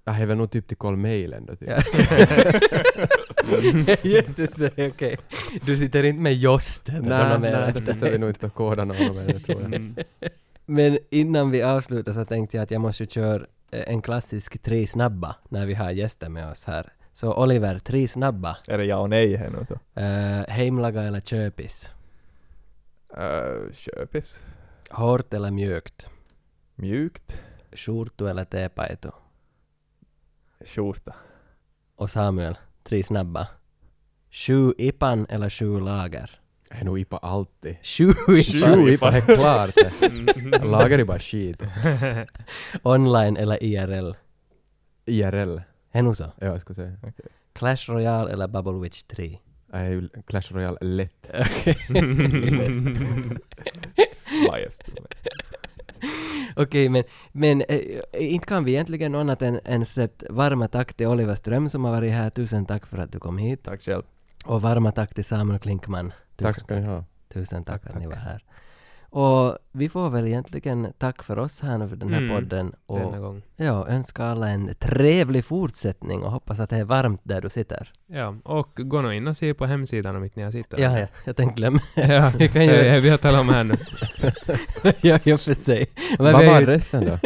Jag 0.09 0.21
är 0.21 0.27
väl 0.27 0.37
nog 0.37 0.51
typ 0.51 0.67
till 0.67 0.77
kolla 0.77 0.97
mejlen 0.97 1.47
då. 1.47 1.57
Typ. 1.57 1.71
Just 4.05 4.37
det, 4.37 4.47
så, 4.47 4.67
okej. 4.67 5.19
Du 5.63 5.77
sitter 5.77 6.03
inte 6.03 6.23
med 6.23 6.35
Josten? 6.35 7.05
Nej, 7.05 7.39
nej, 7.39 7.51
då 7.51 7.59
efter. 7.59 7.81
sitter 7.81 8.11
vi 8.11 8.19
nog 8.19 8.31
inte 8.31 8.41
på 8.41 8.51
kodarna 8.51 8.95
och 9.09 9.17
med 9.17 9.27
det 9.27 9.41
tror 9.41 9.63
jag. 9.63 9.75
Mm. 9.75 9.97
Men 10.67 10.99
innan 11.11 11.51
vi 11.51 11.63
avslutar 11.63 12.13
så 12.13 12.25
tänkte 12.25 12.57
jag 12.57 12.65
att 12.65 12.71
jag 12.71 12.81
måste 12.81 13.07
köra 13.07 13.47
eh, 13.71 13.89
en 13.89 14.03
klassisk 14.03 14.63
tre 14.63 14.87
snabba 14.87 15.37
när 15.49 15.67
vi 15.67 15.75
har 15.75 15.91
gäster 15.91 16.29
med 16.29 16.51
oss 16.51 16.65
här. 16.65 16.93
Så 17.13 17.43
Oliver, 17.43 17.79
tre 17.79 18.09
snabba. 18.09 18.57
Är 18.69 18.79
det 18.79 18.85
ja 18.85 18.97
och 18.97 19.11
nej 19.11 19.37
här 19.37 19.51
nu 19.51 19.67
då? 19.69 19.75
Uh, 20.03 20.45
heimlaga 20.49 21.03
eller 21.03 21.21
köpis? 21.21 21.93
Uh, 23.19 23.73
köpis. 23.73 24.41
Hårt 24.91 25.35
eller 25.35 25.51
mjukt? 25.51 26.09
Mjukt. 26.75 27.41
Skjortu 27.73 28.29
eller 28.29 28.45
tepaito? 28.45 29.11
Skjorta. 30.65 31.15
Och 31.97 32.11
Samuel, 32.11 32.59
tre 32.83 33.03
snabba. 33.03 33.49
Sju 34.31 34.73
ipan 34.79 35.27
eller 35.29 35.51
sju 35.51 35.81
lager? 35.81 36.41
Jag 36.71 36.81
är 36.81 36.85
nog 36.85 36.99
IPA 36.99 37.17
alltid. 37.17 37.77
Sju 37.83 38.09
ipan! 38.29 38.75
Sju 38.85 38.93
IPA 38.93 39.09
är 39.17 39.21
klart 39.21 39.75
det. 40.01 40.65
Lagar 40.65 40.99
är 40.99 41.05
bara 41.05 41.19
skit. 41.19 41.63
Online 42.83 43.37
eller 43.37 43.63
IRL? 43.65 44.13
IRL. 45.07 45.59
Är 45.93 46.03
nog 46.03 46.17
så? 46.17 46.25
Ja, 46.39 46.47
jag 46.47 46.61
skulle 46.61 46.75
säga. 46.75 46.97
Clash 47.53 47.89
Royale 47.89 48.31
eller 48.33 48.49
Bubble 48.49 48.73
Witch 48.83 49.03
3? 49.03 49.39
Jag 49.73 49.81
är 49.81 49.89
ju 49.91 50.09
Clash 50.27 50.43
Royale 50.53 50.79
lätt. 50.81 51.31
Biased. 54.51 54.85
Okej, 56.59 56.89
men, 56.89 57.05
men 57.33 57.63
eh, 57.69 58.01
inte 58.13 58.47
kan 58.47 58.65
vi 58.65 58.73
egentligen 58.73 59.13
något 59.13 59.21
annat 59.21 59.43
än, 59.43 59.61
än 59.65 59.87
sätt 59.87 60.25
varma 60.31 60.69
tack 60.69 60.95
till 60.95 61.07
Oliver 61.07 61.35
Ström 61.35 61.69
som 61.69 61.85
har 61.85 61.93
varit 61.93 62.13
här. 62.13 62.31
Tusen 62.31 62.67
tack 62.67 62.87
för 62.87 62.99
att 62.99 63.13
du 63.13 63.19
kom 63.19 63.39
hit. 63.39 63.63
Tack 63.63 63.83
själv. 63.83 64.03
Och 64.47 64.63
varma 64.63 64.93
tack 64.93 65.15
till 65.15 65.25
Samuel 65.25 65.59
Klinkman. 65.59 66.13
Tusen 66.37 66.53
Tack 66.55 66.65
ska 66.65 66.75
ni 66.75 66.87
ha. 66.87 67.05
Tusen 67.29 67.65
tack, 67.65 67.83
Tack, 67.83 67.91
att 67.91 68.01
ni 68.01 68.07
var 68.07 68.17
här. 68.17 68.45
Och 69.11 69.59
vi 69.73 69.89
får 69.89 70.11
väl 70.11 70.27
egentligen 70.27 70.93
tack 70.99 71.23
för 71.23 71.39
oss 71.39 71.61
här 71.61 71.79
nu 71.79 71.89
för 71.89 71.97
den 71.97 72.13
här 72.13 72.19
Mm, 72.21 72.35
podden. 72.37 72.73
Denna 72.89 73.05
Och 73.07 73.17
gång. 73.23 73.43
ja, 73.57 73.89
önska 73.89 74.25
alla 74.25 74.49
en 74.49 74.75
trevlig 74.79 75.45
fortsättning 75.45 76.23
och 76.23 76.31
hoppas 76.31 76.61
att 76.61 76.71
det 76.71 76.77
är 76.77 76.85
varmt 76.85 77.21
där 77.25 77.41
du 77.41 77.51
sitter. 77.51 77.93
Ja, 78.07 78.35
och 78.45 78.71
gå 78.77 79.01
nu 79.03 79.17
in 79.17 79.27
och 79.27 79.37
se 79.37 79.55
på 79.55 79.67
hemsidan 79.67 80.17
om 80.17 80.25
inte 80.25 80.39
ni 80.41 80.45
har 80.45 80.53
sett 80.53 80.67
Ja, 80.77 80.99
ja, 80.99 81.07
jag 81.25 81.37
tänkte 81.37 81.57
glömma. 81.57 81.81
ja. 81.95 82.33
Vi 82.39 82.49
kan 82.49 82.65
ju- 82.65 82.71
ja, 82.73 83.01
vi 83.01 83.09
har 83.09 83.19
talat 83.19 83.41
om 83.41 83.49
här 83.49 83.65
nu. 83.65 83.75
ja, 85.01 85.19
i 85.25 85.33
och 85.33 85.41
för 85.41 85.55
sig. 85.55 85.87
Vad 86.19 86.33
var 86.33 86.61
resten 86.63 87.05
då? 87.05 87.19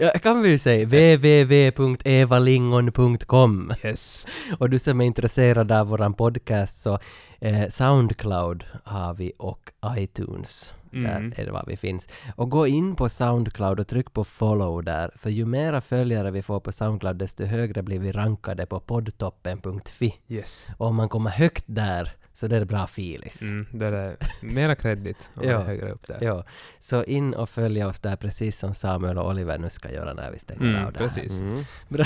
Ja, 0.00 0.10
kan 0.22 0.42
vi 0.42 0.48
ju 0.50 0.58
säga. 0.58 0.84
www.evalingon.com 0.86 3.72
Yes. 3.84 4.26
Och 4.58 4.70
du 4.70 4.78
som 4.78 5.00
är 5.00 5.04
intresserad 5.04 5.72
av 5.72 5.86
våran 5.88 6.14
podcast 6.14 6.82
så 6.82 6.98
eh, 7.42 7.68
Soundcloud 7.68 8.64
har 8.84 9.14
vi 9.14 9.32
och 9.38 9.72
iTunes. 9.96 10.74
Mm. 10.92 11.30
Där 11.30 11.40
är 11.40 11.46
det 11.46 11.52
var 11.52 11.64
vi 11.66 11.76
finns. 11.76 12.08
Och 12.36 12.50
gå 12.50 12.66
in 12.66 12.96
på 12.96 13.08
Soundcloud 13.08 13.80
och 13.80 13.88
tryck 13.88 14.12
på 14.12 14.24
follow 14.24 14.84
där. 14.84 15.10
För 15.16 15.30
ju 15.30 15.44
mera 15.44 15.80
följare 15.80 16.30
vi 16.30 16.42
får 16.42 16.60
på 16.60 16.72
Soundcloud 16.72 17.16
desto 17.16 17.44
högre 17.44 17.82
blir 17.82 17.98
vi 17.98 18.12
rankade 18.12 18.66
på 18.66 18.80
poddtoppen.fi. 18.80 20.14
Yes. 20.28 20.68
Och 20.76 20.86
om 20.86 20.96
man 20.96 21.08
kommer 21.08 21.30
högt 21.30 21.64
där 21.66 22.12
så 22.32 22.46
det 22.46 22.56
är 22.56 22.64
bra 22.64 22.86
filis. 22.86 23.42
Mm, 23.42 23.66
det 23.72 23.86
är 23.86 24.16
mera 24.40 24.74
kredit 24.74 25.30
om 25.34 25.48
Ja. 25.48 25.60
högre 25.62 25.90
upp 25.92 26.06
där. 26.06 26.18
Ja, 26.20 26.44
så 26.78 27.04
in 27.04 27.34
och 27.34 27.48
följ 27.48 27.84
oss 27.84 28.00
där 28.00 28.16
precis 28.16 28.58
som 28.58 28.74
Samuel 28.74 29.18
och 29.18 29.30
Oliver 29.30 29.58
nu 29.58 29.70
ska 29.70 29.92
göra 29.92 30.14
när 30.14 30.30
vi 30.30 30.38
stänger 30.38 30.62
Mm, 30.70 30.84
av 30.86 30.92
det 30.92 30.98
här. 30.98 31.08
precis. 31.08 31.40
Mm. 31.40 31.64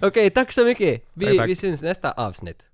Okej, 0.02 0.30
tack 0.30 0.52
så 0.52 0.64
mycket. 0.64 1.02
Vi, 1.14 1.26
Tack, 1.26 1.36
tack. 1.36 1.48
vi 1.48 1.56
syns 1.56 1.82
nästa 1.82 2.12
avsnitt. 2.12 2.66